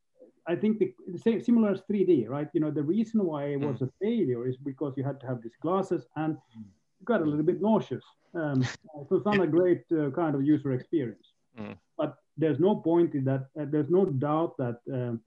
I 0.47 0.55
think 0.55 0.79
the, 0.79 0.93
the 1.11 1.17
same 1.17 1.41
similar 1.41 1.71
as 1.71 1.81
3D, 1.89 2.29
right? 2.29 2.47
You 2.53 2.61
know, 2.61 2.71
the 2.71 2.83
reason 2.83 3.25
why 3.25 3.45
it 3.45 3.59
was 3.59 3.79
mm. 3.79 3.87
a 3.87 3.91
failure 3.99 4.47
is 4.47 4.57
because 4.57 4.93
you 4.95 5.03
had 5.03 5.19
to 5.21 5.27
have 5.27 5.41
these 5.41 5.57
glasses 5.61 6.05
and 6.15 6.37
you 6.55 7.05
got 7.05 7.21
a 7.21 7.25
little 7.25 7.43
bit 7.43 7.61
nauseous. 7.61 8.03
Um, 8.35 8.63
so 9.09 9.15
it's 9.15 9.25
not 9.25 9.39
a 9.39 9.47
great 9.47 9.83
uh, 9.91 10.11
kind 10.11 10.35
of 10.35 10.45
user 10.45 10.73
experience. 10.73 11.31
Mm. 11.59 11.77
But 11.97 12.17
there's 12.37 12.59
no 12.59 12.75
point 12.75 13.15
in 13.15 13.23
that. 13.25 13.47
Uh, 13.59 13.65
there's 13.69 13.89
no 13.89 14.05
doubt 14.05 14.55
that 14.57 14.79
um, 14.93 15.21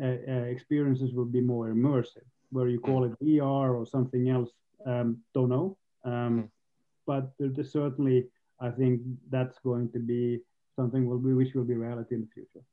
uh, 0.00 0.06
uh 0.06 0.44
experiences 0.54 1.14
will 1.14 1.24
be 1.24 1.40
more 1.40 1.68
immersive, 1.68 2.28
where 2.50 2.68
you 2.68 2.80
call 2.80 3.02
mm. 3.02 3.12
it 3.12 3.24
VR 3.24 3.74
or 3.74 3.86
something 3.86 4.28
else. 4.28 4.50
Um, 4.86 5.18
don't 5.34 5.48
know. 5.48 5.76
Um, 6.04 6.12
mm. 6.12 6.48
But 7.06 7.32
there's 7.38 7.72
certainly, 7.72 8.28
I 8.60 8.70
think 8.70 9.00
that's 9.30 9.58
going 9.58 9.90
to 9.92 9.98
be 9.98 10.40
something 10.76 11.06
will 11.08 11.18
be, 11.18 11.32
which 11.32 11.54
will 11.54 11.64
be 11.64 11.74
reality 11.74 12.14
in 12.14 12.22
the 12.22 12.28
future. 12.34 12.64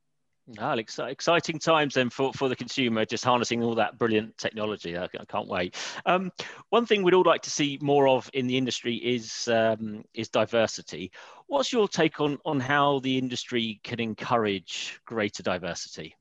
Ah, 0.60 0.76
exciting 0.76 1.60
times 1.60 1.94
then 1.94 2.10
for, 2.10 2.34
for 2.34 2.50
the 2.50 2.56
consumer, 2.56 3.06
just 3.06 3.24
harnessing 3.24 3.64
all 3.64 3.76
that 3.76 3.98
brilliant 3.98 4.38
technology. 4.38 4.98
I, 4.98 5.04
I 5.06 5.26
can't 5.26 5.48
wait. 5.48 5.76
Um, 6.06 6.32
one 6.70 6.86
thing 6.86 7.04
we'd 7.04 7.14
all 7.14 7.24
like 7.24 7.44
to 7.44 7.52
see 7.52 7.78
more 7.82 8.08
of 8.08 8.30
in 8.34 8.48
the 8.48 8.58
industry 8.58 8.96
is 8.96 9.48
um, 9.48 10.04
is 10.14 10.30
diversity. 10.30 11.12
What's 11.48 11.72
your 11.72 11.88
take 11.88 12.20
on 12.20 12.38
on 12.44 12.60
how 12.60 13.00
the 13.00 13.18
industry 13.18 13.80
can 13.84 14.00
encourage 14.00 15.00
greater 15.06 15.44
diversity? 15.44 16.16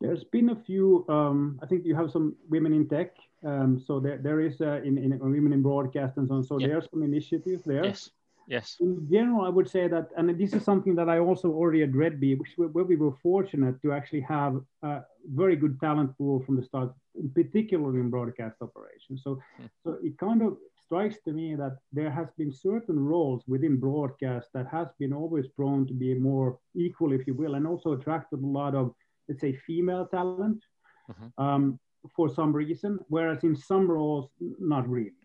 There's 0.00 0.24
been 0.24 0.50
a 0.50 0.56
few. 0.56 1.04
Um, 1.08 1.58
I 1.62 1.66
think 1.66 1.84
you 1.84 1.94
have 1.94 2.10
some 2.10 2.36
women 2.48 2.72
in 2.72 2.88
tech. 2.88 3.16
Um, 3.44 3.82
so 3.86 4.00
there, 4.00 4.18
there 4.18 4.40
is 4.40 4.60
uh, 4.60 4.80
in, 4.82 4.98
in 4.98 5.18
women 5.18 5.52
in 5.52 5.62
broadcast 5.62 6.18
and 6.18 6.28
so 6.28 6.34
on. 6.34 6.44
So 6.44 6.58
yep. 6.58 6.68
there 6.68 6.78
are 6.78 6.86
some 6.90 7.02
initiatives 7.02 7.64
there. 7.64 7.84
Yes. 7.84 8.10
Yes. 8.50 8.76
In 8.80 9.08
general, 9.08 9.42
I 9.46 9.48
would 9.48 9.70
say 9.70 9.86
that, 9.86 10.08
and 10.16 10.28
this 10.36 10.54
is 10.54 10.64
something 10.64 10.96
that 10.96 11.08
I 11.08 11.20
also 11.20 11.52
already 11.52 11.84
at 11.84 11.94
Red 11.94 12.18
Bee, 12.18 12.34
which 12.34 12.50
where 12.56 12.84
we 12.84 12.96
were 12.96 13.14
fortunate 13.22 13.80
to 13.82 13.92
actually 13.92 14.22
have 14.22 14.60
a 14.82 15.02
very 15.32 15.54
good 15.54 15.78
talent 15.78 16.18
pool 16.18 16.42
from 16.42 16.56
the 16.56 16.64
start, 16.64 16.92
particularly 17.32 18.00
in 18.00 18.10
broadcast 18.10 18.56
operations. 18.60 19.22
So, 19.22 19.40
mm. 19.62 19.70
so 19.84 19.98
it 20.02 20.18
kind 20.18 20.42
of 20.42 20.56
strikes 20.82 21.18
to 21.26 21.32
me 21.32 21.54
that 21.54 21.76
there 21.92 22.10
has 22.10 22.26
been 22.36 22.52
certain 22.52 22.98
roles 22.98 23.44
within 23.46 23.76
broadcast 23.78 24.48
that 24.54 24.66
has 24.66 24.88
been 24.98 25.12
always 25.12 25.46
prone 25.46 25.86
to 25.86 25.94
be 25.94 26.14
more 26.14 26.58
equal, 26.74 27.12
if 27.12 27.28
you 27.28 27.34
will, 27.34 27.54
and 27.54 27.68
also 27.68 27.92
attracted 27.92 28.42
a 28.42 28.46
lot 28.60 28.74
of, 28.74 28.92
let's 29.28 29.40
say, 29.40 29.52
female 29.64 30.06
talent 30.06 30.60
mm-hmm. 31.08 31.28
um, 31.40 31.78
for 32.16 32.28
some 32.28 32.52
reason, 32.52 32.98
whereas 33.06 33.44
in 33.44 33.54
some 33.54 33.88
roles, 33.88 34.28
not 34.58 34.88
really. 34.88 35.19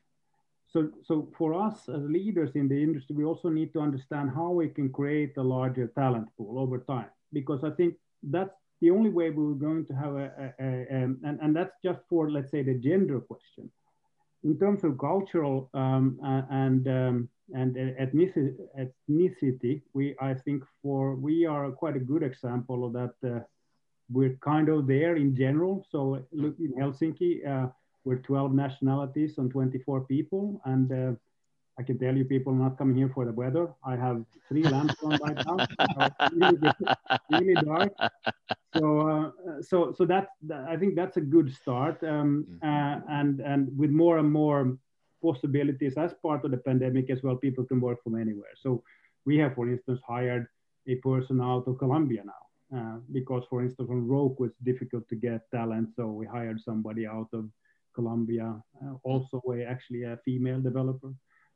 So, 0.72 0.90
so 1.04 1.30
for 1.38 1.54
us 1.54 1.88
as 1.88 2.04
leaders 2.04 2.52
in 2.56 2.68
the 2.68 2.82
industry, 2.82 3.16
we 3.16 3.24
also 3.24 3.50
need 3.50 3.72
to 3.74 3.80
understand 3.80 4.32
how 4.36 4.50
we 4.52 4.68
can 4.70 4.92
create 4.92 5.34
a 5.38 5.44
larger 5.44 5.88
talent 5.96 6.28
pool 6.38 6.60
over 6.60 6.80
time, 6.80 7.10
because 7.32 7.64
I 7.64 7.72
think 7.72 7.96
that's 8.24 8.56
the 8.82 8.92
only 8.92 9.10
way 9.10 9.30
we're 9.30 9.54
going 9.54 9.86
to 9.86 9.94
have 9.94 10.16
a, 10.16 10.54
a, 10.60 10.64
a, 10.66 10.68
a 10.68 11.04
and, 11.24 11.40
and 11.42 11.56
that's 11.56 11.76
just 11.84 12.02
for, 12.10 12.30
let's 12.30 12.52
say, 12.52 12.62
the 12.62 12.74
gender 12.74 13.20
question. 13.22 13.72
In 14.44 14.60
terms 14.60 14.84
of 14.84 14.98
cultural 14.98 15.70
um, 15.74 16.20
and, 16.24 16.88
um, 16.88 17.30
and 17.54 17.76
ethnicity, 17.76 18.56
ethnicity, 18.78 19.82
we, 19.94 20.16
I 20.20 20.34
think 20.34 20.64
for, 20.82 21.16
we 21.16 21.46
are 21.46 21.72
quite 21.72 21.96
a 21.96 22.00
good 22.00 22.22
example 22.22 22.86
of 22.86 22.94
that. 22.94 23.16
Uh, 23.26 23.40
we're 24.12 24.38
kind 24.44 24.70
of 24.70 24.88
there 24.88 25.16
in 25.16 25.36
general. 25.36 25.86
So 25.90 26.24
look 26.32 26.56
in 26.60 26.74
Helsinki, 26.80 27.48
uh, 27.48 27.70
we're 28.06 28.18
12 28.18 28.54
nationalities 28.54 29.38
and 29.40 29.52
24 29.52 30.02
people. 30.02 30.62
And 30.66 30.92
uh, 30.92 31.18
I 31.78 31.84
can 31.84 31.98
tell 31.98 32.16
you 32.16 32.24
people 32.24 32.54
are 32.54 32.58
not 32.58 32.78
coming 32.78 32.96
here 32.96 33.12
for 33.14 33.26
the 33.26 33.34
weather. 33.34 33.74
I 33.84 33.96
have 33.96 34.24
three 34.48 34.64
lamps 34.64 34.96
on 35.04 35.18
right 35.18 35.46
now. 35.46 35.58
really, 36.32 36.72
really 37.32 37.54
dark. 37.66 37.94
So, 38.78 39.10
uh, 39.10 39.62
so, 39.62 39.94
so 39.98 40.06
that, 40.06 40.30
I 40.68 40.78
think 40.78 40.96
that's 40.96 41.18
a 41.18 41.22
good 41.22 41.54
start. 41.54 42.02
Um, 42.04 42.46
mm-hmm. 42.48 42.68
uh, 42.68 43.02
and, 43.10 43.40
and 43.42 43.78
with 43.78 43.90
more 43.90 44.20
and 44.20 44.32
more 44.32 44.78
possibilities 45.22 45.98
as 45.98 46.14
part 46.22 46.46
of 46.46 46.52
the 46.52 46.58
pandemic 46.58 47.10
as 47.10 47.24
well, 47.24 47.36
people 47.36 47.66
can 47.66 47.82
work 47.82 48.04
from 48.04 48.16
anywhere. 48.16 48.54
So 48.56 48.84
we 49.26 49.38
have, 49.40 49.56
for 49.56 49.68
instance, 49.68 50.00
hired 50.08 50.48
a 50.88 50.96
person 50.96 51.42
out 51.42 51.68
of 51.68 51.80
Colombia 51.80 52.24
now. 52.24 52.34
Uh, 52.76 52.98
because, 53.12 53.44
for 53.50 53.62
instance, 53.64 53.90
on 53.90 54.08
Roku, 54.08 54.46
it's 54.46 54.58
difficult 54.64 55.08
to 55.10 55.16
get 55.16 55.50
talent. 55.52 55.90
So 55.96 56.08
we 56.08 56.26
hired 56.26 56.60
somebody 56.62 57.06
out 57.06 57.30
of 57.34 57.50
Colombia, 57.96 58.48
uh, 58.82 58.94
also 59.04 59.42
a, 59.56 59.64
actually 59.64 60.04
a 60.04 60.18
female 60.26 60.62
developer. 60.62 61.14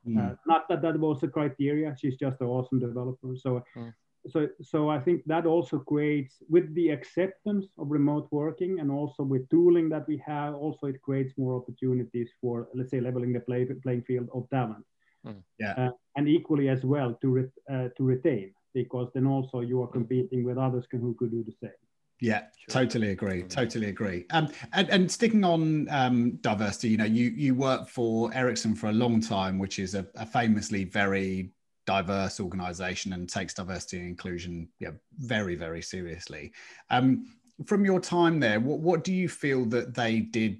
Mm. 0.07 0.37
not 0.47 0.67
that 0.69 0.81
that 0.81 0.97
was 0.97 1.23
a 1.23 1.27
criteria; 1.27 1.95
she's 1.99 2.17
just 2.17 2.41
an 2.41 2.47
awesome 2.47 2.79
developer. 2.79 3.35
So, 3.35 3.61
mm. 3.75 3.93
so, 4.33 4.47
so 4.61 4.89
I 4.89 4.99
think 5.05 5.23
that 5.25 5.45
also 5.45 5.77
creates, 5.79 6.35
with 6.49 6.73
the 6.73 6.89
acceptance 6.89 7.65
of 7.77 7.91
remote 7.91 8.27
working 8.31 8.79
and 8.79 8.89
also 8.89 9.23
with 9.23 9.49
tooling 9.49 9.89
that 9.89 10.07
we 10.07 10.17
have, 10.25 10.55
also 10.55 10.87
it 10.87 11.01
creates 11.01 11.33
more 11.37 11.53
opportunities 11.59 12.29
for, 12.39 12.69
let's 12.73 12.91
say, 12.91 13.01
leveling 13.01 13.33
the 13.33 13.41
play, 13.41 13.65
playing 13.83 14.03
field 14.03 14.29
of 14.33 14.49
talent. 14.49 14.85
Mm. 15.27 15.43
Yeah, 15.59 15.73
uh, 15.77 15.91
and 16.15 16.27
equally 16.29 16.69
as 16.69 16.83
well 16.85 17.17
to 17.21 17.27
re, 17.27 17.43
uh, 17.73 17.89
to 17.97 18.03
retain, 18.03 18.53
because 18.73 19.07
then 19.13 19.27
also 19.27 19.59
you 19.59 19.83
are 19.83 19.91
competing 19.99 20.45
with 20.45 20.57
others 20.57 20.85
can, 20.89 21.01
who 21.01 21.13
could 21.19 21.31
do 21.31 21.43
the 21.43 21.57
same. 21.61 21.81
Yeah, 22.21 22.41
sure. 22.67 22.81
totally 22.81 23.11
agree. 23.11 23.43
Totally 23.43 23.87
agree. 23.87 24.25
Um, 24.31 24.49
and, 24.73 24.89
and 24.89 25.11
sticking 25.11 25.45
on 25.45 25.87
um, 25.89 26.31
diversity, 26.41 26.89
you 26.89 26.97
know, 26.97 27.05
you 27.05 27.29
you 27.29 27.55
work 27.55 27.87
for 27.87 28.33
Ericsson 28.33 28.75
for 28.75 28.87
a 28.87 28.93
long 28.93 29.21
time, 29.21 29.57
which 29.57 29.79
is 29.79 29.95
a, 29.95 30.05
a 30.15 30.25
famously 30.25 30.83
very 30.83 31.51
diverse 31.85 32.39
organization 32.39 33.13
and 33.13 33.27
takes 33.27 33.53
diversity 33.53 33.97
and 33.97 34.07
inclusion 34.07 34.67
yeah, 34.79 34.91
very, 35.17 35.55
very 35.55 35.81
seriously. 35.81 36.51
Um, 36.89 37.25
from 37.65 37.83
your 37.83 37.99
time 37.99 38.39
there, 38.39 38.59
what, 38.59 38.79
what 38.79 39.03
do 39.03 39.13
you 39.13 39.27
feel 39.27 39.65
that 39.65 39.95
they 39.95 40.19
did 40.19 40.59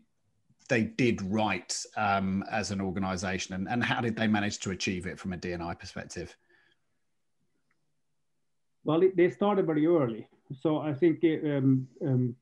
they 0.70 0.84
did 0.84 1.22
right 1.24 1.76
um, 1.98 2.44
as 2.52 2.70
an 2.72 2.80
organization 2.80 3.56
and, 3.56 3.68
and 3.68 3.84
how 3.84 4.02
did 4.02 4.16
they 4.16 4.28
manage 4.28 4.60
to 4.60 4.70
achieve 4.70 5.08
it 5.08 5.18
from 5.18 5.34
a 5.34 5.38
D&I 5.38 5.74
perspective? 5.74 6.36
Well, 8.84 9.02
they 9.16 9.32
started 9.32 9.66
very 9.66 9.88
early. 9.88 10.28
So 10.54 10.80
I 10.80 10.94
think 10.94 11.24
um, 11.24 11.88
um, 12.06 12.36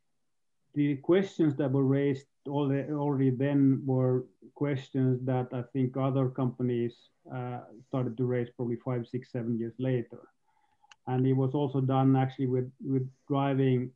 the 0.73 0.95
questions 0.97 1.55
that 1.57 1.71
were 1.71 1.83
raised 1.83 2.27
already 2.47 3.29
then 3.31 3.81
were 3.85 4.25
questions 4.55 5.19
that 5.25 5.47
I 5.51 5.63
think 5.73 5.97
other 5.97 6.29
companies 6.29 6.93
uh, 7.33 7.59
started 7.87 8.15
to 8.17 8.25
raise 8.25 8.49
probably 8.55 8.77
five, 8.77 9.05
six, 9.07 9.31
seven 9.31 9.59
years 9.59 9.73
later. 9.79 10.29
And 11.07 11.25
it 11.25 11.33
was 11.33 11.53
also 11.53 11.81
done 11.81 12.15
actually 12.15 12.47
with, 12.47 12.71
with 12.81 13.09
driving, 13.27 13.91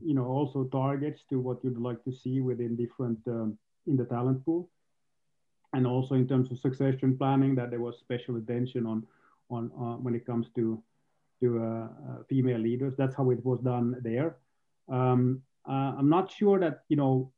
you 0.00 0.14
know, 0.14 0.26
also 0.26 0.64
targets 0.64 1.22
to 1.30 1.38
what 1.38 1.62
you'd 1.62 1.78
like 1.78 2.02
to 2.04 2.12
see 2.12 2.40
within 2.40 2.76
different, 2.76 3.18
um, 3.26 3.58
in 3.86 3.96
the 3.96 4.04
talent 4.04 4.44
pool. 4.44 4.70
And 5.74 5.86
also 5.86 6.14
in 6.14 6.28
terms 6.28 6.50
of 6.50 6.58
succession 6.58 7.16
planning, 7.16 7.54
that 7.56 7.70
there 7.70 7.80
was 7.80 7.98
special 7.98 8.36
attention 8.36 8.86
on, 8.86 9.06
on 9.50 9.70
uh, 9.78 9.96
when 9.96 10.14
it 10.14 10.26
comes 10.26 10.46
to, 10.56 10.82
to 11.42 11.58
uh, 11.58 11.64
uh 11.64 12.22
female 12.28 12.58
leaders. 12.58 12.94
That's 12.96 13.14
how 13.14 13.30
it 13.30 13.44
was 13.44 13.60
done 13.60 13.96
there. 14.02 14.36
Um, 14.88 15.42
uh, 15.68 15.92
I'm 15.98 16.08
not 16.08 16.30
sure 16.30 16.58
that, 16.60 16.84
you 16.88 16.96
know, 16.96 17.32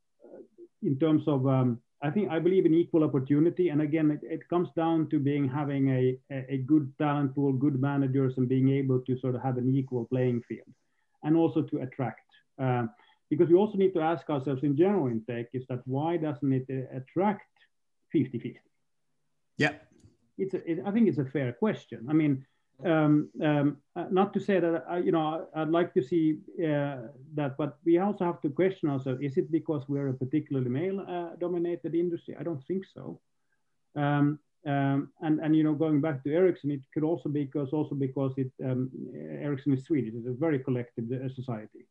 in 0.82 0.98
terms 0.98 1.24
of, 1.26 1.46
um, 1.46 1.80
I 2.02 2.10
think 2.10 2.30
I 2.30 2.38
believe 2.38 2.66
in 2.66 2.74
equal 2.74 3.04
opportunity. 3.04 3.70
And 3.70 3.80
again, 3.82 4.10
it, 4.10 4.20
it 4.22 4.48
comes 4.48 4.68
down 4.76 5.08
to 5.10 5.18
being 5.18 5.48
having 5.48 5.88
a, 5.90 6.18
a, 6.30 6.58
good 6.58 6.92
talent 6.98 7.34
pool, 7.34 7.52
good 7.52 7.80
managers, 7.80 8.34
and 8.36 8.48
being 8.48 8.70
able 8.70 9.00
to 9.00 9.18
sort 9.18 9.34
of 9.34 9.42
have 9.42 9.56
an 9.56 9.74
equal 9.74 10.04
playing 10.06 10.42
field 10.48 10.74
and 11.22 11.36
also 11.36 11.62
to 11.62 11.78
attract. 11.78 12.20
Because 13.30 13.48
we 13.48 13.54
also 13.54 13.78
need 13.78 13.94
to 13.94 14.00
ask 14.00 14.28
ourselves 14.28 14.62
in 14.62 14.76
general 14.76 15.06
in 15.06 15.24
tech 15.24 15.46
is 15.52 15.64
that 15.68 15.80
why 15.86 16.16
doesn't 16.16 16.52
it 16.52 16.88
attract 16.92 17.48
50 18.12 18.38
50? 18.38 18.60
Yeah. 19.56 19.72
It's 20.36 20.54
a, 20.54 20.70
it, 20.70 20.78
I 20.84 20.90
think 20.90 21.08
it's 21.08 21.18
a 21.18 21.24
fair 21.24 21.52
question. 21.52 22.06
I 22.08 22.12
mean, 22.12 22.44
um, 22.82 23.28
um, 23.42 23.76
uh, 23.94 24.06
not 24.10 24.32
to 24.34 24.40
say 24.40 24.58
that 24.58 24.84
uh, 24.90 24.96
you 24.96 25.12
know 25.12 25.46
I'd 25.54 25.68
like 25.68 25.94
to 25.94 26.02
see 26.02 26.38
uh, 26.58 27.08
that, 27.34 27.56
but 27.56 27.78
we 27.84 27.98
also 27.98 28.24
have 28.24 28.40
to 28.42 28.50
question 28.50 28.90
ourselves: 28.90 29.20
Is 29.22 29.36
it 29.36 29.50
because 29.50 29.84
we're 29.88 30.08
a 30.08 30.14
particularly 30.14 30.70
male-dominated 30.70 31.94
uh, 31.94 31.98
industry? 31.98 32.36
I 32.38 32.42
don't 32.42 32.64
think 32.66 32.84
so. 32.92 33.20
Um, 33.94 34.40
um, 34.66 35.10
and 35.20 35.38
and 35.40 35.54
you 35.54 35.62
know, 35.62 35.74
going 35.74 36.00
back 36.00 36.24
to 36.24 36.34
Ericsson, 36.34 36.72
it 36.72 36.80
could 36.92 37.04
also 37.04 37.28
be 37.28 37.44
because 37.44 37.72
also 37.72 37.94
because 37.94 38.32
it 38.38 38.50
um, 38.64 38.90
Ericsson 39.14 39.74
is 39.74 39.84
Swedish; 39.84 40.14
it's 40.14 40.26
a 40.26 40.32
very 40.32 40.58
collective 40.58 41.04
uh, 41.12 41.28
society. 41.32 41.86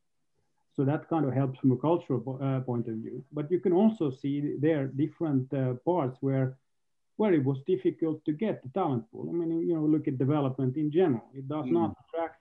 So 0.75 0.84
that 0.84 1.07
kind 1.07 1.25
of 1.25 1.34
helps 1.34 1.59
from 1.59 1.71
a 1.71 1.77
cultural 1.77 2.39
uh, 2.41 2.59
point 2.61 2.88
of 2.88 2.95
view. 2.95 3.23
But 3.31 3.51
you 3.51 3.59
can 3.59 3.73
also 3.73 4.09
see 4.09 4.55
there 4.59 4.88
different 4.88 5.53
parts 5.86 6.17
where 6.19 6.57
where 7.18 7.34
it 7.34 7.43
was 7.43 7.59
difficult 7.68 8.24
to 8.26 8.32
get 8.32 8.64
the 8.64 8.70
talent 8.70 9.09
pool. 9.11 9.30
I 9.30 9.34
mean, 9.34 9.68
you 9.68 9.76
know, 9.76 9.86
look 9.86 10.07
at 10.07 10.18
development 10.18 10.78
in 10.78 10.91
general. 10.91 11.30
It 11.34 11.47
does 11.47 11.66
mm. 11.66 11.74
not 11.74 11.95
attract 12.01 12.39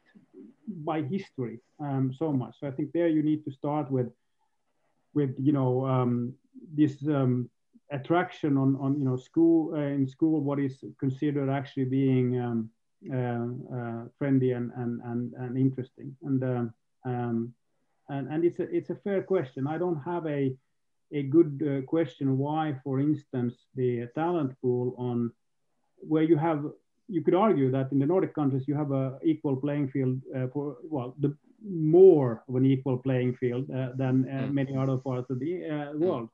by 0.84 1.02
history 1.02 1.60
um, 1.80 2.12
so 2.16 2.32
much. 2.32 2.54
So 2.60 2.66
I 2.66 2.70
think 2.70 2.92
there 2.92 3.08
you 3.08 3.22
need 3.22 3.44
to 3.44 3.50
start 3.50 3.90
with, 3.90 4.10
with 5.14 5.34
you 5.38 5.52
know, 5.52 5.86
um, 5.86 6.34
this 6.74 6.96
um, 7.08 7.50
attraction 7.90 8.56
on, 8.56 8.76
on 8.76 8.98
you 8.98 9.04
know 9.04 9.16
school 9.16 9.74
uh, 9.74 9.80
in 9.80 10.06
school 10.06 10.40
what 10.40 10.58
is 10.58 10.82
considered 10.98 11.50
actually 11.50 11.84
being 11.84 12.40
um, 12.40 12.70
uh, 13.12 13.76
uh, 13.76 14.04
friendly 14.18 14.52
and, 14.52 14.70
and 14.76 15.00
and 15.04 15.32
and 15.34 15.58
interesting 15.58 16.16
and 16.22 16.42
um, 16.42 16.74
um, 17.04 17.52
and 18.08 18.28
and 18.32 18.44
it's 18.44 18.58
a 18.58 18.62
it's 18.74 18.90
a 18.90 18.94
fair 18.96 19.22
question. 19.22 19.66
I 19.66 19.78
don't 19.78 20.00
have 20.02 20.26
a 20.26 20.54
a 21.12 21.22
good 21.22 21.62
uh, 21.62 21.86
question 21.86 22.38
why, 22.38 22.76
for 22.82 23.00
instance, 23.00 23.66
the 23.74 24.08
talent 24.14 24.58
pool 24.60 24.94
on 24.98 25.32
where 25.98 26.22
you 26.22 26.36
have, 26.36 26.64
you 27.08 27.22
could 27.22 27.34
argue 27.34 27.70
that 27.70 27.92
in 27.92 27.98
the 27.98 28.06
Nordic 28.06 28.34
countries 28.34 28.66
you 28.66 28.74
have 28.74 28.92
a 28.92 29.18
equal 29.22 29.56
playing 29.56 29.88
field 29.88 30.20
uh, 30.34 30.46
for, 30.52 30.76
well, 30.84 31.14
the 31.18 31.36
more 31.64 32.42
of 32.48 32.56
an 32.56 32.66
equal 32.66 32.98
playing 32.98 33.34
field 33.34 33.70
uh, 33.70 33.90
than 33.96 34.28
uh, 34.28 34.42
mm. 34.42 34.52
many 34.52 34.76
other 34.76 34.96
parts 34.96 35.30
of 35.30 35.38
the 35.38 35.64
uh, 35.64 35.68
mm. 35.68 35.98
world. 35.98 36.28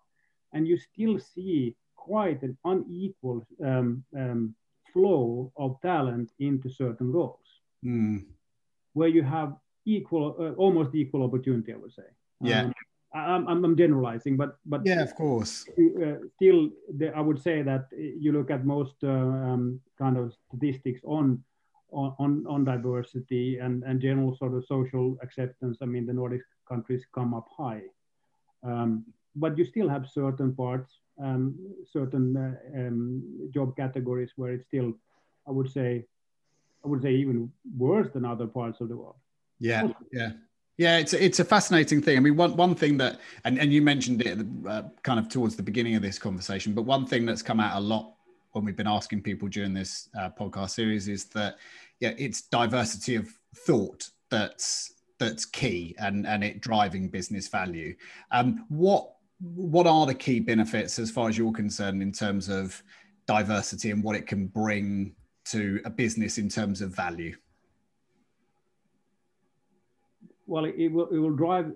And 0.53 0.67
you 0.67 0.79
still 0.79 1.19
see 1.19 1.77
quite 1.97 2.43
an 2.43 2.57
unequal 2.65 3.47
um, 3.63 4.05
um, 4.17 4.55
flow 4.93 5.53
of 5.57 5.81
talent 5.83 6.33
into 6.39 6.71
certain 6.71 7.13
roles, 7.13 7.61
mm. 7.85 8.25
where 8.95 9.09
you 9.09 9.23
have 9.23 9.55
equal, 9.85 10.37
uh, 10.39 10.53
almost 10.53 10.95
equal 10.95 11.23
opportunity, 11.25 11.73
I 11.73 11.77
would 11.77 11.93
say. 11.93 12.09
Yeah. 12.41 12.63
Um, 12.63 12.75
I'm, 13.15 13.65
I'm 13.65 13.77
generalizing, 13.77 14.37
but 14.37 14.59
but 14.67 14.83
yeah, 14.85 15.03
of 15.03 15.15
course. 15.15 15.65
Uh, 15.79 16.17
still, 16.37 16.71
the, 16.97 17.13
I 17.17 17.21
would 17.21 17.41
say 17.43 17.63
that 17.63 17.87
you 17.93 18.33
look 18.33 18.51
at 18.51 18.65
most 18.65 18.97
uh, 19.03 19.09
um, 19.09 19.81
kind 19.99 20.17
of 20.17 20.33
statistics 20.49 21.01
on 21.05 21.43
on 21.91 22.45
on 22.47 22.65
diversity 22.65 23.59
and 23.59 23.83
and 23.85 24.01
general 24.01 24.37
sort 24.37 24.55
of 24.55 24.65
social 24.67 25.17
acceptance. 25.23 25.79
I 25.81 25.87
mean, 25.87 26.07
the 26.07 26.13
Nordic 26.13 26.43
countries 26.69 27.05
come 27.15 27.33
up 27.33 27.49
high, 27.57 27.83
um, 28.63 29.05
but 29.37 29.57
you 29.57 29.65
still 29.65 29.89
have 29.89 30.07
certain 30.07 30.55
parts, 30.55 31.01
um, 31.23 31.55
certain 31.91 32.37
uh, 32.37 32.79
um, 32.79 33.51
job 33.55 33.75
categories 33.77 34.33
where 34.37 34.53
it's 34.53 34.67
still, 34.67 34.93
I 35.47 35.51
would 35.51 35.71
say, 35.71 36.05
I 36.85 36.89
would 36.89 37.03
say 37.03 37.13
even 37.15 37.51
worse 37.77 38.11
than 38.13 38.27
other 38.27 38.47
parts 38.47 38.81
of 38.83 38.89
the 38.91 38.97
world. 38.97 39.17
Yeah, 39.61 39.89
yeah. 40.13 40.33
Yeah, 40.79 40.99
it's 40.99 41.13
it's 41.13 41.41
a 41.41 41.45
fascinating 41.45 42.01
thing. 42.01 42.17
I 42.17 42.21
mean, 42.21 42.37
one 42.37 42.57
one 42.57 42.75
thing 42.77 42.97
that 42.99 43.19
and 43.45 43.59
and 43.59 43.73
you 43.73 43.83
mentioned 43.83 44.23
it 44.23 44.39
uh, 44.67 44.85
kind 45.03 45.19
of 45.19 45.29
towards 45.29 45.57
the 45.57 45.63
beginning 45.63 45.97
of 45.97 46.03
this 46.03 46.21
conversation, 46.21 46.73
but 46.73 46.83
one 46.83 47.05
thing 47.05 47.27
that's 47.27 47.43
come 47.43 47.59
out 47.59 47.77
a 47.77 47.81
lot 47.81 48.15
when 48.53 48.65
we've 48.65 48.77
been 48.77 48.87
asking 48.87 49.23
people 49.23 49.49
during 49.49 49.75
this 49.75 50.09
uh, 50.19 50.31
podcast 50.31 50.71
series 50.71 51.09
is 51.09 51.25
that 51.27 51.57
yeah, 51.99 52.15
it's 52.17 52.43
diversity 52.43 53.17
of 53.17 53.29
thought 53.57 54.09
that's 54.31 54.95
that's 55.19 55.45
key 55.45 55.97
and 55.99 56.25
and 56.29 56.45
it 56.45 56.61
driving 56.61 57.09
business 57.09 57.49
value. 57.49 57.97
Um, 58.31 58.65
what 58.69 59.15
what 59.41 59.89
are 59.89 60.07
the 60.07 60.15
key 60.15 60.39
benefits 60.39 61.01
as 61.01 61.11
far 61.11 61.29
as 61.29 61.37
you're 61.37 61.53
concerned 61.53 62.03
in 62.03 62.13
terms 62.13 62.49
of 62.49 62.81
diversity 63.27 63.91
and 63.91 64.03
what 64.03 64.15
it 64.15 64.29
can 64.29 64.47
bring 64.47 65.17
to 65.47 65.81
a 65.85 65.91
business 65.91 66.39
in 66.39 66.49
terms 66.49 66.81
of 66.83 66.95
value? 66.95 67.35
Well, 70.49 70.65
it 70.65 70.89
will, 70.89 71.09
it 71.09 71.19
will 71.19 71.37
drive, 71.37 71.67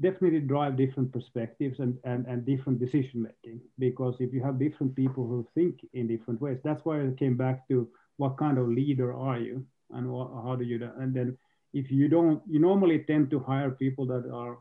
definitely 0.00 0.40
drive 0.40 0.76
different 0.76 1.12
perspectives 1.12 1.80
and, 1.80 1.98
and, 2.04 2.26
and 2.26 2.46
different 2.46 2.78
decision 2.78 3.22
making. 3.28 3.60
Because 3.78 4.14
if 4.20 4.32
you 4.32 4.42
have 4.42 4.58
different 4.58 4.94
people 4.94 5.26
who 5.26 5.46
think 5.54 5.80
in 5.92 6.06
different 6.06 6.40
ways, 6.40 6.58
that's 6.62 6.84
why 6.84 7.02
I 7.02 7.10
came 7.18 7.36
back 7.36 7.66
to 7.68 7.88
what 8.16 8.38
kind 8.38 8.56
of 8.56 8.68
leader 8.68 9.12
are 9.12 9.38
you 9.38 9.66
and 9.90 10.08
what, 10.08 10.28
how 10.44 10.54
do 10.54 10.64
you, 10.64 10.78
do, 10.78 10.90
and 10.98 11.12
then 11.12 11.36
if 11.72 11.90
you 11.90 12.08
don't, 12.08 12.40
you 12.48 12.60
normally 12.60 13.00
tend 13.00 13.30
to 13.30 13.40
hire 13.40 13.72
people 13.72 14.06
that 14.06 14.30
are 14.32 14.58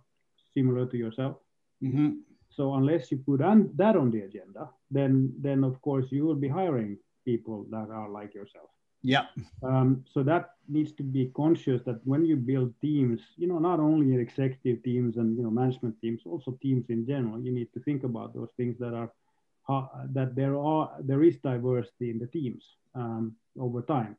similar 0.54 0.86
to 0.88 0.98
yourself. 0.98 1.38
Mm-hmm. 1.84 2.10
So 2.50 2.74
unless 2.74 3.12
you 3.12 3.18
put 3.18 3.42
on, 3.42 3.70
that 3.76 3.96
on 3.96 4.10
the 4.12 4.22
agenda, 4.22 4.70
then 4.90 5.32
then 5.40 5.64
of 5.64 5.82
course 5.82 6.08
you 6.10 6.26
will 6.26 6.36
be 6.36 6.48
hiring 6.48 6.98
people 7.24 7.66
that 7.70 7.90
are 7.92 8.10
like 8.10 8.34
yourself. 8.34 8.70
Yeah. 9.02 9.28
Um, 9.64 10.04
so 10.14 10.24
that 10.24 10.56
needs 10.68 10.92
to 10.94 11.04
be 11.04 11.32
conscious 11.36 11.82
that 11.86 12.06
when 12.06 12.26
you 12.26 12.36
build 12.36 12.74
teams, 12.82 13.22
you 13.38 13.48
know, 13.48 13.60
not 13.60 13.80
only 13.80 14.16
executive 14.16 14.84
teams 14.84 15.18
and 15.18 15.38
you 15.38 15.44
know 15.44 15.50
management 15.50 15.96
teams, 16.02 16.22
also 16.26 16.58
teams 16.62 16.86
in 16.90 17.06
general, 17.06 17.42
you 17.42 17.52
need 17.52 17.72
to 17.74 17.80
think 17.80 18.04
about 18.04 18.34
those 18.34 18.50
things 18.58 18.78
that 18.80 18.94
are 18.94 19.12
uh, 19.70 19.88
that 20.12 20.36
there 20.36 20.58
are 20.60 20.92
there 21.00 21.24
is 21.24 21.38
diversity 21.38 22.10
in 22.10 22.20
the 22.20 22.28
teams 22.28 22.64
um, 22.96 23.36
over 23.58 23.82
time, 23.82 24.18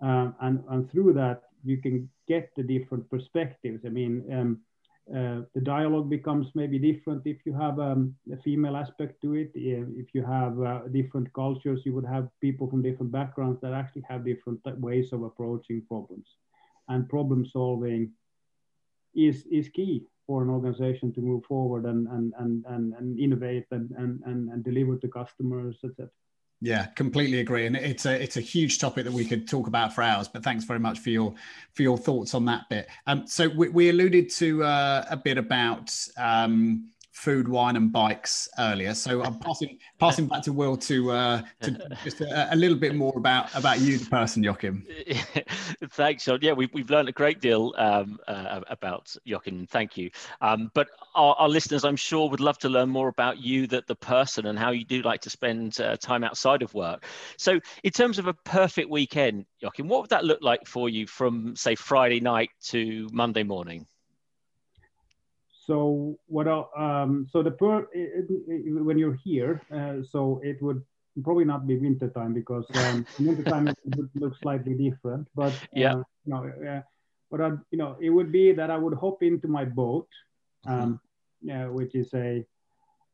um, 0.00 0.34
and 0.40 0.62
and 0.68 0.90
through 0.90 1.12
that 1.12 1.42
you 1.64 1.78
can 1.78 2.08
get 2.28 2.52
the 2.56 2.62
different 2.62 3.08
perspectives. 3.10 3.84
I 3.84 3.88
mean. 3.88 4.60
Uh, 5.08 5.42
the 5.54 5.60
dialogue 5.60 6.10
becomes 6.10 6.48
maybe 6.56 6.80
different 6.80 7.22
if 7.26 7.38
you 7.46 7.52
have 7.52 7.78
um, 7.78 8.12
a 8.32 8.36
female 8.38 8.76
aspect 8.76 9.22
to 9.22 9.34
it. 9.34 9.52
If 9.54 10.08
you 10.14 10.24
have 10.24 10.60
uh, 10.60 10.80
different 10.90 11.32
cultures, 11.32 11.82
you 11.84 11.94
would 11.94 12.04
have 12.06 12.28
people 12.40 12.68
from 12.68 12.82
different 12.82 13.12
backgrounds 13.12 13.60
that 13.60 13.72
actually 13.72 14.04
have 14.08 14.24
different 14.24 14.60
ways 14.80 15.12
of 15.12 15.22
approaching 15.22 15.82
problems. 15.86 16.26
And 16.88 17.08
problem 17.08 17.46
solving 17.46 18.10
is, 19.14 19.46
is 19.50 19.68
key 19.68 20.06
for 20.26 20.42
an 20.42 20.50
organization 20.50 21.12
to 21.12 21.20
move 21.20 21.44
forward 21.44 21.84
and, 21.84 22.08
and, 22.08 22.32
and, 22.38 22.64
and, 22.66 22.92
and 22.94 23.18
innovate 23.18 23.66
and, 23.70 23.92
and, 23.92 24.20
and, 24.26 24.50
and 24.50 24.64
deliver 24.64 24.96
to 24.96 25.08
customers, 25.08 25.76
etc. 25.84 26.08
Yeah, 26.60 26.86
completely 26.86 27.40
agree, 27.40 27.66
and 27.66 27.76
it's 27.76 28.06
a 28.06 28.22
it's 28.22 28.38
a 28.38 28.40
huge 28.40 28.78
topic 28.78 29.04
that 29.04 29.12
we 29.12 29.26
could 29.26 29.46
talk 29.46 29.66
about 29.66 29.94
for 29.94 30.00
hours. 30.00 30.26
But 30.26 30.42
thanks 30.42 30.64
very 30.64 30.78
much 30.78 30.98
for 30.98 31.10
your 31.10 31.34
for 31.74 31.82
your 31.82 31.98
thoughts 31.98 32.32
on 32.32 32.46
that 32.46 32.62
bit. 32.70 32.88
Um, 33.06 33.26
so 33.26 33.48
we, 33.48 33.68
we 33.68 33.90
alluded 33.90 34.30
to 34.30 34.64
uh, 34.64 35.04
a 35.10 35.18
bit 35.18 35.36
about 35.36 35.94
um, 36.16 36.88
food, 37.16 37.48
wine, 37.48 37.76
and 37.76 37.90
bikes 37.90 38.46
earlier. 38.58 38.92
So 38.94 39.22
I'm 39.22 39.38
passing 39.40 39.78
passing 39.98 40.26
back 40.26 40.42
to 40.42 40.52
Will 40.52 40.76
to 40.76 41.10
uh, 41.12 41.42
to 41.62 41.96
just 42.04 42.20
a, 42.20 42.52
a, 42.52 42.56
little 42.56 42.76
bit 42.76 42.94
more 42.94 43.14
about 43.16 43.52
about 43.54 43.80
you, 43.80 43.98
the 43.98 44.08
person, 44.08 44.42
Joachim. 44.42 44.86
Thanks, 45.90 46.24
John. 46.26 46.38
Yeah, 46.42 46.52
we've 46.52 46.72
we've 46.72 46.90
learned 46.90 47.08
a 47.08 47.12
great 47.12 47.40
deal 47.40 47.74
um, 47.78 48.18
uh, 48.28 48.60
about 48.68 49.16
Joachim. 49.24 49.66
Thank 49.66 49.96
you. 49.96 50.10
Um, 50.42 50.70
but 50.74 50.88
our, 51.14 51.34
our, 51.36 51.48
listeners, 51.48 51.84
I'm 51.84 51.96
sure, 51.96 52.28
would 52.28 52.40
love 52.40 52.58
to 52.58 52.68
learn 52.68 52.90
more 52.90 53.08
about 53.08 53.38
you, 53.38 53.66
that 53.68 53.86
the 53.86 53.96
person, 53.96 54.46
and 54.46 54.58
how 54.58 54.70
you 54.70 54.84
do 54.84 55.00
like 55.02 55.22
to 55.22 55.30
spend 55.30 55.80
uh, 55.80 55.96
time 55.96 56.22
outside 56.22 56.62
of 56.62 56.74
work. 56.74 57.04
So, 57.38 57.58
in 57.82 57.90
terms 57.90 58.18
of 58.18 58.26
a 58.26 58.34
perfect 58.34 58.90
weekend, 58.90 59.46
Joachim, 59.60 59.88
what 59.88 60.02
would 60.02 60.10
that 60.10 60.24
look 60.24 60.42
like 60.42 60.66
for 60.66 60.88
you 60.88 61.06
from 61.06 61.56
say 61.56 61.74
Friday 61.74 62.20
night 62.20 62.50
to 62.66 63.08
Monday 63.10 63.42
morning? 63.42 63.86
So 65.66 66.18
what? 66.26 66.46
Um, 66.46 67.26
so 67.30 67.42
the 67.42 67.50
per 67.50 67.80
it, 67.92 68.26
it, 68.30 68.84
when 68.84 68.98
you're 68.98 69.18
here, 69.24 69.62
uh, 69.72 69.96
so 70.08 70.40
it 70.44 70.62
would 70.62 70.82
probably 71.24 71.44
not 71.44 71.66
be 71.66 71.76
winter 71.76 72.08
time 72.08 72.32
because 72.32 72.66
um, 72.74 73.04
winter 73.18 73.42
time 73.42 73.68
it 73.68 73.76
would 73.96 74.10
look 74.14 74.34
slightly 74.40 74.74
different. 74.74 75.26
But 75.34 75.52
uh, 75.52 75.72
yeah, 75.72 75.94
you 75.94 76.04
know, 76.26 76.52
uh, 76.68 76.82
but 77.30 77.40
I, 77.40 77.48
you 77.70 77.78
know, 77.78 77.96
it 78.00 78.10
would 78.10 78.30
be 78.30 78.52
that 78.52 78.70
I 78.70 78.78
would 78.78 78.94
hop 78.94 79.22
into 79.22 79.48
my 79.48 79.64
boat, 79.64 80.08
mm-hmm. 80.66 80.82
um, 80.82 81.00
yeah, 81.42 81.66
which 81.66 81.94
is 81.96 82.14
a 82.14 82.46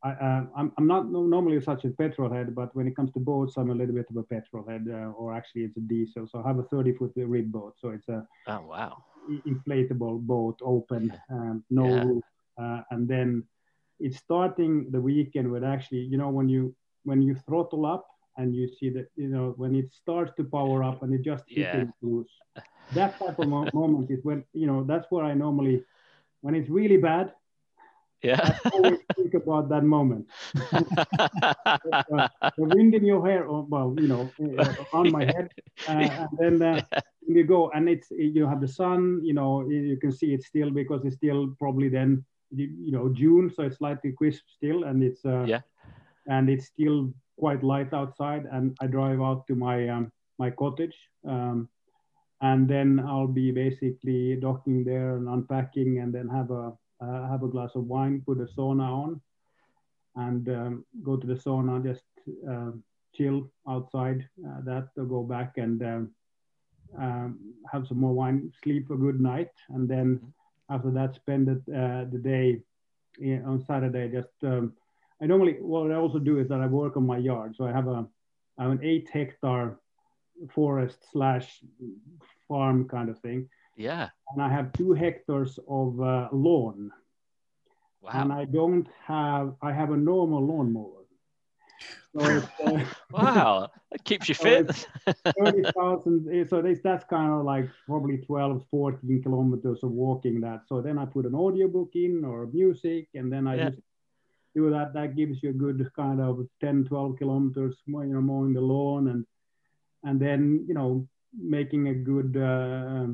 I, 0.04 0.10
uh, 0.10 0.44
I'm, 0.56 0.72
I'm 0.76 0.86
not 0.88 1.10
normally 1.10 1.60
such 1.60 1.84
a 1.84 1.90
petrol 1.90 2.28
head, 2.28 2.54
but 2.56 2.74
when 2.74 2.88
it 2.88 2.96
comes 2.96 3.12
to 3.12 3.20
boats, 3.20 3.56
I'm 3.56 3.70
a 3.70 3.74
little 3.74 3.94
bit 3.94 4.06
of 4.10 4.16
a 4.16 4.24
petrol 4.24 4.66
head, 4.68 4.88
uh, 4.90 5.12
or 5.12 5.32
actually 5.32 5.62
it's 5.62 5.76
a 5.76 5.80
diesel. 5.80 6.26
So 6.26 6.42
I 6.42 6.48
have 6.48 6.58
a 6.58 6.64
30 6.64 6.94
foot 6.94 7.12
rib 7.14 7.52
boat. 7.52 7.76
So 7.80 7.90
it's 7.90 8.08
a 8.08 8.26
oh 8.48 8.60
wow 8.68 9.04
inflatable 9.46 10.20
boat, 10.20 10.58
open, 10.62 11.12
um, 11.30 11.64
no 11.70 11.86
yeah. 11.86 12.02
roof, 12.02 12.24
and 12.58 13.08
then 13.08 13.42
it's 13.98 14.18
starting 14.18 14.90
the 14.90 15.00
weekend 15.00 15.50
with 15.50 15.64
actually, 15.64 16.00
you 16.00 16.16
know, 16.16 16.28
when 16.28 16.48
you 16.48 16.74
when 17.04 17.22
you 17.22 17.34
throttle 17.46 17.86
up 17.86 18.06
and 18.36 18.54
you 18.54 18.68
see 18.68 18.90
that, 18.90 19.06
you 19.16 19.28
know, 19.28 19.54
when 19.56 19.74
it 19.74 19.92
starts 19.92 20.32
to 20.36 20.44
power 20.44 20.82
up 20.82 21.02
and 21.02 21.14
it 21.14 21.22
just 21.22 21.44
yeah. 21.48 21.84
loose. 22.02 22.30
That 22.92 23.18
type 23.18 23.38
of 23.38 23.46
mo- 23.46 23.70
moment 23.72 24.10
is 24.10 24.20
when, 24.22 24.44
you 24.52 24.66
know, 24.66 24.84
that's 24.84 25.06
where 25.10 25.24
I 25.24 25.34
normally, 25.34 25.82
when 26.40 26.54
it's 26.54 26.68
really 26.68 26.96
bad, 26.96 27.32
yeah. 28.22 28.38
I 28.42 28.52
always 28.72 28.98
think 29.16 29.34
about 29.34 29.68
that 29.70 29.84
moment. 29.84 30.26
uh, 30.74 30.80
the 32.56 32.64
wind 32.64 32.94
in 32.94 33.04
your 33.04 33.26
hair, 33.26 33.44
or, 33.44 33.64
well, 33.68 33.94
you 33.98 34.08
know, 34.08 34.34
uh, 34.40 34.96
on 34.96 35.10
my 35.10 35.24
head, 35.24 35.48
uh, 35.88 36.26
and 36.28 36.28
then 36.38 36.62
uh, 36.62 36.80
you 37.26 37.44
go, 37.44 37.70
and 37.70 37.88
it's 37.88 38.10
you 38.10 38.46
have 38.46 38.60
the 38.60 38.68
sun. 38.68 39.20
You 39.24 39.34
know, 39.34 39.68
you 39.68 39.96
can 40.00 40.12
see 40.12 40.34
it 40.34 40.42
still 40.42 40.70
because 40.70 41.04
it's 41.04 41.16
still 41.16 41.54
probably 41.58 41.88
then 41.88 42.24
you 42.54 42.92
know 42.92 43.08
June, 43.08 43.50
so 43.54 43.62
it's 43.64 43.78
slightly 43.78 44.12
crisp 44.12 44.42
still, 44.56 44.84
and 44.84 45.02
it's 45.02 45.24
uh, 45.24 45.44
yeah, 45.46 45.60
and 46.26 46.48
it's 46.48 46.66
still 46.66 47.12
quite 47.38 47.62
light 47.62 47.92
outside. 47.92 48.46
And 48.50 48.76
I 48.80 48.86
drive 48.86 49.20
out 49.20 49.46
to 49.48 49.54
my 49.54 49.88
um, 49.88 50.12
my 50.38 50.50
cottage, 50.50 50.96
um, 51.26 51.68
and 52.40 52.68
then 52.68 53.00
I'll 53.00 53.26
be 53.26 53.50
basically 53.50 54.36
docking 54.36 54.84
there 54.84 55.16
and 55.16 55.28
unpacking, 55.28 55.98
and 55.98 56.12
then 56.14 56.28
have 56.28 56.50
a 56.50 56.72
uh, 57.00 57.28
have 57.28 57.42
a 57.42 57.48
glass 57.48 57.70
of 57.74 57.84
wine, 57.86 58.22
put 58.26 58.40
a 58.40 58.46
sauna 58.46 58.88
on, 58.88 59.20
and 60.16 60.48
um, 60.48 60.84
go 61.02 61.16
to 61.16 61.26
the 61.26 61.34
sauna, 61.34 61.82
just 61.82 62.04
uh, 62.48 62.70
chill 63.14 63.50
outside 63.68 64.28
uh, 64.46 64.60
that, 64.64 64.88
go 65.08 65.22
back 65.22 65.58
and 65.58 65.82
um, 65.82 66.10
um, 66.98 67.54
have 67.70 67.86
some 67.86 67.98
more 67.98 68.12
wine, 68.12 68.52
sleep 68.62 68.90
a 68.90 68.96
good 68.96 69.20
night, 69.20 69.50
and 69.70 69.88
then 69.88 70.16
mm-hmm 70.16 70.28
after 70.72 70.90
that, 70.90 71.14
spend 71.14 71.48
it, 71.48 71.62
uh, 71.68 72.04
the 72.10 72.20
day 72.22 72.62
on 73.44 73.62
Saturday. 73.66 74.08
Just 74.08 74.28
um, 74.42 74.72
I 75.20 75.26
normally 75.26 75.56
what 75.60 75.90
I 75.90 75.94
also 75.94 76.18
do 76.18 76.38
is 76.38 76.48
that 76.48 76.60
I 76.60 76.66
work 76.66 76.96
on 76.96 77.06
my 77.06 77.18
yard. 77.18 77.54
So 77.56 77.64
I 77.64 77.72
have 77.72 77.88
a 77.88 78.06
I 78.58 78.62
have 78.64 78.72
an 78.72 78.80
eight 78.82 79.08
hectare 79.12 79.78
forest 80.54 80.98
slash 81.12 81.62
farm 82.48 82.88
kind 82.88 83.08
of 83.08 83.18
thing. 83.20 83.48
Yeah. 83.76 84.08
And 84.32 84.42
I 84.42 84.48
have 84.48 84.72
two 84.72 84.92
hectares 84.92 85.58
of 85.68 86.00
uh, 86.00 86.28
lawn. 86.32 86.90
Wow. 88.00 88.10
And 88.14 88.32
I 88.32 88.44
don't 88.44 88.88
have 89.06 89.54
I 89.62 89.72
have 89.72 89.90
a 89.92 89.96
normal 89.96 90.44
lawnmower. 90.44 91.02
So 92.14 92.42
uh, 92.66 92.84
wow, 93.10 93.70
that 93.92 94.04
keeps 94.04 94.28
you 94.28 94.34
fit. 94.46 94.86
30,000. 95.38 96.28
Eh, 96.32 96.44
so 96.48 96.62
this, 96.62 96.80
that's 96.82 97.04
kind 97.04 97.32
of 97.32 97.44
like 97.44 97.68
probably 97.86 98.18
12, 98.18 98.64
14 98.70 99.22
kilometers 99.22 99.80
of 99.82 99.90
walking 99.92 100.40
that. 100.40 100.62
So 100.66 100.80
then 100.80 100.98
I 100.98 101.04
put 101.04 101.26
an 101.26 101.34
audiobook 101.34 101.90
in 101.94 102.24
or 102.24 102.46
music, 102.46 103.08
and 103.14 103.32
then 103.32 103.46
I 103.46 103.56
yeah. 103.56 103.70
just 103.70 103.82
do 104.54 104.70
that. 104.70 104.94
That 104.94 105.16
gives 105.16 105.42
you 105.42 105.50
a 105.50 105.54
good 105.54 105.88
kind 105.94 106.20
of 106.20 106.46
10, 106.60 106.84
12 106.84 107.18
kilometers, 107.18 107.76
you 107.86 108.04
know, 108.04 108.20
mowing 108.20 108.54
the 108.54 108.60
lawn 108.60 109.08
and 109.08 109.26
and 110.04 110.20
then 110.20 110.64
you 110.66 110.74
know 110.74 111.06
making 111.38 111.88
a 111.88 111.94
good 111.94 112.36
uh, 112.36 113.06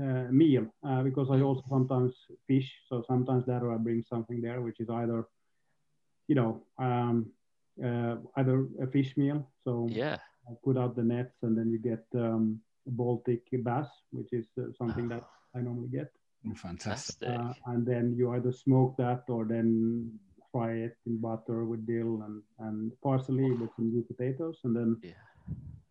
uh, 0.00 0.26
meal 0.30 0.66
uh, 0.86 1.02
because 1.02 1.28
I 1.30 1.40
also 1.40 1.62
sometimes 1.68 2.14
fish. 2.46 2.70
So 2.88 3.04
sometimes 3.06 3.46
that 3.46 3.62
or 3.62 3.72
I 3.72 3.76
bring 3.76 4.04
something 4.08 4.40
there, 4.40 4.60
which 4.60 4.80
is 4.80 4.88
either 4.90 5.26
you 6.28 6.34
know 6.34 6.62
um, 6.78 7.26
uh, 7.84 8.16
either 8.36 8.66
a 8.80 8.86
fish 8.86 9.16
meal. 9.16 9.48
So 9.64 9.86
yeah, 9.90 10.18
I 10.48 10.52
put 10.64 10.76
out 10.76 10.96
the 10.96 11.04
nets 11.04 11.36
and 11.42 11.56
then 11.56 11.70
you 11.70 11.78
get 11.78 12.04
um, 12.14 12.60
Baltic 12.86 13.42
bass, 13.64 13.88
which 14.10 14.32
is 14.32 14.46
uh, 14.58 14.72
something 14.76 15.08
that 15.08 15.24
I 15.54 15.60
normally 15.60 15.88
get. 15.88 16.10
Oh, 16.48 16.54
fantastic. 16.54 17.28
Uh, 17.28 17.52
and 17.66 17.86
then 17.86 18.14
you 18.16 18.32
either 18.32 18.52
smoke 18.52 18.96
that 18.98 19.24
or 19.28 19.44
then 19.44 20.18
fry 20.50 20.72
it 20.72 20.96
in 21.06 21.18
butter 21.18 21.64
with 21.64 21.86
dill 21.86 22.22
and, 22.26 22.42
and 22.58 22.92
parsley 23.02 23.52
with 23.52 23.70
some 23.76 23.90
new 23.92 24.02
potatoes 24.02 24.58
and 24.64 24.76
then 24.76 24.96
yeah. 25.02 25.12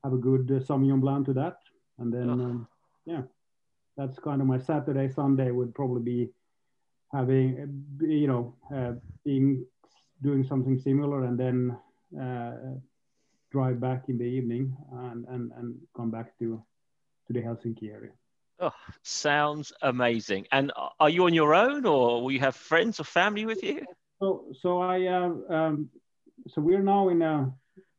have 0.03 0.13
a 0.13 0.17
good 0.17 0.51
uh, 0.51 0.59
Sauvignon 0.59 0.99
Blanc 1.01 1.25
to 1.27 1.33
that. 1.33 1.57
And 1.99 2.13
then, 2.13 2.29
oh. 2.29 2.33
um, 2.33 2.67
yeah, 3.05 3.21
that's 3.97 4.19
kind 4.19 4.41
of 4.41 4.47
my 4.47 4.59
Saturday, 4.59 5.09
Sunday 5.09 5.51
would 5.51 5.73
probably 5.73 6.03
be 6.03 6.29
having, 7.13 7.47
uh, 8.01 8.05
you 8.05 8.27
know, 8.27 8.55
uh, 8.75 8.93
being 9.23 9.65
doing 10.21 10.43
something 10.43 10.79
similar 10.79 11.25
and 11.25 11.39
then 11.39 11.77
uh, 12.19 12.51
drive 13.51 13.79
back 13.79 14.05
in 14.07 14.17
the 14.17 14.23
evening 14.23 14.75
and, 14.91 15.25
and, 15.27 15.51
and 15.57 15.75
come 15.95 16.11
back 16.11 16.37
to, 16.39 16.63
to 17.27 17.33
the 17.33 17.41
Helsinki 17.41 17.91
area. 17.91 18.11
Oh, 18.59 18.71
sounds 19.01 19.73
amazing. 19.81 20.47
And 20.51 20.71
are 20.99 21.09
you 21.09 21.25
on 21.25 21.33
your 21.33 21.55
own 21.55 21.85
or 21.85 22.21
will 22.21 22.31
you 22.31 22.39
have 22.39 22.55
friends 22.55 22.99
or 22.99 23.03
family 23.03 23.45
with 23.45 23.63
you? 23.63 23.85
So, 24.19 24.45
so 24.61 24.81
I, 24.81 25.07
uh, 25.07 25.31
um, 25.49 25.89
so 26.47 26.61
we're 26.61 26.83
now 26.83 27.09
in 27.09 27.23
a 27.23 27.51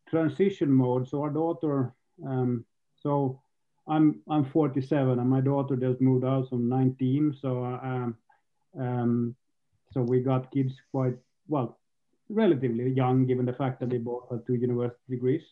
transition 0.08 0.70
mode. 0.70 1.08
So 1.08 1.22
our 1.22 1.30
daughter, 1.30 1.92
um, 2.24 2.64
so 3.02 3.42
I'm, 3.88 4.20
I'm 4.30 4.44
47 4.44 5.18
and 5.18 5.28
my 5.28 5.40
daughter 5.40 5.74
just 5.74 6.00
moved 6.00 6.24
out, 6.24 6.48
so 6.48 6.56
I'm 6.56 6.68
19. 6.68 7.36
So, 7.42 7.64
um, 7.64 8.16
um, 8.78 9.34
so 9.92 10.00
we 10.00 10.20
got 10.20 10.52
kids 10.52 10.74
quite, 10.92 11.16
well, 11.48 11.80
relatively 12.32 12.90
young, 12.90 13.26
given 13.26 13.46
the 13.46 13.52
fact 13.52 13.80
that 13.80 13.90
they 13.90 13.98
both 13.98 14.24
have 14.30 14.46
two 14.46 14.54
university 14.54 15.00
degrees. 15.08 15.42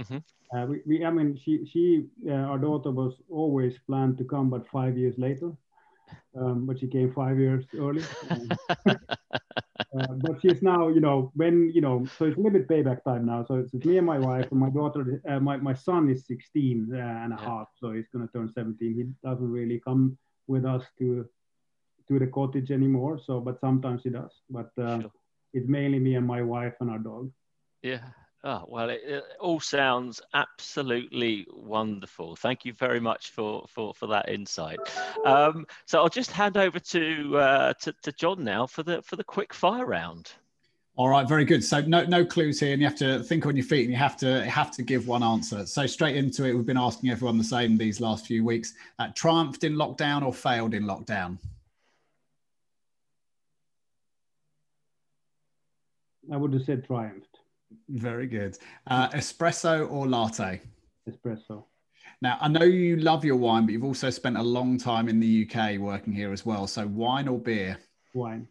Mm-hmm. 0.00 0.18
Uh, 0.56 0.66
we, 0.66 0.80
we, 0.86 1.04
I 1.04 1.10
mean, 1.10 1.38
she, 1.42 1.66
she, 1.66 2.06
uh, 2.28 2.32
our 2.50 2.58
daughter 2.58 2.90
was 2.90 3.14
always 3.30 3.74
planned 3.86 4.18
to 4.18 4.24
come, 4.24 4.48
but 4.48 4.66
five 4.68 4.96
years 4.96 5.14
later. 5.18 5.52
Um, 6.38 6.66
but 6.66 6.78
she 6.78 6.86
came 6.86 7.12
five 7.12 7.38
years 7.38 7.64
early. 7.78 8.02
Uh, 9.96 10.12
but 10.18 10.40
she's 10.42 10.60
now, 10.60 10.88
you 10.88 11.00
know, 11.00 11.32
when 11.34 11.70
you 11.72 11.80
know, 11.80 12.04
so 12.18 12.26
it's 12.26 12.36
a 12.36 12.40
little 12.40 12.58
bit 12.58 12.68
payback 12.68 13.02
time 13.04 13.24
now. 13.24 13.44
So 13.46 13.54
it's, 13.54 13.72
it's 13.72 13.86
me 13.86 13.96
and 13.96 14.06
my 14.06 14.18
wife, 14.18 14.46
and 14.50 14.60
my 14.60 14.68
daughter. 14.68 15.22
Uh, 15.26 15.40
my 15.40 15.56
my 15.56 15.72
son 15.72 16.10
is 16.10 16.26
16 16.26 16.90
uh, 16.92 16.96
and 16.96 17.32
a 17.32 17.36
yeah. 17.36 17.44
half, 17.44 17.68
so 17.80 17.92
he's 17.92 18.04
going 18.12 18.26
to 18.26 18.32
turn 18.32 18.52
17. 18.52 18.94
He 18.94 19.04
doesn't 19.26 19.50
really 19.50 19.80
come 19.80 20.18
with 20.46 20.66
us 20.66 20.82
to 20.98 21.26
to 22.08 22.18
the 22.18 22.26
cottage 22.26 22.70
anymore. 22.70 23.18
So, 23.24 23.40
but 23.40 23.60
sometimes 23.60 24.02
he 24.02 24.10
does. 24.10 24.32
But 24.50 24.70
uh, 24.76 25.00
sure 25.00 25.12
it's 25.54 25.68
mainly 25.68 25.98
me 25.98 26.14
and 26.14 26.26
my 26.26 26.42
wife 26.42 26.74
and 26.80 26.90
our 26.90 26.98
dog. 26.98 27.30
Yeah. 27.82 28.00
Oh, 28.44 28.64
well, 28.68 28.88
it, 28.88 29.00
it, 29.04 29.24
all 29.40 29.58
sounds 29.58 30.20
absolutely 30.32 31.46
wonderful. 31.52 32.36
Thank 32.36 32.64
you 32.64 32.72
very 32.72 33.00
much 33.00 33.30
for 33.30 33.64
for, 33.68 33.92
for 33.94 34.06
that 34.06 34.28
insight. 34.28 34.78
Um, 35.24 35.66
so 35.86 35.98
I'll 35.98 36.08
just 36.08 36.30
hand 36.30 36.56
over 36.56 36.78
to, 36.78 37.38
uh, 37.38 37.72
to 37.74 37.92
to 38.02 38.12
John 38.12 38.44
now 38.44 38.66
for 38.66 38.84
the 38.84 39.02
for 39.02 39.16
the 39.16 39.24
quick 39.24 39.52
fire 39.52 39.86
round. 39.86 40.30
All 40.94 41.08
right, 41.08 41.28
very 41.28 41.44
good. 41.44 41.64
So 41.64 41.80
no 41.80 42.04
no 42.04 42.24
clues 42.24 42.60
here, 42.60 42.72
and 42.72 42.80
you 42.80 42.86
have 42.86 42.98
to 42.98 43.24
think 43.24 43.44
on 43.46 43.56
your 43.56 43.64
feet, 43.64 43.82
and 43.82 43.90
you 43.90 43.96
have 43.96 44.16
to 44.18 44.44
have 44.48 44.70
to 44.72 44.82
give 44.82 45.08
one 45.08 45.24
answer. 45.24 45.66
So 45.66 45.86
straight 45.86 46.16
into 46.16 46.44
it, 46.44 46.54
we've 46.54 46.66
been 46.66 46.76
asking 46.76 47.10
everyone 47.10 47.38
the 47.38 47.44
same 47.44 47.76
these 47.76 48.00
last 48.00 48.26
few 48.26 48.44
weeks: 48.44 48.74
uh, 49.00 49.08
triumphed 49.14 49.64
in 49.64 49.74
lockdown 49.74 50.24
or 50.24 50.32
failed 50.32 50.74
in 50.74 50.84
lockdown? 50.84 51.38
I 56.32 56.36
would 56.36 56.52
have 56.52 56.62
said 56.62 56.86
triumphed. 56.86 57.38
Very 57.88 58.26
good. 58.26 58.58
Uh, 58.86 59.08
espresso 59.10 59.90
or 59.90 60.06
latte? 60.06 60.60
Espresso. 61.08 61.64
Now, 62.20 62.36
I 62.40 62.48
know 62.48 62.64
you 62.64 62.96
love 62.96 63.24
your 63.24 63.36
wine, 63.36 63.64
but 63.64 63.72
you've 63.72 63.84
also 63.84 64.10
spent 64.10 64.36
a 64.36 64.42
long 64.42 64.78
time 64.78 65.08
in 65.08 65.20
the 65.20 65.48
UK 65.48 65.78
working 65.78 66.12
here 66.12 66.32
as 66.32 66.44
well. 66.44 66.66
So, 66.66 66.86
wine 66.86 67.28
or 67.28 67.38
beer? 67.38 67.78
Wine. 68.14 68.48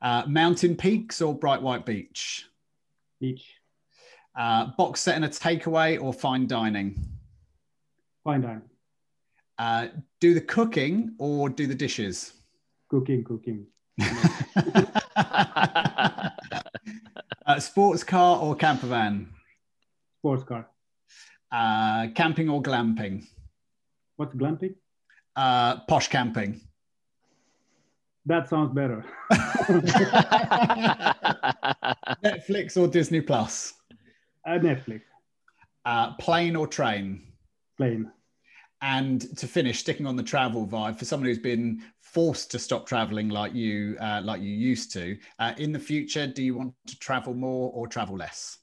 Uh, 0.00 0.24
mountain 0.26 0.76
peaks 0.76 1.20
or 1.20 1.34
bright 1.34 1.60
white 1.60 1.84
beach? 1.84 2.46
Beach. 3.20 3.44
Uh, 4.34 4.68
box 4.78 5.00
set 5.00 5.16
and 5.16 5.24
a 5.24 5.28
takeaway 5.28 6.00
or 6.00 6.12
fine 6.12 6.46
dining? 6.46 6.98
Fine 8.24 8.42
dining. 8.42 8.62
Uh, 9.58 9.88
do 10.20 10.32
the 10.32 10.40
cooking 10.40 11.14
or 11.18 11.50
do 11.50 11.66
the 11.66 11.74
dishes? 11.74 12.32
Cooking, 12.88 13.24
cooking. 13.24 13.66
uh, 17.50 17.60
sports 17.60 18.04
car 18.04 18.38
or 18.40 18.54
camper 18.54 18.86
van? 18.86 19.28
Sports 20.18 20.44
car. 20.44 20.68
Uh, 21.50 22.08
camping 22.14 22.48
or 22.48 22.62
glamping? 22.62 23.24
What's 24.16 24.34
glamping? 24.34 24.74
Uh, 25.34 25.80
posh 25.80 26.08
camping. 26.08 26.60
That 28.26 28.48
sounds 28.48 28.72
better. 28.74 29.04
Netflix 32.22 32.76
or 32.76 32.86
Disney 32.86 33.20
Plus? 33.20 33.74
Uh, 34.46 34.58
Netflix. 34.58 35.00
Uh, 35.84 36.12
plane 36.14 36.54
or 36.54 36.66
train? 36.66 37.22
Plane. 37.76 38.10
And 38.82 39.36
to 39.38 39.46
finish, 39.46 39.80
sticking 39.80 40.06
on 40.06 40.16
the 40.16 40.22
travel 40.22 40.66
vibe, 40.66 40.98
for 40.98 41.04
someone 41.04 41.28
who's 41.28 41.38
been 41.38 41.82
forced 42.12 42.50
to 42.50 42.58
stop 42.58 42.86
traveling 42.86 43.28
like 43.28 43.54
you, 43.54 43.96
uh, 44.00 44.20
like 44.24 44.42
you 44.42 44.52
used 44.52 44.92
to, 44.92 45.16
uh, 45.38 45.52
in 45.58 45.72
the 45.72 45.78
future, 45.78 46.26
do 46.26 46.42
you 46.42 46.56
want 46.56 46.74
to 46.86 46.98
travel 46.98 47.34
more 47.34 47.70
or 47.72 47.86
travel 47.86 48.16
less? 48.16 48.58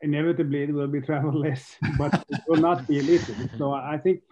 Inevitably, 0.00 0.62
it 0.64 0.72
will 0.72 0.86
be 0.86 1.00
travel 1.10 1.32
less, 1.32 1.74
but 1.98 2.24
it 2.28 2.38
will 2.46 2.60
not 2.60 2.86
be 2.86 3.02
little. 3.02 3.34
So 3.58 3.72
I 3.72 3.98
think 3.98 4.22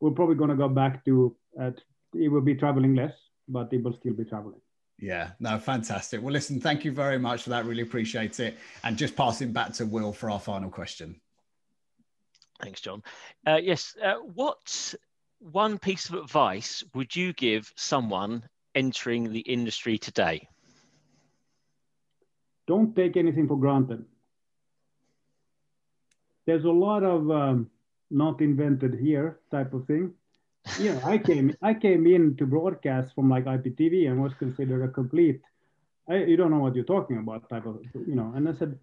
we're 0.00 0.12
probably 0.12 0.36
going 0.36 0.50
to 0.50 0.56
go 0.56 0.68
back 0.68 1.04
to 1.04 1.36
uh, 1.60 1.72
it 2.14 2.28
will 2.28 2.40
be 2.40 2.54
traveling 2.54 2.94
less, 2.94 3.12
but 3.48 3.72
it 3.72 3.82
will 3.82 3.92
still 3.92 4.14
be 4.14 4.24
traveling. 4.24 4.60
Yeah, 4.98 5.30
no, 5.40 5.58
fantastic. 5.58 6.22
Well, 6.22 6.32
listen, 6.32 6.60
thank 6.60 6.84
you 6.84 6.92
very 6.92 7.18
much 7.18 7.42
for 7.42 7.50
that. 7.50 7.64
Really 7.64 7.82
appreciate 7.82 8.40
it. 8.40 8.56
And 8.84 8.96
just 8.96 9.16
passing 9.16 9.52
back 9.52 9.72
to 9.74 9.86
Will 9.86 10.12
for 10.12 10.30
our 10.30 10.40
final 10.40 10.70
question. 10.70 11.20
Thanks, 12.62 12.80
John. 12.80 13.02
Uh, 13.46 13.58
yes, 13.62 13.96
uh, 14.02 14.16
what 14.16 14.94
one 15.40 15.78
piece 15.78 16.08
of 16.08 16.14
advice 16.14 16.84
would 16.94 17.14
you 17.14 17.32
give 17.32 17.72
someone 17.76 18.44
entering 18.74 19.32
the 19.32 19.40
industry 19.40 19.98
today? 19.98 20.48
Don't 22.66 22.94
take 22.94 23.16
anything 23.16 23.48
for 23.48 23.56
granted. 23.56 24.04
There's 26.46 26.64
a 26.64 26.70
lot 26.70 27.02
of 27.02 27.30
um, 27.30 27.70
not 28.10 28.40
invented 28.40 28.94
here 29.00 29.40
type 29.50 29.74
of 29.74 29.86
thing 29.86 30.14
yeah, 30.80 31.00
I 31.04 31.18
came 31.18 31.54
I 31.62 31.74
came 31.74 32.06
in 32.06 32.36
to 32.36 32.46
broadcast 32.46 33.14
from 33.14 33.30
like 33.30 33.44
IPTV 33.44 34.10
and 34.10 34.22
was 34.22 34.34
considered 34.34 34.84
a 34.84 34.88
complete. 34.88 35.40
I, 36.08 36.16
you 36.24 36.36
don't 36.36 36.50
know 36.50 36.58
what 36.58 36.74
you're 36.74 36.84
talking 36.84 37.18
about 37.18 37.48
type 37.48 37.66
of 37.66 37.78
you 37.94 38.14
know. 38.14 38.32
And 38.34 38.48
I 38.48 38.52
said 38.52 38.78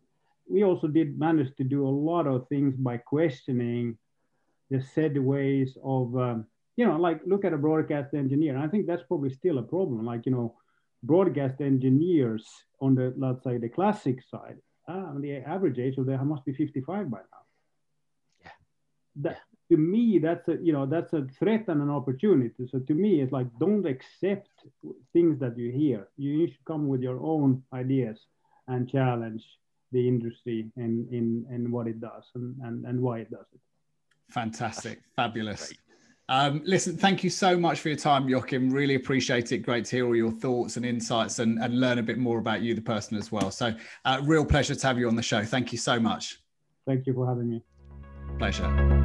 we 0.49 0.64
also 0.64 0.88
did 0.88 1.20
manage 1.20 1.55
to 1.58 1.64
do 1.64 1.88
a 1.88 1.89
lot 1.89 2.26
of 2.26 2.47
things 2.47 2.76
by 2.76 2.97
questioning 2.97 3.97
the 4.70 4.82
said 4.82 5.18
ways 5.18 5.78
of 5.84 6.15
um, 6.18 6.45
you 6.76 6.86
know 6.86 6.97
like 6.97 7.22
look 7.26 7.45
at 7.45 7.53
a 7.53 7.57
broadcast 7.57 8.13
engineer. 8.13 8.55
And 8.55 8.63
I 8.63 8.68
think 8.68 8.88
that's 8.88 9.03
probably 9.03 9.32
still 9.32 9.57
a 9.57 9.63
problem. 9.63 10.05
Like 10.05 10.26
you 10.26 10.32
know, 10.32 10.55
broadcast 11.03 11.61
engineers 11.61 12.45
on 12.82 12.95
the 12.95 13.13
let's 13.18 13.43
say 13.43 13.57
the 13.57 13.70
classic 13.70 14.20
side, 14.30 14.57
uh, 14.88 15.13
the 15.20 15.38
average 15.38 15.80
age 15.80 15.97
of 15.97 16.05
them 16.05 16.28
must 16.28 16.45
be 16.45 16.53
55 16.53 17.09
by 17.09 17.18
now. 17.18 17.43
Yeah. 18.41 18.51
That, 19.18 19.38
to 19.70 19.78
me 19.78 20.20
that's 20.20 20.47
a 20.47 20.57
you 20.61 20.72
know 20.72 20.86
that's 20.86 21.13
a 21.13 21.28
threat 21.39 21.65
and 21.68 21.82
an 21.82 21.89
opportunity 21.89 22.68
so 22.72 22.80
to 22.80 22.93
me 22.93 23.22
it's 23.22 23.32
like 23.32 23.47
don't 23.59 23.86
accept 23.86 24.49
things 25.13 25.39
that 25.39 25.57
you 25.57 25.72
hear 25.72 26.07
you 26.18 26.47
should 26.47 26.65
come 26.65 26.88
with 26.88 27.01
your 27.01 27.20
own 27.22 27.61
ideas 27.74 28.18
and 28.68 28.89
challenge 28.89 29.43
the 29.91 30.07
industry 30.07 30.70
in 30.78 31.07
in, 31.11 31.45
in 31.53 31.72
what 31.72 31.88
it 31.88 31.99
does 31.99 32.24
and, 32.36 32.55
and 32.63 32.86
and 32.86 33.01
why 33.01 33.20
it 33.20 33.30
does 33.30 33.45
it 33.53 33.59
fantastic 34.30 35.01
fabulous 35.15 35.73
um, 36.30 36.61
listen, 36.65 36.97
thank 36.97 37.23
you 37.23 37.30
so 37.30 37.57
much 37.57 37.80
for 37.80 37.88
your 37.88 37.97
time, 37.97 38.28
Joachim. 38.28 38.69
Really 38.69 38.95
appreciate 38.95 39.53
it. 39.53 39.59
Great 39.59 39.86
to 39.86 39.95
hear 39.95 40.05
all 40.05 40.15
your 40.15 40.32
thoughts 40.32 40.75
and 40.75 40.86
insights 40.86 41.39
and, 41.39 41.57
and 41.59 41.80
learn 41.80 41.99
a 41.99 42.03
bit 42.03 42.17
more 42.17 42.38
about 42.38 42.61
you, 42.61 42.73
the 42.73 42.82
person, 42.82 43.17
as 43.17 43.32
well. 43.32 43.49
So, 43.49 43.73
uh, 44.03 44.21
real 44.25 44.43
pleasure 44.43 44.75
to 44.75 44.88
have 44.88 44.99
you 44.99 45.07
on 45.07 45.15
the 45.15 45.23
show. 45.23 45.45
Thank 45.45 45.71
you 45.71 45.78
so 45.78 45.99
much. 45.99 46.41
Thank 46.86 47.07
you 47.07 47.13
for 47.13 47.25
having 47.25 47.49
me. 47.49 47.63
Pleasure. 48.38 48.97